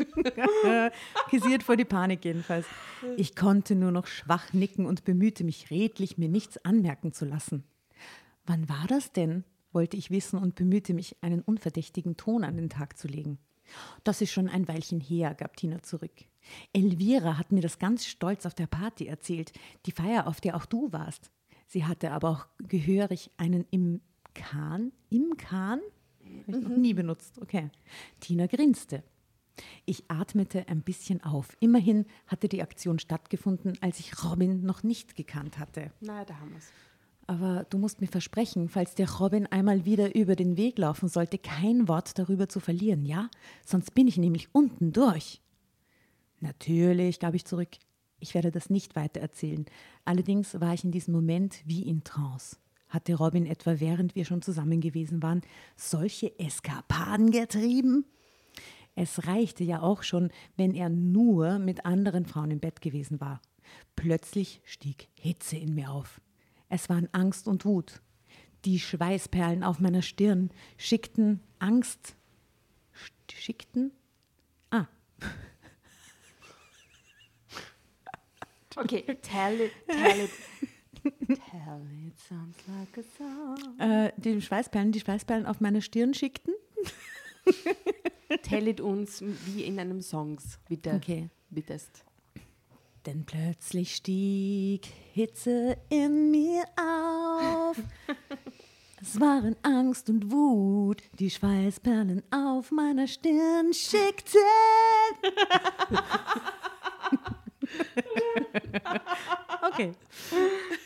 Kisiert 1.30 1.62
vor 1.62 1.76
die 1.76 1.84
Panik 1.84 2.24
jedenfalls. 2.24 2.66
Ich 3.16 3.36
konnte 3.36 3.74
nur 3.74 3.90
noch 3.90 4.06
schwach 4.06 4.52
nicken 4.52 4.86
und 4.86 5.04
bemühte 5.04 5.44
mich 5.44 5.70
redlich, 5.70 6.18
mir 6.18 6.28
nichts 6.28 6.64
anmerken 6.64 7.12
zu 7.12 7.24
lassen. 7.24 7.64
Wann 8.50 8.68
war 8.68 8.88
das 8.88 9.12
denn? 9.12 9.44
wollte 9.70 9.96
ich 9.96 10.10
wissen 10.10 10.36
und 10.36 10.56
bemühte 10.56 10.92
mich, 10.92 11.16
einen 11.20 11.40
unverdächtigen 11.40 12.16
Ton 12.16 12.42
an 12.42 12.56
den 12.56 12.68
Tag 12.68 12.98
zu 12.98 13.06
legen. 13.06 13.38
Das 14.02 14.20
ist 14.20 14.32
schon 14.32 14.48
ein 14.48 14.66
Weilchen 14.66 14.98
her, 14.98 15.36
gab 15.36 15.56
Tina 15.56 15.84
zurück. 15.84 16.10
Elvira 16.72 17.38
hat 17.38 17.52
mir 17.52 17.60
das 17.60 17.78
ganz 17.78 18.06
stolz 18.06 18.46
auf 18.46 18.54
der 18.54 18.66
Party 18.66 19.06
erzählt, 19.06 19.52
die 19.86 19.92
Feier, 19.92 20.26
auf 20.26 20.40
der 20.40 20.56
auch 20.56 20.66
du 20.66 20.92
warst. 20.92 21.30
Sie 21.68 21.84
hatte 21.84 22.10
aber 22.10 22.28
auch 22.28 22.46
gehörig 22.58 23.30
einen 23.36 23.64
im 23.70 24.00
Kahn, 24.34 24.90
im 25.10 25.36
Kahn? 25.36 25.80
Habe 26.48 26.58
ich 26.58 26.64
noch 26.64 26.76
nie 26.76 26.94
benutzt, 26.94 27.38
okay. 27.40 27.70
Tina 28.18 28.48
grinste. 28.48 29.04
Ich 29.84 30.10
atmete 30.10 30.66
ein 30.66 30.82
bisschen 30.82 31.22
auf. 31.22 31.56
Immerhin 31.60 32.04
hatte 32.26 32.48
die 32.48 32.62
Aktion 32.62 32.98
stattgefunden, 32.98 33.78
als 33.80 34.00
ich 34.00 34.24
Robin 34.24 34.64
noch 34.64 34.82
nicht 34.82 35.14
gekannt 35.14 35.60
hatte. 35.60 35.92
Naja, 36.00 36.24
da 36.24 36.40
haben 36.40 36.50
wir 36.50 36.58
es. 36.58 36.72
Aber 37.30 37.64
du 37.70 37.78
musst 37.78 38.00
mir 38.00 38.08
versprechen, 38.08 38.68
falls 38.68 38.96
der 38.96 39.08
Robin 39.08 39.46
einmal 39.46 39.84
wieder 39.84 40.16
über 40.16 40.34
den 40.34 40.56
Weg 40.56 40.78
laufen 40.78 41.08
sollte, 41.08 41.38
kein 41.38 41.86
Wort 41.86 42.18
darüber 42.18 42.48
zu 42.48 42.58
verlieren, 42.58 43.06
ja? 43.06 43.30
Sonst 43.64 43.94
bin 43.94 44.08
ich 44.08 44.18
nämlich 44.18 44.48
unten 44.52 44.92
durch. 44.92 45.40
Natürlich, 46.40 47.20
gab 47.20 47.34
ich 47.34 47.44
zurück. 47.44 47.68
Ich 48.18 48.34
werde 48.34 48.50
das 48.50 48.68
nicht 48.68 48.96
weiter 48.96 49.20
erzählen. 49.20 49.64
Allerdings 50.04 50.60
war 50.60 50.74
ich 50.74 50.82
in 50.82 50.90
diesem 50.90 51.14
Moment 51.14 51.62
wie 51.64 51.82
in 51.82 52.02
Trance. 52.02 52.56
Hatte 52.88 53.14
Robin 53.14 53.46
etwa, 53.46 53.78
während 53.78 54.16
wir 54.16 54.24
schon 54.24 54.42
zusammen 54.42 54.80
gewesen 54.80 55.22
waren, 55.22 55.42
solche 55.76 56.36
Eskapaden 56.36 57.30
getrieben? 57.30 58.06
Es 58.96 59.28
reichte 59.28 59.62
ja 59.62 59.82
auch 59.82 60.02
schon, 60.02 60.32
wenn 60.56 60.74
er 60.74 60.88
nur 60.88 61.60
mit 61.60 61.86
anderen 61.86 62.26
Frauen 62.26 62.50
im 62.50 62.58
Bett 62.58 62.80
gewesen 62.80 63.20
war. 63.20 63.40
Plötzlich 63.94 64.62
stieg 64.64 65.06
Hitze 65.14 65.56
in 65.58 65.76
mir 65.76 65.92
auf. 65.92 66.20
Es 66.70 66.88
waren 66.88 67.08
Angst 67.12 67.46
und 67.48 67.64
Wut. 67.66 68.00
Die 68.64 68.78
Schweißperlen 68.80 69.62
auf 69.62 69.80
meiner 69.80 70.00
Stirn 70.02 70.50
schickten 70.78 71.40
Angst. 71.58 72.14
sch- 72.94 73.34
Schickten? 73.36 73.92
Ah, 74.70 74.86
Okay, 78.76 79.02
tell 79.20 79.60
it, 79.60 79.72
tell 79.88 80.20
it. 80.20 80.30
tell 81.50 81.82
it 82.06 82.18
sounds 82.20 82.56
like 82.68 82.96
a 82.98 83.02
song. 83.18 83.78
äh, 83.80 84.12
die 84.16 84.40
Schweißperlen, 84.40 84.92
die 84.92 85.00
Schweißperlen 85.00 85.44
auf 85.46 85.60
meiner 85.60 85.80
Stirn 85.80 86.14
schickten. 86.14 86.54
Tell 88.42 88.68
it 88.68 88.80
uns 88.80 89.22
wie 89.22 89.64
in 89.64 89.78
einem 89.80 90.00
Songs, 90.00 90.58
bitte. 90.68 90.92
Okay. 90.94 91.28
Bittest. 91.50 92.04
Denn 93.06 93.24
plötzlich 93.24 93.96
stieg 93.96 94.86
Hitze 95.12 95.78
in 95.88 96.30
mir 96.30 96.64
auf. 96.76 97.76
Es 99.02 99.18
waren 99.18 99.56
Angst 99.62 100.10
und 100.10 100.30
Wut, 100.30 101.02
die 101.18 101.30
Schweißperlen 101.30 102.22
auf 102.30 102.70
meiner 102.70 103.06
Stirn 103.06 103.72
schickten. 103.72 104.42
Okay, 109.62 109.92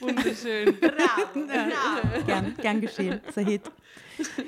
Wunderschön. 0.01 0.77
Bravo. 0.81 1.47
Bravo. 1.47 2.25
gern, 2.27 2.55
gern 2.57 2.81
geschehen. 2.81 3.21
Hit. 3.35 3.71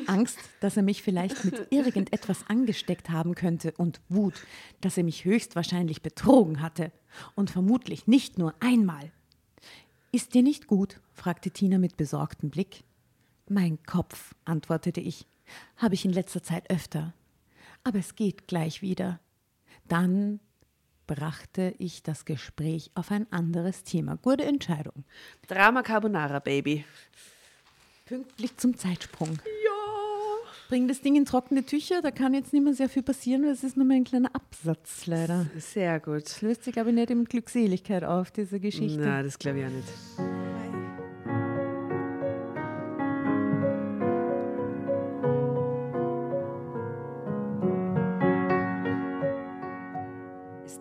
Angst, 0.06 0.38
dass 0.60 0.76
er 0.76 0.82
mich 0.82 1.02
vielleicht 1.02 1.44
mit 1.44 1.68
irgendetwas 1.70 2.44
angesteckt 2.48 3.10
haben 3.10 3.34
könnte 3.34 3.72
und 3.72 4.00
Wut, 4.08 4.34
dass 4.80 4.96
er 4.96 5.04
mich 5.04 5.24
höchstwahrscheinlich 5.24 6.02
betrogen 6.02 6.60
hatte 6.60 6.92
und 7.34 7.50
vermutlich 7.50 8.06
nicht 8.06 8.38
nur 8.38 8.54
einmal. 8.60 9.10
Ist 10.12 10.34
dir 10.34 10.42
nicht 10.42 10.66
gut? 10.66 11.00
fragte 11.12 11.50
Tina 11.50 11.78
mit 11.78 11.96
besorgtem 11.96 12.50
Blick. 12.50 12.84
Mein 13.48 13.82
Kopf, 13.84 14.34
antwortete 14.44 15.00
ich, 15.00 15.26
habe 15.76 15.94
ich 15.94 16.04
in 16.04 16.12
letzter 16.12 16.42
Zeit 16.42 16.70
öfter. 16.70 17.14
Aber 17.84 17.98
es 17.98 18.14
geht 18.14 18.48
gleich 18.48 18.82
wieder. 18.82 19.20
Dann 19.88 20.40
brachte 21.06 21.74
ich 21.78 22.02
das 22.02 22.24
Gespräch 22.24 22.90
auf 22.94 23.10
ein 23.10 23.30
anderes 23.32 23.84
Thema. 23.84 24.16
Gute 24.16 24.44
Entscheidung. 24.44 25.04
Drama 25.48 25.82
Carbonara, 25.82 26.38
Baby. 26.38 26.84
Pünktlich 28.06 28.56
zum 28.56 28.76
Zeitsprung. 28.76 29.38
Ja. 29.44 29.72
Bring 30.68 30.88
das 30.88 31.00
Ding 31.00 31.14
in 31.14 31.24
trockene 31.24 31.64
Tücher, 31.64 32.02
da 32.02 32.10
kann 32.10 32.34
jetzt 32.34 32.52
nicht 32.52 32.62
mehr 32.62 32.74
sehr 32.74 32.88
viel 32.88 33.02
passieren, 33.02 33.44
weil 33.44 33.52
es 33.52 33.62
ist 33.62 33.76
nur 33.76 33.86
mehr 33.86 33.98
ein 33.98 34.04
kleiner 34.04 34.34
Absatz 34.34 35.06
leider. 35.06 35.46
Sehr 35.58 36.00
gut. 36.00 36.24
Das 36.24 36.42
löst 36.42 36.64
sich, 36.64 36.72
glaube 36.72 36.90
ich, 36.90 36.96
nicht 36.96 37.10
in 37.10 37.24
Glückseligkeit 37.24 38.02
auf, 38.02 38.32
diese 38.32 38.58
Geschichte. 38.58 38.98
Na, 39.00 39.22
das 39.22 39.38
glaube 39.38 39.60
ich 39.60 39.66
auch 39.66 39.70
nicht. 39.70 40.35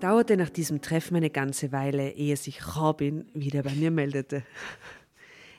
Dauerte 0.05 0.37
nach 0.37 0.51
diesem 0.51 0.81
Treffen 0.81 1.15
eine 1.17 1.31
ganze 1.31 1.71
Weile, 1.71 2.11
ehe 2.11 2.37
sich 2.37 2.77
Robin 2.77 3.25
wieder 3.33 3.63
bei 3.63 3.73
mir 3.73 3.89
meldete. 3.89 4.43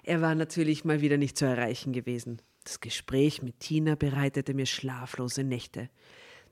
Er 0.05 0.21
war 0.21 0.37
natürlich 0.37 0.85
mal 0.85 1.01
wieder 1.01 1.17
nicht 1.17 1.37
zu 1.37 1.47
erreichen 1.47 1.93
gewesen. 1.93 2.41
Das 2.63 2.79
Gespräch 2.79 3.43
mit 3.43 3.59
Tina 3.59 3.97
bereitete 3.97 4.55
mir 4.55 4.67
schlaflose 4.67 5.43
Nächte. 5.43 5.91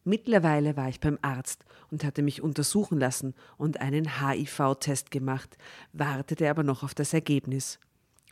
Mittlerweile 0.03 0.77
war 0.77 0.89
ich 0.89 0.99
beim 0.99 1.21
Arzt 1.23 1.65
und 1.93 2.03
hatte 2.03 2.23
mich 2.23 2.43
untersuchen 2.43 2.99
lassen 2.99 3.33
und 3.59 3.81
einen 3.81 4.21
HIV-Test 4.21 5.13
gemacht, 5.13 5.57
wartete 5.93 6.51
aber 6.51 6.65
noch 6.65 6.83
auf 6.83 6.95
das 6.95 7.15
Ergebnis. 7.15 7.79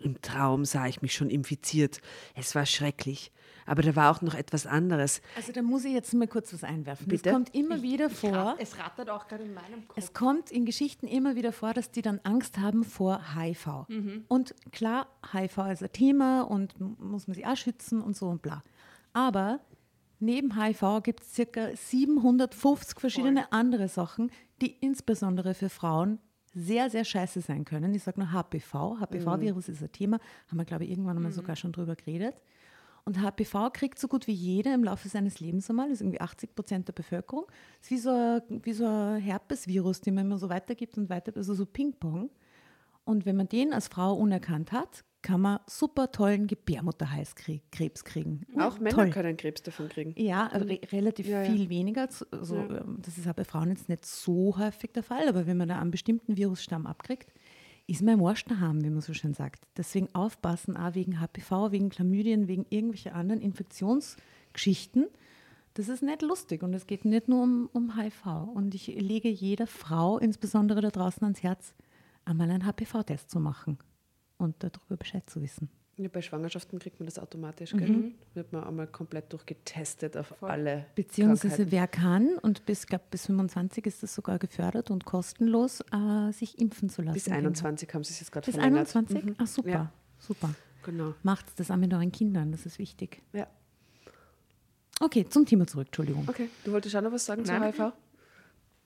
Im 0.02 0.20
Traum 0.22 0.64
sah 0.64 0.86
ich 0.86 1.02
mich 1.02 1.14
schon 1.14 1.30
infiziert. 1.30 2.00
Es 2.34 2.54
war 2.54 2.66
schrecklich. 2.66 3.32
Aber 3.64 3.82
da 3.82 3.94
war 3.94 4.10
auch 4.10 4.22
noch 4.22 4.34
etwas 4.34 4.66
anderes. 4.66 5.22
Also 5.36 5.52
da 5.52 5.62
muss 5.62 5.84
ich 5.84 5.92
jetzt 5.92 6.12
mal 6.14 6.26
kurz 6.26 6.52
was 6.52 6.64
einwerfen. 6.64 7.06
Bitte? 7.06 7.28
Es 7.28 7.32
kommt 7.32 7.54
immer 7.54 7.80
wieder 7.80 8.10
vor, 8.10 8.56
Es 8.58 8.76
rattert 8.76 9.08
auch 9.08 9.28
gerade 9.28 9.44
in 9.44 9.54
meinem 9.54 9.86
Kopf. 9.86 9.96
es 9.96 10.12
kommt 10.12 10.50
in 10.50 10.64
Geschichten 10.64 11.06
immer 11.06 11.36
wieder 11.36 11.52
vor, 11.52 11.72
dass 11.72 11.92
die 11.92 12.02
dann 12.02 12.18
Angst 12.24 12.58
haben 12.58 12.82
vor 12.82 13.20
HIV. 13.36 13.86
Und 14.26 14.54
klar, 14.72 15.06
HIV 15.32 15.58
ist 15.72 15.82
ein 15.84 15.92
Thema 15.92 16.42
und 16.42 16.74
muss 17.00 17.28
man 17.28 17.34
sich 17.34 17.46
auch 17.46 17.56
schützen 17.56 18.02
und 18.02 18.16
so 18.16 18.26
und 18.26 18.42
bla. 18.42 18.64
Aber 19.12 19.60
neben 20.18 20.60
HIV 20.60 21.02
gibt 21.04 21.22
es 21.22 21.32
circa 21.34 21.68
750 21.76 22.98
verschiedene 22.98 23.52
andere 23.52 23.88
Sachen, 23.88 24.32
die 24.60 24.72
insbesondere 24.80 25.54
für 25.54 25.68
Frauen 25.68 26.18
sehr, 26.54 26.90
sehr 26.90 27.04
scheiße 27.04 27.40
sein 27.40 27.64
können. 27.64 27.94
Ich 27.94 28.02
sage 28.02 28.20
nur 28.20 28.32
HPV. 28.32 28.98
HPV-Virus 29.00 29.68
ist 29.68 29.82
ein 29.82 29.92
Thema, 29.92 30.18
haben 30.48 30.58
wir, 30.58 30.64
glaube 30.64 30.84
ich, 30.84 30.90
irgendwann 30.90 31.16
einmal 31.16 31.32
sogar 31.32 31.56
schon 31.56 31.72
drüber 31.72 31.96
geredet. 31.96 32.34
Und 33.04 33.20
HPV 33.20 33.70
kriegt 33.72 33.98
so 33.98 34.06
gut 34.06 34.26
wie 34.26 34.32
jeder 34.32 34.74
im 34.74 34.84
Laufe 34.84 35.08
seines 35.08 35.40
Lebens 35.40 35.68
einmal, 35.68 35.88
das 35.88 35.94
ist 35.94 36.02
irgendwie 36.02 36.20
80 36.20 36.54
Prozent 36.54 36.88
der 36.88 36.92
Bevölkerung. 36.92 37.46
Das 37.80 37.86
ist 37.86 37.90
wie 37.90 37.98
so 37.98 38.10
ein, 38.10 38.64
wie 38.64 38.72
so 38.72 38.86
ein 38.86 39.20
Herpesvirus, 39.20 40.00
den 40.02 40.14
man 40.14 40.26
immer 40.26 40.38
so 40.38 40.48
weitergibt 40.48 40.96
und 40.98 41.10
weiter, 41.10 41.32
also 41.34 41.54
so 41.54 41.66
Ping-Pong. 41.66 42.30
Und 43.04 43.26
wenn 43.26 43.36
man 43.36 43.48
den 43.48 43.72
als 43.72 43.88
Frau 43.88 44.14
unerkannt 44.14 44.70
hat, 44.70 45.04
kann 45.22 45.40
man 45.40 45.60
super 45.66 46.10
tollen 46.10 46.46
Gebärmutterhalskrebs 46.48 48.04
kriegen. 48.04 48.44
Auch 48.58 48.78
Männer 48.78 48.96
Toll. 48.96 49.10
können 49.10 49.36
Krebs 49.36 49.62
davon 49.62 49.88
kriegen. 49.88 50.14
Ja, 50.16 50.46
re 50.48 50.80
relativ 50.90 51.26
Ja, 51.26 51.42
ja. 51.42 51.50
viel 51.50 51.68
weniger. 51.68 52.08
Also, 52.30 52.56
ähm, 52.56 52.98
Das 53.00 53.18
ist 53.18 53.28
auch 53.28 53.34
bei 53.34 53.44
Frauen 53.44 53.70
jetzt 53.70 53.88
nicht 53.88 54.04
so 54.04 54.58
häufig 54.58 54.92
der 54.92 55.02
Fall, 55.02 55.28
aber 55.28 55.46
wenn 55.46 55.56
man 55.56 55.68
da 55.68 55.78
einen 55.78 55.90
bestimmten 55.92 56.36
Virusstamm 56.36 56.86
abkriegt, 56.86 57.32
ist 57.86 58.02
man 58.02 58.14
im 58.18 58.24
Arsch 58.26 58.44
daheim, 58.44 58.84
wie 58.84 58.90
man 58.90 59.00
so 59.00 59.14
schön 59.14 59.34
sagt. 59.34 59.66
Deswegen 59.76 60.08
aufpassen, 60.14 60.76
auch 60.76 60.94
wegen 60.94 61.20
HPV, 61.20 61.72
wegen 61.72 61.90
Chlamydien, 61.90 62.48
wegen 62.48 62.66
irgendwelcher 62.68 63.14
anderen 63.14 63.54
Geschichten. 64.52 65.06
Das 65.74 65.88
ist 65.88 66.02
nicht 66.02 66.22
lustig 66.22 66.62
und 66.62 66.74
es 66.74 66.86
geht 66.86 67.04
nicht 67.04 67.28
nur 67.28 67.42
um, 67.42 67.68
um 67.72 67.96
HIV. 67.96 68.26
Und 68.54 68.74
ich 68.74 68.88
lege 68.88 69.28
jeder 69.28 69.66
Frau, 69.66 70.18
insbesondere 70.18 70.80
da 70.80 70.90
draußen, 70.90 71.22
ans 71.24 71.42
Herz, 71.42 71.74
einmal 72.24 72.50
einen 72.50 72.66
HPV-Test 72.66 73.30
zu 73.30 73.40
machen 73.40 73.78
und 74.42 74.56
darüber 74.58 74.96
Bescheid 74.96 75.28
zu 75.28 75.40
wissen. 75.42 75.68
Ja, 75.98 76.08
bei 76.08 76.22
Schwangerschaften 76.22 76.78
kriegt 76.78 76.98
man 77.00 77.06
das 77.06 77.18
automatisch, 77.18 77.72
gell? 77.72 78.12
Wird 78.32 78.50
man 78.52 78.64
einmal 78.64 78.86
komplett 78.86 79.30
durchgetestet 79.32 80.16
auf 80.16 80.42
alle 80.42 80.86
Beziehungsweise 80.94 81.70
wer 81.70 81.86
kann, 81.86 82.38
und 82.40 82.64
bis, 82.64 82.86
glaub, 82.86 83.10
bis 83.10 83.26
25 83.26 83.84
ist 83.86 84.02
das 84.02 84.14
sogar 84.14 84.38
gefördert 84.38 84.90
und 84.90 85.04
kostenlos, 85.04 85.80
äh, 85.92 86.32
sich 86.32 86.58
impfen 86.58 86.88
zu 86.88 87.02
lassen. 87.02 87.14
Bis 87.14 87.28
21 87.28 87.92
haben 87.92 88.04
sie 88.04 88.12
es 88.14 88.20
jetzt 88.20 88.32
gerade 88.32 88.46
Bis 88.46 88.54
verlängert. 88.54 88.96
21? 88.96 89.34
Ach 89.38 89.46
super, 89.46 89.68
Ja. 89.68 89.92
super. 90.18 90.54
Genau. 90.82 91.14
Macht 91.22 91.46
das 91.60 91.70
auch 91.70 91.76
mit 91.76 91.92
euren 91.92 92.10
Kindern, 92.10 92.52
das 92.52 92.64
ist 92.66 92.78
wichtig. 92.78 93.20
Ja. 93.34 93.46
Okay, 94.98 95.26
zum 95.28 95.44
Thema 95.46 95.66
zurück, 95.66 95.88
Entschuldigung. 95.88 96.24
Okay, 96.28 96.48
du 96.64 96.72
wolltest 96.72 96.96
auch 96.96 97.02
noch 97.02 97.12
was 97.12 97.26
sagen 97.26 97.44
zu 97.44 97.52
Nein. 97.52 97.72
HIV? 97.72 97.92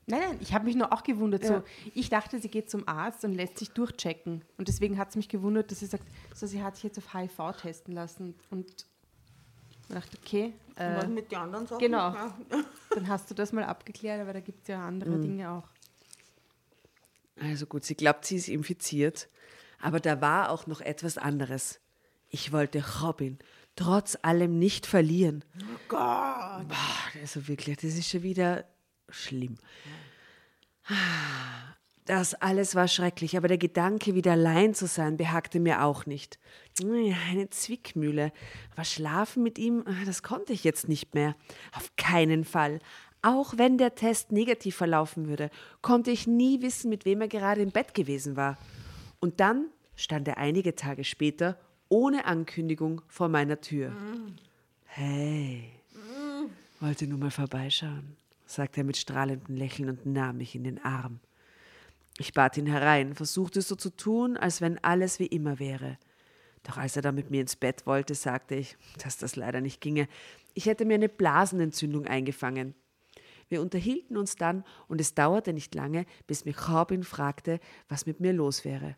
Nein, 0.09 0.21
nein, 0.21 0.39
ich 0.41 0.55
habe 0.55 0.65
mich 0.65 0.77
nur 0.77 0.93
auch 0.93 1.03
gewundert. 1.03 1.43
Ja. 1.43 1.49
So, 1.49 1.63
ich 1.95 2.09
dachte, 2.09 2.39
sie 2.39 2.49
geht 2.49 2.71
zum 2.71 2.87
Arzt 2.87 3.25
und 3.25 3.35
lässt 3.35 3.59
sich 3.59 3.71
durchchecken. 3.71 4.45
Und 4.57 4.69
deswegen 4.69 4.99
hat 4.99 5.11
es 5.11 5.17
mich 5.17 5.29
gewundert, 5.29 5.71
dass 5.71 5.81
sie 5.81 5.87
sagt, 5.87 6.05
so, 6.33 6.47
sie 6.47 6.63
hat 6.63 6.77
sich 6.77 6.85
jetzt 6.85 6.99
auf 6.99 7.13
HIV 7.13 7.61
testen 7.61 7.93
lassen. 7.93 8.35
Und 8.51 8.87
ich 9.89 9.95
dachte, 9.95 10.17
okay, 10.23 10.53
äh, 10.77 11.07
mit 11.09 11.33
den 11.33 11.39
anderen 11.39 11.67
Sachen? 11.67 11.81
genau. 11.81 12.15
dann 12.91 13.09
hast 13.09 13.31
du 13.31 13.35
das 13.35 13.53
mal 13.53 13.65
abgeklärt, 13.65 14.21
aber 14.21 14.33
da 14.33 14.41
gibt 14.41 14.63
es 14.63 14.69
ja 14.69 14.87
andere 14.87 15.19
Dinge 15.19 15.51
auch. 15.51 15.69
Also 17.41 17.67
gut, 17.67 17.85
sie 17.85 17.97
glaubt, 17.97 18.25
sie 18.25 18.37
ist 18.37 18.49
infiziert. 18.49 19.29
Aber 19.81 20.01
da 20.01 20.21
war 20.21 20.51
auch 20.51 20.67
noch 20.67 20.81
etwas 20.81 21.19
anderes. 21.19 21.81
Ich 22.29 22.53
wollte 22.53 22.83
Robin 23.03 23.39
trotz 23.75 24.17
allem 24.23 24.59
nicht 24.59 24.87
verlieren. 24.87 25.45
Oh 25.61 25.79
Gott. 25.89 26.69
Boah, 26.69 27.21
also 27.21 27.47
wirklich, 27.47 27.77
das 27.77 27.95
ist 27.95 28.09
schon 28.09 28.23
wieder 28.23 28.65
schlimm. 29.09 29.59
Das 32.05 32.35
alles 32.35 32.77
war 32.77 32.87
schrecklich, 32.87 33.37
aber 33.37 33.49
der 33.49 33.59
Gedanke, 33.59 34.15
wieder 34.15 34.33
allein 34.33 34.75
zu 34.75 34.87
sein, 34.87 35.17
behagte 35.17 35.59
mir 35.59 35.83
auch 35.83 36.07
nicht. 36.07 36.39
Eine 36.81 37.51
Zwickmühle. 37.51 38.33
Aber 38.73 38.85
schlafen 38.85 39.43
mit 39.43 39.59
ihm, 39.59 39.85
das 40.05 40.23
konnte 40.23 40.53
ich 40.53 40.63
jetzt 40.63 40.89
nicht 40.89 41.15
mehr. 41.15 41.35
Auf 41.73 41.91
keinen 41.97 42.45
Fall. 42.45 42.79
Auch 43.23 43.55
wenn 43.57 43.77
der 43.77 43.97
Test 43.97 44.31
negativ 44.31 44.77
verlaufen 44.77 45.27
würde, 45.27 45.51
konnte 45.83 46.13
ich 46.13 46.29
nie 46.29 46.63
wissen, 46.63 46.91
mit 46.91 47.05
wem 47.05 47.23
er 47.23 47.29
gerade 47.29 47.61
im 47.61 47.73
Bett 47.73 47.93
gewesen 47.93 48.37
war. 48.37 48.57
Und 49.19 49.41
dann 49.41 49.67
stand 49.97 50.29
er 50.29 50.39
einige 50.39 50.77
Tage 50.77 51.03
später 51.03 51.59
ohne 51.89 52.27
Ankündigung 52.27 53.03
vor 53.09 53.29
meiner 53.29 53.61
Tür. 53.61 53.93
Hey, 54.85 55.73
wollte 56.79 57.09
nur 57.09 57.19
mal 57.19 57.33
vorbeischauen, 57.33 58.17
sagte 58.47 58.81
er 58.81 58.85
mit 58.85 58.97
strahlendem 58.97 59.57
Lächeln 59.57 59.91
und 59.91 60.07
nahm 60.07 60.39
mich 60.39 60.55
in 60.55 60.65
den 60.65 60.83
Arm. 60.85 61.21
Ich 62.19 62.33
bat 62.33 62.57
ihn 62.57 62.67
herein, 62.67 63.15
versuchte 63.15 63.61
so 63.61 63.77
zu 63.77 63.91
tun, 63.91 64.37
als 64.37 64.61
wenn 64.61 64.83
alles 64.83 65.19
wie 65.19 65.27
immer 65.27 65.59
wäre. 65.59 65.99
Doch 66.63 66.79
als 66.79 66.97
er 66.97 67.03
dann 67.03 67.15
mit 67.15 67.31
mir 67.31 67.43
ins 67.43 67.57
Bett 67.57 67.87
wollte, 67.87 68.15
sagte 68.15 68.55
ich, 68.55 68.77
dass 69.03 69.19
das 69.19 69.37
leider 69.37 69.61
nicht 69.61 69.81
ginge. 69.81 70.09
Ich 70.55 70.67
hätte 70.67 70.85
mir 70.85 70.95
eine 70.95 71.09
Blasenentzündung 71.09 72.07
eingefangen. 72.07 72.75
Wir 73.49 73.61
unterhielten 73.61 74.17
uns 74.17 74.37
dann 74.37 74.65
und 74.89 75.01
es 75.01 75.15
dauerte 75.15 75.53
nicht 75.53 75.75
lange, 75.75 76.07
bis 76.27 76.45
mich 76.45 76.69
Robin 76.69 77.05
fragte, 77.05 77.61
was 77.89 78.07
mit 78.07 78.19
mir 78.21 78.33
los 78.33 78.65
wäre. 78.65 78.97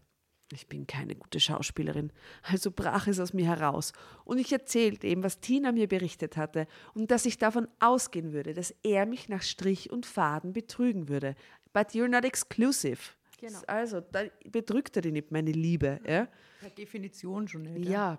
Ich 0.53 0.67
bin 0.67 0.87
keine 0.87 1.15
gute 1.15 1.41
Schauspielerin, 1.41 2.11
also 2.43 2.71
brach 2.71 3.07
es 3.07 3.21
aus 3.21 3.35
mir 3.35 3.47
heraus 3.47 3.93
und 4.25 4.39
ich 4.39 4.51
erzählte 4.51 5.07
ihm, 5.07 5.23
was 5.23 5.41
Tina 5.41 5.73
mir 5.73 5.89
berichtet 5.89 6.39
hatte 6.39 6.67
und 6.95 7.11
dass 7.11 7.27
ich 7.27 7.37
davon 7.37 7.69
ausgehen 7.81 8.33
würde, 8.33 8.55
dass 8.55 8.75
er 8.83 9.05
mich 9.05 9.29
nach 9.29 9.43
Strich 9.43 9.91
und 9.91 10.07
Faden 10.07 10.55
betrügen 10.55 11.09
würde. 11.09 11.35
But 11.75 11.89
you're 11.89 12.09
not 12.09 12.25
exclusive. 12.25 12.99
Genau. 13.41 13.61
Also, 13.67 14.01
da 14.01 14.23
betrügt 14.51 14.97
er 14.97 15.03
dich 15.03 15.13
nicht, 15.13 15.31
meine 15.31 15.53
Liebe. 15.53 16.01
Ja? 16.07 16.29
Per 16.61 16.71
Definition 16.71 17.47
schon 17.47 17.63
nicht. 17.63 17.89
Ja. 17.89 18.19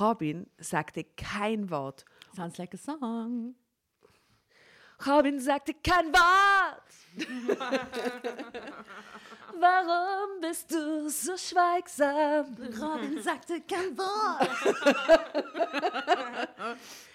Robin 0.00 0.46
sagte 0.58 1.04
kein 1.16 1.68
Wort. 1.68 2.04
Sounds 2.34 2.56
like 2.58 2.74
a 2.74 2.78
song. 2.78 3.54
Robin 5.06 5.40
sagte 5.40 5.74
kein 5.74 6.12
Wort. 6.12 6.82
Warum 9.60 10.40
bist 10.40 10.70
du 10.72 11.08
so 11.08 11.36
schweigsam? 11.36 12.56
Robin 12.80 13.22
sagte 13.22 13.60
kein 13.60 13.96
Wort. 13.96 14.48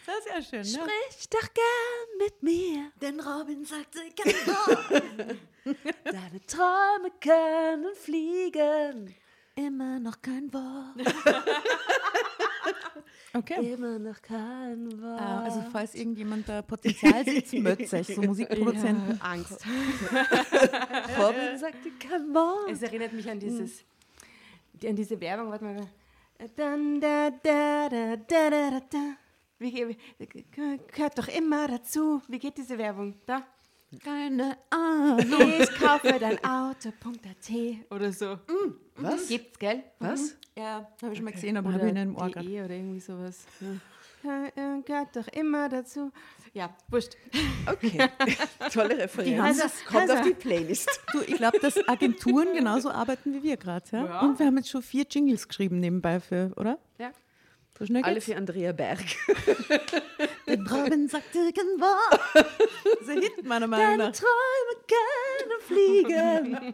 das 0.05 0.19
ist 0.19 0.27
ja 0.31 0.41
schön, 0.41 0.61
ne? 0.61 0.67
Sprich 0.67 1.29
doch 1.29 1.53
gern 1.53 2.17
mit 2.19 2.41
mir. 2.43 2.91
Denn 3.01 3.19
Robin 3.19 3.65
sagte 3.65 3.99
kein 4.15 4.33
Wort. 4.47 5.37
Deine 6.05 6.45
Träume 6.47 7.11
können 7.19 7.93
fliegen. 7.95 9.15
Immer 9.55 9.99
noch 9.99 10.21
kein 10.21 10.53
Wort. 10.53 10.95
Okay. 13.33 13.73
Immer 13.73 13.99
noch 13.99 14.21
kein 14.21 15.01
Wort. 15.01 15.21
Ah, 15.21 15.43
Also 15.43 15.61
falls 15.71 15.95
irgendjemand 15.95 16.47
da 16.47 16.61
Potenzial 16.61 17.23
sieht, 17.25 17.53
meldet 17.63 17.93
euch, 17.93 18.07
so 18.07 18.21
Musikproduzenten. 18.21 19.21
Angst. 19.21 19.59
Robin 21.19 21.57
sagte 21.57 21.91
kein 21.99 22.33
Wort. 22.33 22.71
Es 22.71 22.81
erinnert 22.81 23.13
mich 23.13 23.29
an 23.29 23.39
dieses, 23.39 23.83
an 24.85 24.95
diese 24.95 25.19
Werbung, 25.19 25.49
warte 25.49 25.65
mal. 25.65 25.87
Wie, 29.59 29.97
wie, 30.17 30.45
gehört 30.51 31.17
doch 31.17 31.27
immer 31.27 31.67
dazu. 31.67 32.21
Wie 32.29 32.39
geht 32.39 32.57
diese 32.57 32.77
Werbung? 32.77 33.15
Da. 33.25 33.45
Keine 34.03 34.57
Ahnung. 34.69 35.53
Ich 35.59 35.73
kaufe 35.79 36.15
dein 36.19 36.37
Auto.at 36.43 37.51
oder 37.89 38.11
so. 38.13 38.37
Was? 38.95 39.27
Gibt's, 39.27 39.57
gell? 39.59 39.83
Was? 39.99 40.35
Ja, 40.57 40.87
habe 41.01 41.11
ich 41.13 41.17
schon 41.17 41.25
mal 41.25 41.31
gesehen, 41.31 41.57
aber 41.57 41.73
habe 41.73 41.87
ich 41.87 41.93
nicht 41.93 42.03
im 42.03 42.15
Ohr 42.15 42.29
gehabt. 42.29 42.47
DE 42.47 42.63
oder 42.63 42.75
irgendwie 42.75 42.99
sowas. 42.99 43.45
Ja. 43.61 44.79
Gehört 44.85 45.15
doch 45.15 45.27
immer 45.29 45.69
dazu. 45.69 46.11
Ja, 46.53 46.75
wurscht. 46.89 47.13
Okay. 47.65 47.97
Tolle 48.73 48.97
Referenz. 48.97 49.57
das- 49.59 49.85
Kommt 49.85 50.01
also- 50.01 50.13
auf 50.15 50.21
die 50.23 50.33
Playlist. 50.33 50.89
Du, 51.13 51.21
ich 51.21 51.35
glaube, 51.37 51.59
dass 51.59 51.77
Agenturen 51.87 52.53
genauso 52.53 52.91
arbeiten 52.91 53.33
wie 53.33 53.43
wir 53.43 53.55
gerade. 53.57 53.85
Ja? 53.91 54.05
Ja. 54.05 54.19
Und 54.21 54.37
wir 54.37 54.45
haben 54.45 54.57
jetzt 54.57 54.69
schon 54.69 54.81
vier 54.81 55.05
Jingles 55.09 55.47
geschrieben 55.47 55.79
nebenbei 55.79 56.19
für, 56.19 56.51
oder? 56.57 56.77
Ja. 56.97 57.11
So 57.79 57.85
schnell 57.85 58.03
Alle 58.03 58.19
für 58.19 58.35
Andrea 58.35 58.73
Berg. 58.73 58.99
Denn 60.47 60.67
Robin 60.67 61.07
sagte 61.07 61.39
kein 61.53 61.79
Wort. 61.79 62.19
Das 62.33 63.01
ist 63.01 63.09
ein 63.09 63.21
Hit, 63.21 63.45
meiner 63.45 63.67
Meinung 63.67 63.97
nach. 63.97 64.11
Träume 64.11 64.75
können 64.89 65.61
fliegen. 65.61 66.73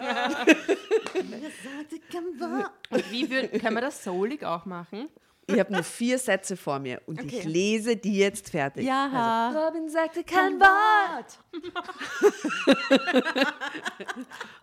Sagte 1.63 1.99
kein 2.11 2.39
Wort. 2.39 2.71
Und 2.89 3.11
wie 3.11 3.29
würd, 3.29 3.51
können 3.61 3.75
wir 3.75 3.81
das 3.81 4.03
soulig 4.03 4.43
auch 4.43 4.65
machen? 4.65 5.07
Ich 5.45 5.59
habe 5.59 5.73
nur 5.73 5.83
vier 5.83 6.17
Sätze 6.17 6.57
vor 6.57 6.79
mir 6.79 6.99
und 7.05 7.23
ich 7.23 7.43
lese 7.43 7.95
die 7.95 8.17
jetzt 8.17 8.49
fertig. 8.49 8.83
Ja. 8.83 9.51
Robin 9.51 9.87
sagte 9.87 10.23
kein 10.23 10.59
Wort. 10.59 11.37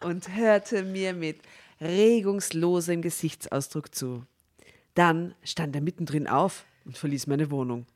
und 0.03 0.34
hörte 0.34 0.82
mir 0.82 1.12
mit 1.12 1.40
regungslosem 1.80 3.01
Gesichtsausdruck 3.01 3.95
zu. 3.95 4.26
Dann 4.95 5.34
stand 5.43 5.74
er 5.74 5.82
mittendrin 5.82 6.26
auf 6.28 6.64
und 6.84 6.97
verließ 6.99 7.26
meine 7.26 7.51
Wohnung. 7.51 7.86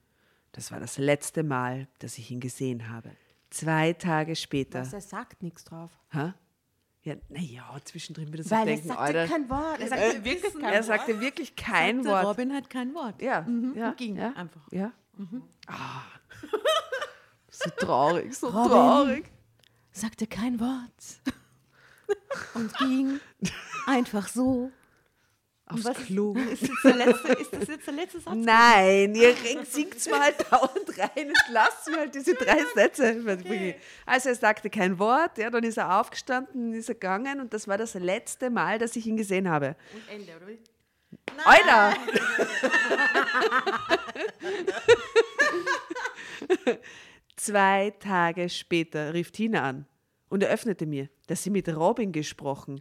Das 0.53 0.73
war 0.73 0.81
das 0.81 0.97
letzte 0.99 1.43
Mal, 1.43 1.89
dass 1.99 2.17
ich 2.19 2.31
ihn 2.31 2.41
gesehen 2.41 2.89
habe. 2.89 3.11
Zwei 3.51 3.93
Tage 3.93 4.35
später. 4.37 4.81
Also 4.81 4.97
er 4.97 5.03
sagt 5.03 5.43
nichts 5.43 5.65
drauf. 5.65 5.91
Hä? 6.11 6.33
Ja, 7.03 7.15
naja, 7.29 7.77
zwischendrin 7.85 8.33
wieder 8.33 8.43
so 8.43 8.51
Weil 8.51 8.67
denken, 8.67 8.89
er 8.89 8.95
sagte 8.97 9.03
Alter. 9.21 9.27
kein 9.33 9.49
Wort. 9.51 9.81
Er 9.81 9.89
sagte 9.89 10.25
wirklich 10.25 10.53
kein 10.55 10.65
er 10.65 10.73
Wort. 10.75 10.85
sagte 10.85 11.21
wirklich 11.21 11.57
kein 11.57 12.03
Sagte 12.03 12.09
Wort. 12.11 12.27
Robin 12.27 12.53
hat 12.55 12.71
kein 12.71 12.95
Wort. 12.95 13.23
Ja, 13.23 13.43
Mhm, 13.43 13.75
ja, 13.77 13.89
und 13.91 13.97
ging 13.97 14.17
ja, 14.17 14.33
einfach. 14.33 14.63
Ja. 14.73 14.93
Ah. 15.69 16.03
So 17.51 17.71
traurig, 17.71 18.35
so 18.35 18.49
Robin. 18.49 18.71
traurig. 18.71 19.25
Sagte 19.93 20.27
kein 20.27 20.59
Wort. 20.61 20.93
Und 22.55 22.77
ging 22.79 23.21
einfach 23.87 24.29
so. 24.29 24.71
Aufs 25.69 25.85
was- 25.85 25.97
Klo. 25.97 26.33
Ist, 26.35 26.71
der 26.85 26.95
letzte, 26.95 27.33
ist 27.33 27.53
das 27.53 27.67
jetzt 27.69 27.87
der 27.87 27.95
letzte 27.95 28.21
Satz? 28.21 28.35
Nein, 28.37 29.15
ihr 29.17 29.35
singt 29.65 30.09
mal 30.11 30.21
halt 30.21 30.37
dauernd 30.53 30.99
rein 30.99 31.27
und 31.29 31.37
lasst 31.51 31.89
mir 31.91 31.97
halt 31.99 32.15
diese 32.15 32.35
drei 32.35 32.65
Sätze. 32.75 33.21
Also 34.07 34.29
er 34.29 34.35
sagte 34.37 34.71
kein 34.71 34.99
Wort, 35.01 35.39
ja, 35.39 35.51
dann 35.51 35.65
ist 35.65 35.77
er 35.77 36.01
aufgestanden, 36.01 36.73
ist 36.73 36.89
er 36.89 36.95
gegangen 36.95 37.41
und 37.41 37.53
das 37.53 37.67
war 37.67 37.79
das 37.79 37.95
letzte 37.95 38.49
Mal, 38.49 38.79
dass 38.79 38.95
ich 38.95 39.07
ihn 39.07 39.17
gesehen 39.17 39.51
habe. 39.51 39.75
Und 39.93 40.09
Ende, 40.09 40.37
oder 40.37 40.47
wie? 40.47 40.59
Alter! 41.45 41.97
Zwei 47.37 47.91
Tage 48.01 48.49
später 48.49 49.13
rief 49.15 49.31
Tina 49.31 49.63
an 49.63 49.87
und 50.29 50.43
eröffnete 50.43 50.87
mir, 50.87 51.09
dass 51.27 51.43
sie 51.43 51.51
mit 51.51 51.69
Robin 51.69 52.13
gesprochen 52.13 52.81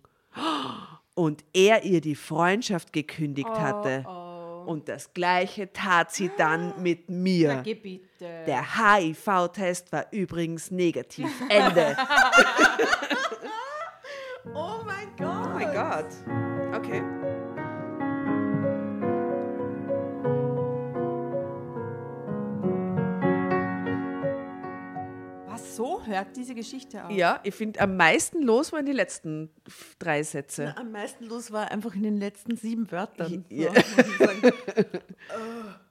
und 1.16 1.43
er 1.53 1.84
ihr 1.84 2.01
die 2.01 2.16
Freundschaft 2.16 2.93
gekündigt 2.93 3.49
hatte. 3.49 4.05
Oh. 4.07 4.70
Und 4.70 4.89
das 4.89 5.13
Gleiche 5.13 5.72
tat 5.72 6.11
sie 6.11 6.32
dann 6.38 6.82
mit 6.82 7.09
mir. 7.09 7.63
Der 8.20 8.63
HIV-Test 8.78 9.91
war 9.91 10.07
übrigens 10.11 10.72
negativ. 10.72 11.30
Ende. 11.49 11.95
oh 14.53 14.84
mein 14.86 15.07
oh 15.20 15.24
Gott. 15.24 15.53
mein 15.53 15.74
Gott. 15.74 16.55
Hört 26.08 26.36
diese 26.36 26.56
Geschichte 26.56 27.06
auf? 27.06 27.12
Ja, 27.12 27.39
ich 27.43 27.56
finde, 27.56 27.80
am 27.82 27.97
meisten 27.97 28.41
los 28.41 28.72
waren 28.72 28.86
die 28.86 28.91
letzten 28.91 29.49
drei 29.99 30.24
Sätze. 30.24 30.76
Am 30.78 30.91
meisten 30.91 31.26
los 31.26 31.51
war 31.51 31.72
einfach 31.72 31.95
in 31.95 32.03
den 32.03 32.18
letzten 32.18 32.56
sieben 32.58 32.91
Wörtern. 32.91 33.45
Ja. 33.49 33.72
So, 34.18 34.26
ich. 34.30 34.53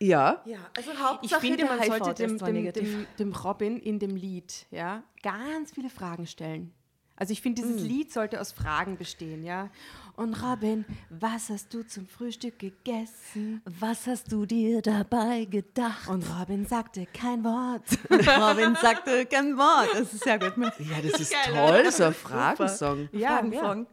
Ja, 0.00 0.42
ja, 0.44 0.58
also 0.76 0.90
Ich 0.90 0.98
Hauptsache 0.98 1.40
finde, 1.40 1.56
der 1.58 1.66
man 1.66 1.82
sollte 1.86 2.14
dem, 2.14 2.38
dem, 2.38 2.72
dem, 2.72 3.06
dem 3.18 3.32
Robin 3.32 3.78
in 3.78 3.98
dem 3.98 4.16
Lied 4.16 4.66
ja, 4.70 5.02
ganz 5.22 5.70
viele 5.70 5.88
Fragen 5.88 6.26
stellen. 6.26 6.74
Also 7.16 7.32
ich 7.32 7.40
finde, 7.40 7.62
dieses 7.62 7.80
Lied 7.80 8.12
sollte 8.12 8.40
aus 8.40 8.52
Fragen 8.52 8.98
bestehen, 8.98 9.44
ja. 9.44 9.70
Und 10.16 10.34
Robin, 10.42 10.84
was 11.10 11.50
hast 11.50 11.74
du 11.74 11.82
zum 11.84 12.06
Frühstück 12.06 12.58
gegessen? 12.60 13.60
Was 13.80 14.06
hast 14.06 14.30
du 14.30 14.46
dir 14.46 14.80
dabei 14.80 15.44
gedacht? 15.44 16.08
Und 16.08 16.24
Robin 16.38 16.66
sagte 16.66 17.06
kein 17.12 17.42
Wort. 17.42 17.82
Robin 18.10 18.76
sagte 18.80 19.26
kein 19.26 19.56
Wort. 19.56 19.88
Das 19.92 20.14
ist 20.14 20.22
sehr 20.22 20.38
gut. 20.38 20.52
ja, 20.56 21.00
das 21.02 21.20
ist 21.20 21.34
toll, 21.52 21.90
so 21.90 22.04
ein 22.04 22.14
Fragensong. 22.14 23.08
Ja, 23.12 23.38
Fragensong. 23.38 23.86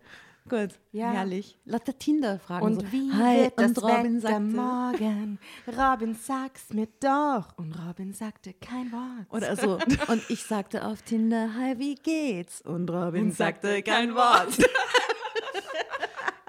Gut, 0.50 0.70
Ja. 0.92 1.12
herrlich. 1.12 1.58
Lauter 1.66 1.98
Tinder-Fragen. 1.98 2.66
Und 2.66 2.82
so. 2.82 2.92
wie 2.92 3.12
Hi, 3.14 3.44
wird 3.44 3.60
das 3.60 3.66
und 3.70 3.84
Robin 3.84 4.18
Wetter 4.18 4.28
sagte, 4.30 4.40
morgen? 4.42 5.40
Robin, 5.68 6.16
sag's 6.16 6.74
mir 6.74 6.88
doch. 7.00 7.58
Und 7.58 7.74
Robin 7.80 8.14
sagte 8.14 8.54
kein 8.54 8.92
Wort. 8.92 9.28
Oder 9.30 9.56
so. 9.56 9.80
Und 10.08 10.24
ich 10.30 10.44
sagte 10.44 10.86
auf 10.86 11.02
Tinder, 11.04 11.52
hi, 11.56 11.78
wie 11.80 11.96
geht's? 11.96 12.62
Und 12.62 12.90
Robin 12.90 13.26
Und 13.26 13.36
sagte 13.36 13.82
kein 13.82 14.14
Wort. 14.14 14.58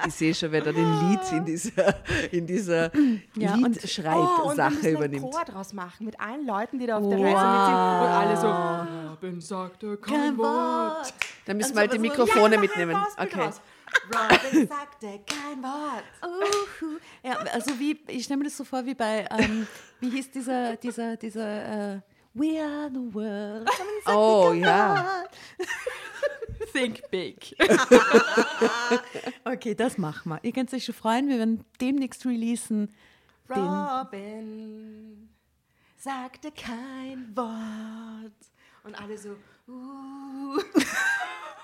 Ich 0.07 0.15
sehe 0.15 0.35
schon, 0.35 0.51
wer 0.53 0.61
da 0.63 0.73
den 0.73 0.93
Lied 1.09 1.21
in 1.33 1.45
dieser, 1.45 1.95
in 2.33 2.47
dieser 2.47 2.91
Ja, 3.37 3.55
und- 3.55 3.63
Oh, 3.63 3.67
und 3.67 3.83
wir 3.83 3.83
Liedschreibsache 3.83 4.87
einen 4.87 4.97
übernimmt. 4.97 5.31
Chor 5.33 5.45
draus 5.45 5.73
machen 5.73 6.07
mit 6.07 6.19
allen 6.21 6.47
Leuten, 6.47 6.79
die 6.79 6.87
da 6.87 6.99
auf 6.99 7.09
der 7.09 7.19
Wow. 7.19 7.25
Reise 7.27 7.47
mitsingen 7.47 8.01
und 8.01 8.09
alle 8.09 8.37
so, 9.07 9.11
Robin 9.11 9.41
sagte 9.41 9.97
kein, 9.99 10.15
Kein 10.15 10.39
Wort. 10.39 10.97
Wort. 10.99 11.15
Dann 11.47 11.57
müssen 11.57 11.75
wir 11.75 11.81
halt 11.81 11.93
die 11.93 11.99
Mikrofone 11.99 12.55
Ja, 12.57 12.61
mitnehmen. 12.61 12.97
Okay. 13.17 13.41
raus. 13.41 13.61
Robin 14.13 14.69
sagte 14.69 15.21
kein 15.27 15.63
Wort. 15.63 16.05
Uhu. 16.25 16.97
Ja, 17.23 17.37
also 17.53 17.79
wie, 17.79 18.01
ich 18.09 18.25
stelle 18.25 18.39
mir 18.39 18.45
das 18.45 18.57
so 18.57 18.65
vor 18.65 18.85
wie 18.87 18.95
bei, 18.95 19.27
ähm, 19.39 19.67
wie 20.01 20.11
hieß 20.11 20.31
dieser, 20.31 20.77
dieser, 20.77 21.17
dieser, 21.17 21.95
äh, 21.97 22.01
We 22.35 22.59
are 22.59 22.89
the 22.91 23.15
world. 23.15 23.69
Oh, 24.07 24.53
ja. 24.53 25.25
Think 26.73 27.03
big. 27.11 27.55
Okay, 29.45 29.75
das 29.75 29.99
machen 29.99 30.31
wir. 30.31 30.39
Ihr 30.43 30.53
könnt 30.53 30.73
euch 30.73 30.85
schon 30.85 30.95
freuen, 30.95 31.29
wir 31.29 31.39
werden 31.39 31.65
demnächst 31.81 32.25
releasen. 32.25 32.89
Robin 33.49 35.29
sagte 35.99 36.51
kein 36.53 37.37
Wort. 37.37 38.33
Und 38.85 39.01
alle 39.01 39.19
so, 39.19 39.37
uh. 39.69 40.59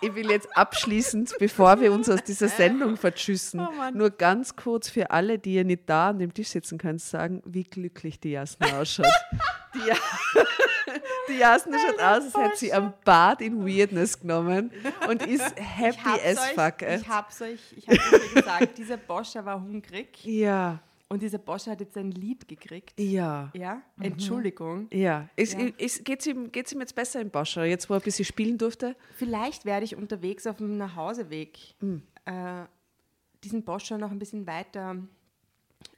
Ich 0.01 0.14
will 0.14 0.30
jetzt 0.30 0.57
abschließend, 0.57 1.34
bevor 1.38 1.80
wir 1.80 1.90
uns 1.92 2.09
aus 2.09 2.22
dieser 2.22 2.49
Sendung 2.49 2.96
verschüssen, 2.96 3.61
Oh 3.61 3.90
nur 3.92 4.11
ganz 4.11 4.55
kurz 4.55 4.88
für 4.88 5.11
alle, 5.11 5.38
die 5.38 5.55
ihr 5.55 5.64
nicht 5.64 5.82
da 5.86 6.11
an 6.11 6.18
dem 6.20 6.32
Tisch 6.32 6.49
sitzen 6.49 6.78
könnt, 6.78 7.01
sagen, 7.01 7.42
wie 7.44 7.64
glücklich 7.64 8.20
die 8.20 8.30
Jasna 8.30 8.78
ausschaut. 8.80 9.07
Die, 9.74 9.88
Ja- 9.88 9.96
die 11.28 11.38
Jasna 11.38 11.78
schaut 11.78 11.99
aus, 12.01 12.34
als 12.34 12.36
hätte 12.36 12.57
sie 12.57 12.72
am 12.72 12.94
Bad 13.05 13.40
in 13.40 13.66
Weirdness 13.66 14.20
genommen 14.20 14.70
und 15.09 15.26
ist 15.26 15.53
happy 15.57 16.20
as 16.24 16.38
euch, 16.38 16.55
fuck. 16.55 16.82
Ich 16.82 17.09
hab's 17.09 17.42
euch, 17.42 17.61
ich 17.76 17.88
hab's 17.88 18.12
euch 18.12 18.34
gesagt, 18.34 18.78
dieser 18.78 18.96
Boscher 18.99 19.44
war 19.44 19.61
hungrig 19.61 20.24
Ja, 20.24 20.78
und 21.09 21.22
dieser 21.22 21.38
Boscher 21.38 21.72
hat 21.72 21.80
jetzt 21.80 21.96
ein 21.96 22.11
Lied 22.11 22.46
gekriegt. 22.48 22.98
ja, 23.00 23.50
Ja, 23.54 23.82
Entschuldigung. 24.00 24.88
ja. 24.92 25.28
Es, 25.36 25.54
Ja. 25.54 25.68
Es, 25.78 26.04
geht's, 26.04 26.26
ihm, 26.26 26.52
geht's 26.52 26.72
ihm 26.72 26.80
jetzt 26.80 26.94
besser 26.94 27.20
im 27.20 27.30
Boscher, 27.30 27.64
jetzt 27.64 27.88
wo 27.88 27.94
er 27.94 28.00
ein 28.00 28.04
bisschen 28.04 28.24
spielen 28.24 28.59
durfte? 28.59 28.94
Vielleicht 29.16 29.64
werde 29.64 29.84
ich 29.84 29.96
unterwegs 29.96 30.46
auf 30.46 30.59
dem 30.59 30.76
Nachhauseweg 30.76 31.59
äh, 32.26 32.64
diesen 33.42 33.64
Boscher 33.64 33.98
noch 33.98 34.11
ein 34.11 34.18
bisschen 34.18 34.46
weiter 34.46 34.96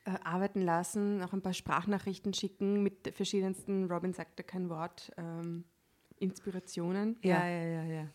äh, 0.04 0.10
arbeiten 0.22 0.62
lassen, 0.62 1.18
noch 1.18 1.32
ein 1.32 1.42
paar 1.42 1.54
Sprachnachrichten 1.54 2.32
schicken 2.34 2.82
mit 2.82 3.12
verschiedensten, 3.14 3.90
Robin 3.90 4.12
sagte 4.12 4.44
kein 4.44 4.68
Wort, 4.68 5.10
ähm, 5.16 5.64
Inspirationen. 6.18 7.16
ja, 7.22 7.46
ja, 7.48 7.64
ja, 7.64 7.84
ja. 7.84 8.08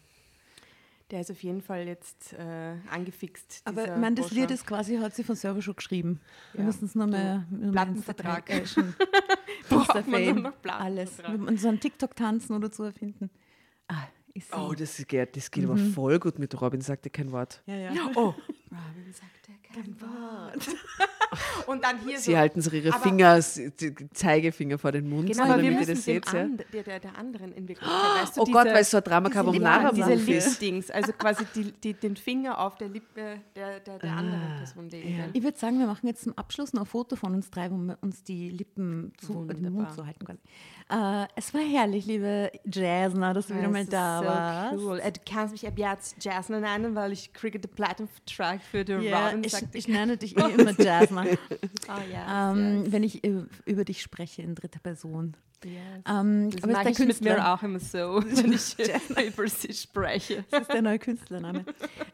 Der 1.12 1.22
ist 1.22 1.30
auf 1.30 1.42
jeden 1.44 1.62
Fall 1.62 1.86
jetzt 1.88 2.34
äh, 2.34 2.74
angefixt. 2.90 3.62
Aber 3.66 3.84
ich 3.84 4.02
meine, 4.02 4.16
das. 4.16 4.32
Lied 4.32 4.50
ist 4.50 4.66
quasi, 4.66 4.98
hat 4.98 5.14
sie 5.16 5.24
von 5.24 5.36
selber 5.36 5.62
schon 5.62 5.76
geschrieben. 5.76 6.20
Wir 6.54 6.62
Ja. 6.62 6.66
müssen 6.66 6.86
es 6.86 6.96
ins 6.96 7.72
Plattenvertrag. 7.72 8.50
Äh, 8.50 8.66
schon. 8.66 8.96
Braucht 9.70 10.08
man 10.08 10.42
noch 10.42 10.54
alles. 10.68 11.12
Plattenvertrag. 11.12 11.32
Wir 11.32 11.38
müssen 11.38 11.58
so 11.58 11.68
einen 11.68 11.80
TikTok-Tanzen 11.80 12.56
oder 12.56 12.72
so 12.72 12.84
erfinden. 12.84 13.30
Ah. 13.88 14.08
Oh, 14.52 14.74
das 14.78 14.98
geht, 15.08 15.38
das 15.38 15.50
geht 15.50 15.64
aber 15.64 15.78
voll 15.78 16.20
gut 16.20 16.40
mit 16.40 16.60
Robin, 16.60 16.82
sagte 16.82 17.10
kein 17.10 17.32
Wort. 17.32 17.62
ja, 17.68 17.76
ja. 17.78 17.92
Oh, 18.16 18.34
Robin 18.76 19.14
sagte 19.14 19.52
kein 19.74 20.02
Wort. 20.02 20.68
Und 21.68 21.84
dann 21.84 22.00
hier 22.00 22.18
Sie 22.18 22.32
so. 22.32 22.38
halten 22.38 22.62
sich 22.62 22.72
ihre 22.74 22.94
Finger, 23.00 23.40
die 23.80 23.94
Zeigefinger 24.14 24.78
vor 24.78 24.92
den 24.94 25.10
Mund, 25.10 25.28
Genau, 25.30 25.44
wir 25.44 25.50
damit 25.50 25.66
ihr 25.66 25.72
müssen 25.72 25.96
das 25.96 26.06
dem 26.06 26.14
seht. 26.24 26.34
Ja? 26.34 26.42
and, 26.42 26.66
der, 26.72 26.84
der, 26.84 27.00
der 27.02 27.18
anderen 27.18 27.52
in 27.52 27.68
Wirklichkeit. 27.68 28.22
Weißt 28.22 28.38
du, 28.38 28.42
Oh 28.42 28.46
Gott, 28.46 28.66
diese- 28.66 28.76
weil 28.76 28.82
es 28.84 28.92
so 28.92 28.98
ein 28.98 29.04
Drama 29.04 29.28
diese 29.30 29.44
Carbonara 29.44 29.92
diese 29.92 30.10
Move 30.16 30.34
ist. 30.34 30.62
Lip-Dings, 30.62 30.92
also 30.92 31.12
quasi 31.14 31.46
die, 31.56 31.72
die, 31.74 31.94
den 31.94 32.16
Finger 32.16 32.60
auf 32.60 32.76
der 32.78 32.88
Lippe 32.90 33.42
der, 33.56 33.80
der, 33.82 34.00
der 34.00 34.12
Ah, 34.14 34.18
anderen 34.18 34.56
Person 34.58 34.90
legen. 34.90 35.24
Ich 35.34 35.44
würde 35.44 35.58
sagen, 35.58 35.78
wir 35.80 35.88
machen 35.88 36.08
jetzt 36.08 36.24
zum 36.24 36.38
Abschluss 36.38 36.72
noch 36.72 36.84
ein 36.84 36.88
Foto 36.88 37.16
von 37.18 37.34
uns 37.34 37.50
drei, 37.50 37.70
wo 37.70 37.76
wir 37.76 37.98
uns 38.02 38.24
die 38.24 38.50
Lippen 38.50 39.12
zu, 39.18 39.46
den 39.46 39.74
Mund 39.74 39.92
so 39.92 40.06
halten 40.06 40.26
quasi. 40.26 40.40
Äh, 40.90 41.28
es 41.36 41.54
war 41.54 41.62
herrlich, 41.62 42.06
liebe 42.06 42.52
Jasna, 42.66 43.34
dass 43.34 43.48
du 43.48 43.56
wieder 43.58 43.68
mal 43.70 43.86
da 43.86 44.20
so 44.20 44.26
warst. 44.26 44.78
Cool. 44.78 45.00
Äh, 45.00 45.12
Du 45.12 45.20
kannst 45.30 45.52
mich 45.54 45.68
ab 45.68 45.74
jetzt 45.78 46.24
Jasmine 46.24 46.62
nennen, 46.62 46.94
weil 46.96 47.12
ich 47.12 47.34
kriege 47.34 47.60
den 47.60 47.72
Platinum-Vertrag 47.72 48.62
für 48.66 48.84
den 48.86 49.02
Ja, 49.02 49.28
Robin. 49.30 49.44
ich, 49.44 49.54
ich 49.74 49.88
nenne 49.88 50.18
dich 50.18 50.38
eh 50.38 50.52
immer 50.52 50.72
Jasna, 50.80 51.24
Ah, 51.88 52.00
ja. 52.12 52.52
ähm, 52.52 52.84
wenn 52.92 53.04
ich 53.04 53.24
über 53.66 53.86
dich 53.86 54.02
spreche 54.02 54.42
in 54.42 54.56
dritter 54.56 54.80
Person. 54.80 55.36
yes. 55.64 55.74
Ähm, 56.08 56.50
Das 56.52 56.64
aber 56.64 56.74
mache 56.74 56.90
ist 56.90 57.00
der 57.00 57.08
ich 57.08 57.08
mit 57.08 57.22
mir 57.22 57.54
auch 57.54 57.64
immer 57.64 57.80
so, 57.80 58.22
wenn 58.26 58.54
ich 58.54 58.78
über 59.28 59.48
sie 59.48 59.74
spreche. 59.74 60.44
das 60.52 60.62
ist 60.64 60.74
der 60.74 60.82
neue 60.82 61.00
Künstlername. 61.00 61.66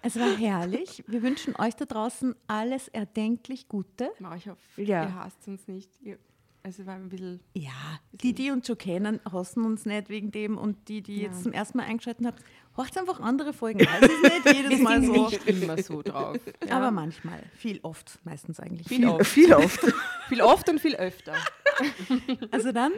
Es 0.02 0.18
war 0.20 0.36
herrlich. 0.38 1.04
Wir 1.08 1.22
wünschen 1.24 1.56
euch 1.58 1.76
da 1.76 1.86
draußen 1.86 2.36
alles 2.48 2.88
erdenklich 2.90 3.68
Gute. 3.68 4.12
Ich 4.38 4.50
auf. 4.50 4.58
Ja. 4.78 5.04
Ihr 5.04 5.16
hasst 5.16 5.48
uns 5.48 5.68
nicht. 5.68 5.90
Ihr, 6.02 6.18
also 6.64 6.86
war 6.86 6.96
ein 6.96 7.10
bisschen. 7.10 7.40
Ja, 7.54 7.72
die, 8.12 8.34
die 8.34 8.52
uns 8.52 8.68
schon 8.68 8.78
kennen, 8.78 9.20
hassen 9.32 9.66
uns 9.66 9.86
nicht 9.86 10.10
wegen 10.10 10.32
dem 10.32 10.58
und 10.58 10.88
die, 10.88 11.02
die 11.02 11.18
Ja. 11.22 11.30
jetzt 11.30 11.44
zum 11.44 11.54
ersten 11.54 11.78
Mal 11.80 11.86
eingeschaltet 11.86 12.26
habt, 12.26 12.44
horcht 12.78 12.98
einfach 12.98 13.20
andere 13.20 13.52
Folgen. 13.54 13.88
Also 13.88 14.06
ist 14.08 14.24
nicht 14.46 14.56
jedes 14.64 14.80
Mal 14.80 15.04
so. 15.04 15.12
nicht 15.12 15.48
immer 15.48 15.82
so 15.82 16.02
drauf. 16.02 16.38
Ja. 16.68 16.78
Aber 16.78 16.92
manchmal, 16.92 17.44
viel 17.56 17.80
oft, 17.84 18.20
meistens 18.24 18.60
eigentlich. 18.60 18.88
Viel 18.88 19.08
oft. 19.08 19.26
Viel 19.28 19.54
oft. 19.54 19.80
Viel 20.30 20.42
oft 20.42 20.70
und 20.70 20.80
viel 20.80 20.96
öfter. 20.96 21.34
Also 22.52 22.72
dann, 22.72 22.92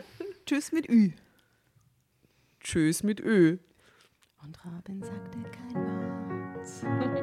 tschüss 0.45 0.71
mit 0.73 0.89
Ü. 0.89 1.11
Tschüss 2.59 3.01
mit 3.03 3.19
Ö. 3.21 3.57
Und 4.43 4.57
Robin 4.65 5.01
sagte 5.01 5.37
kein 5.51 5.75
Wort. 5.75 7.22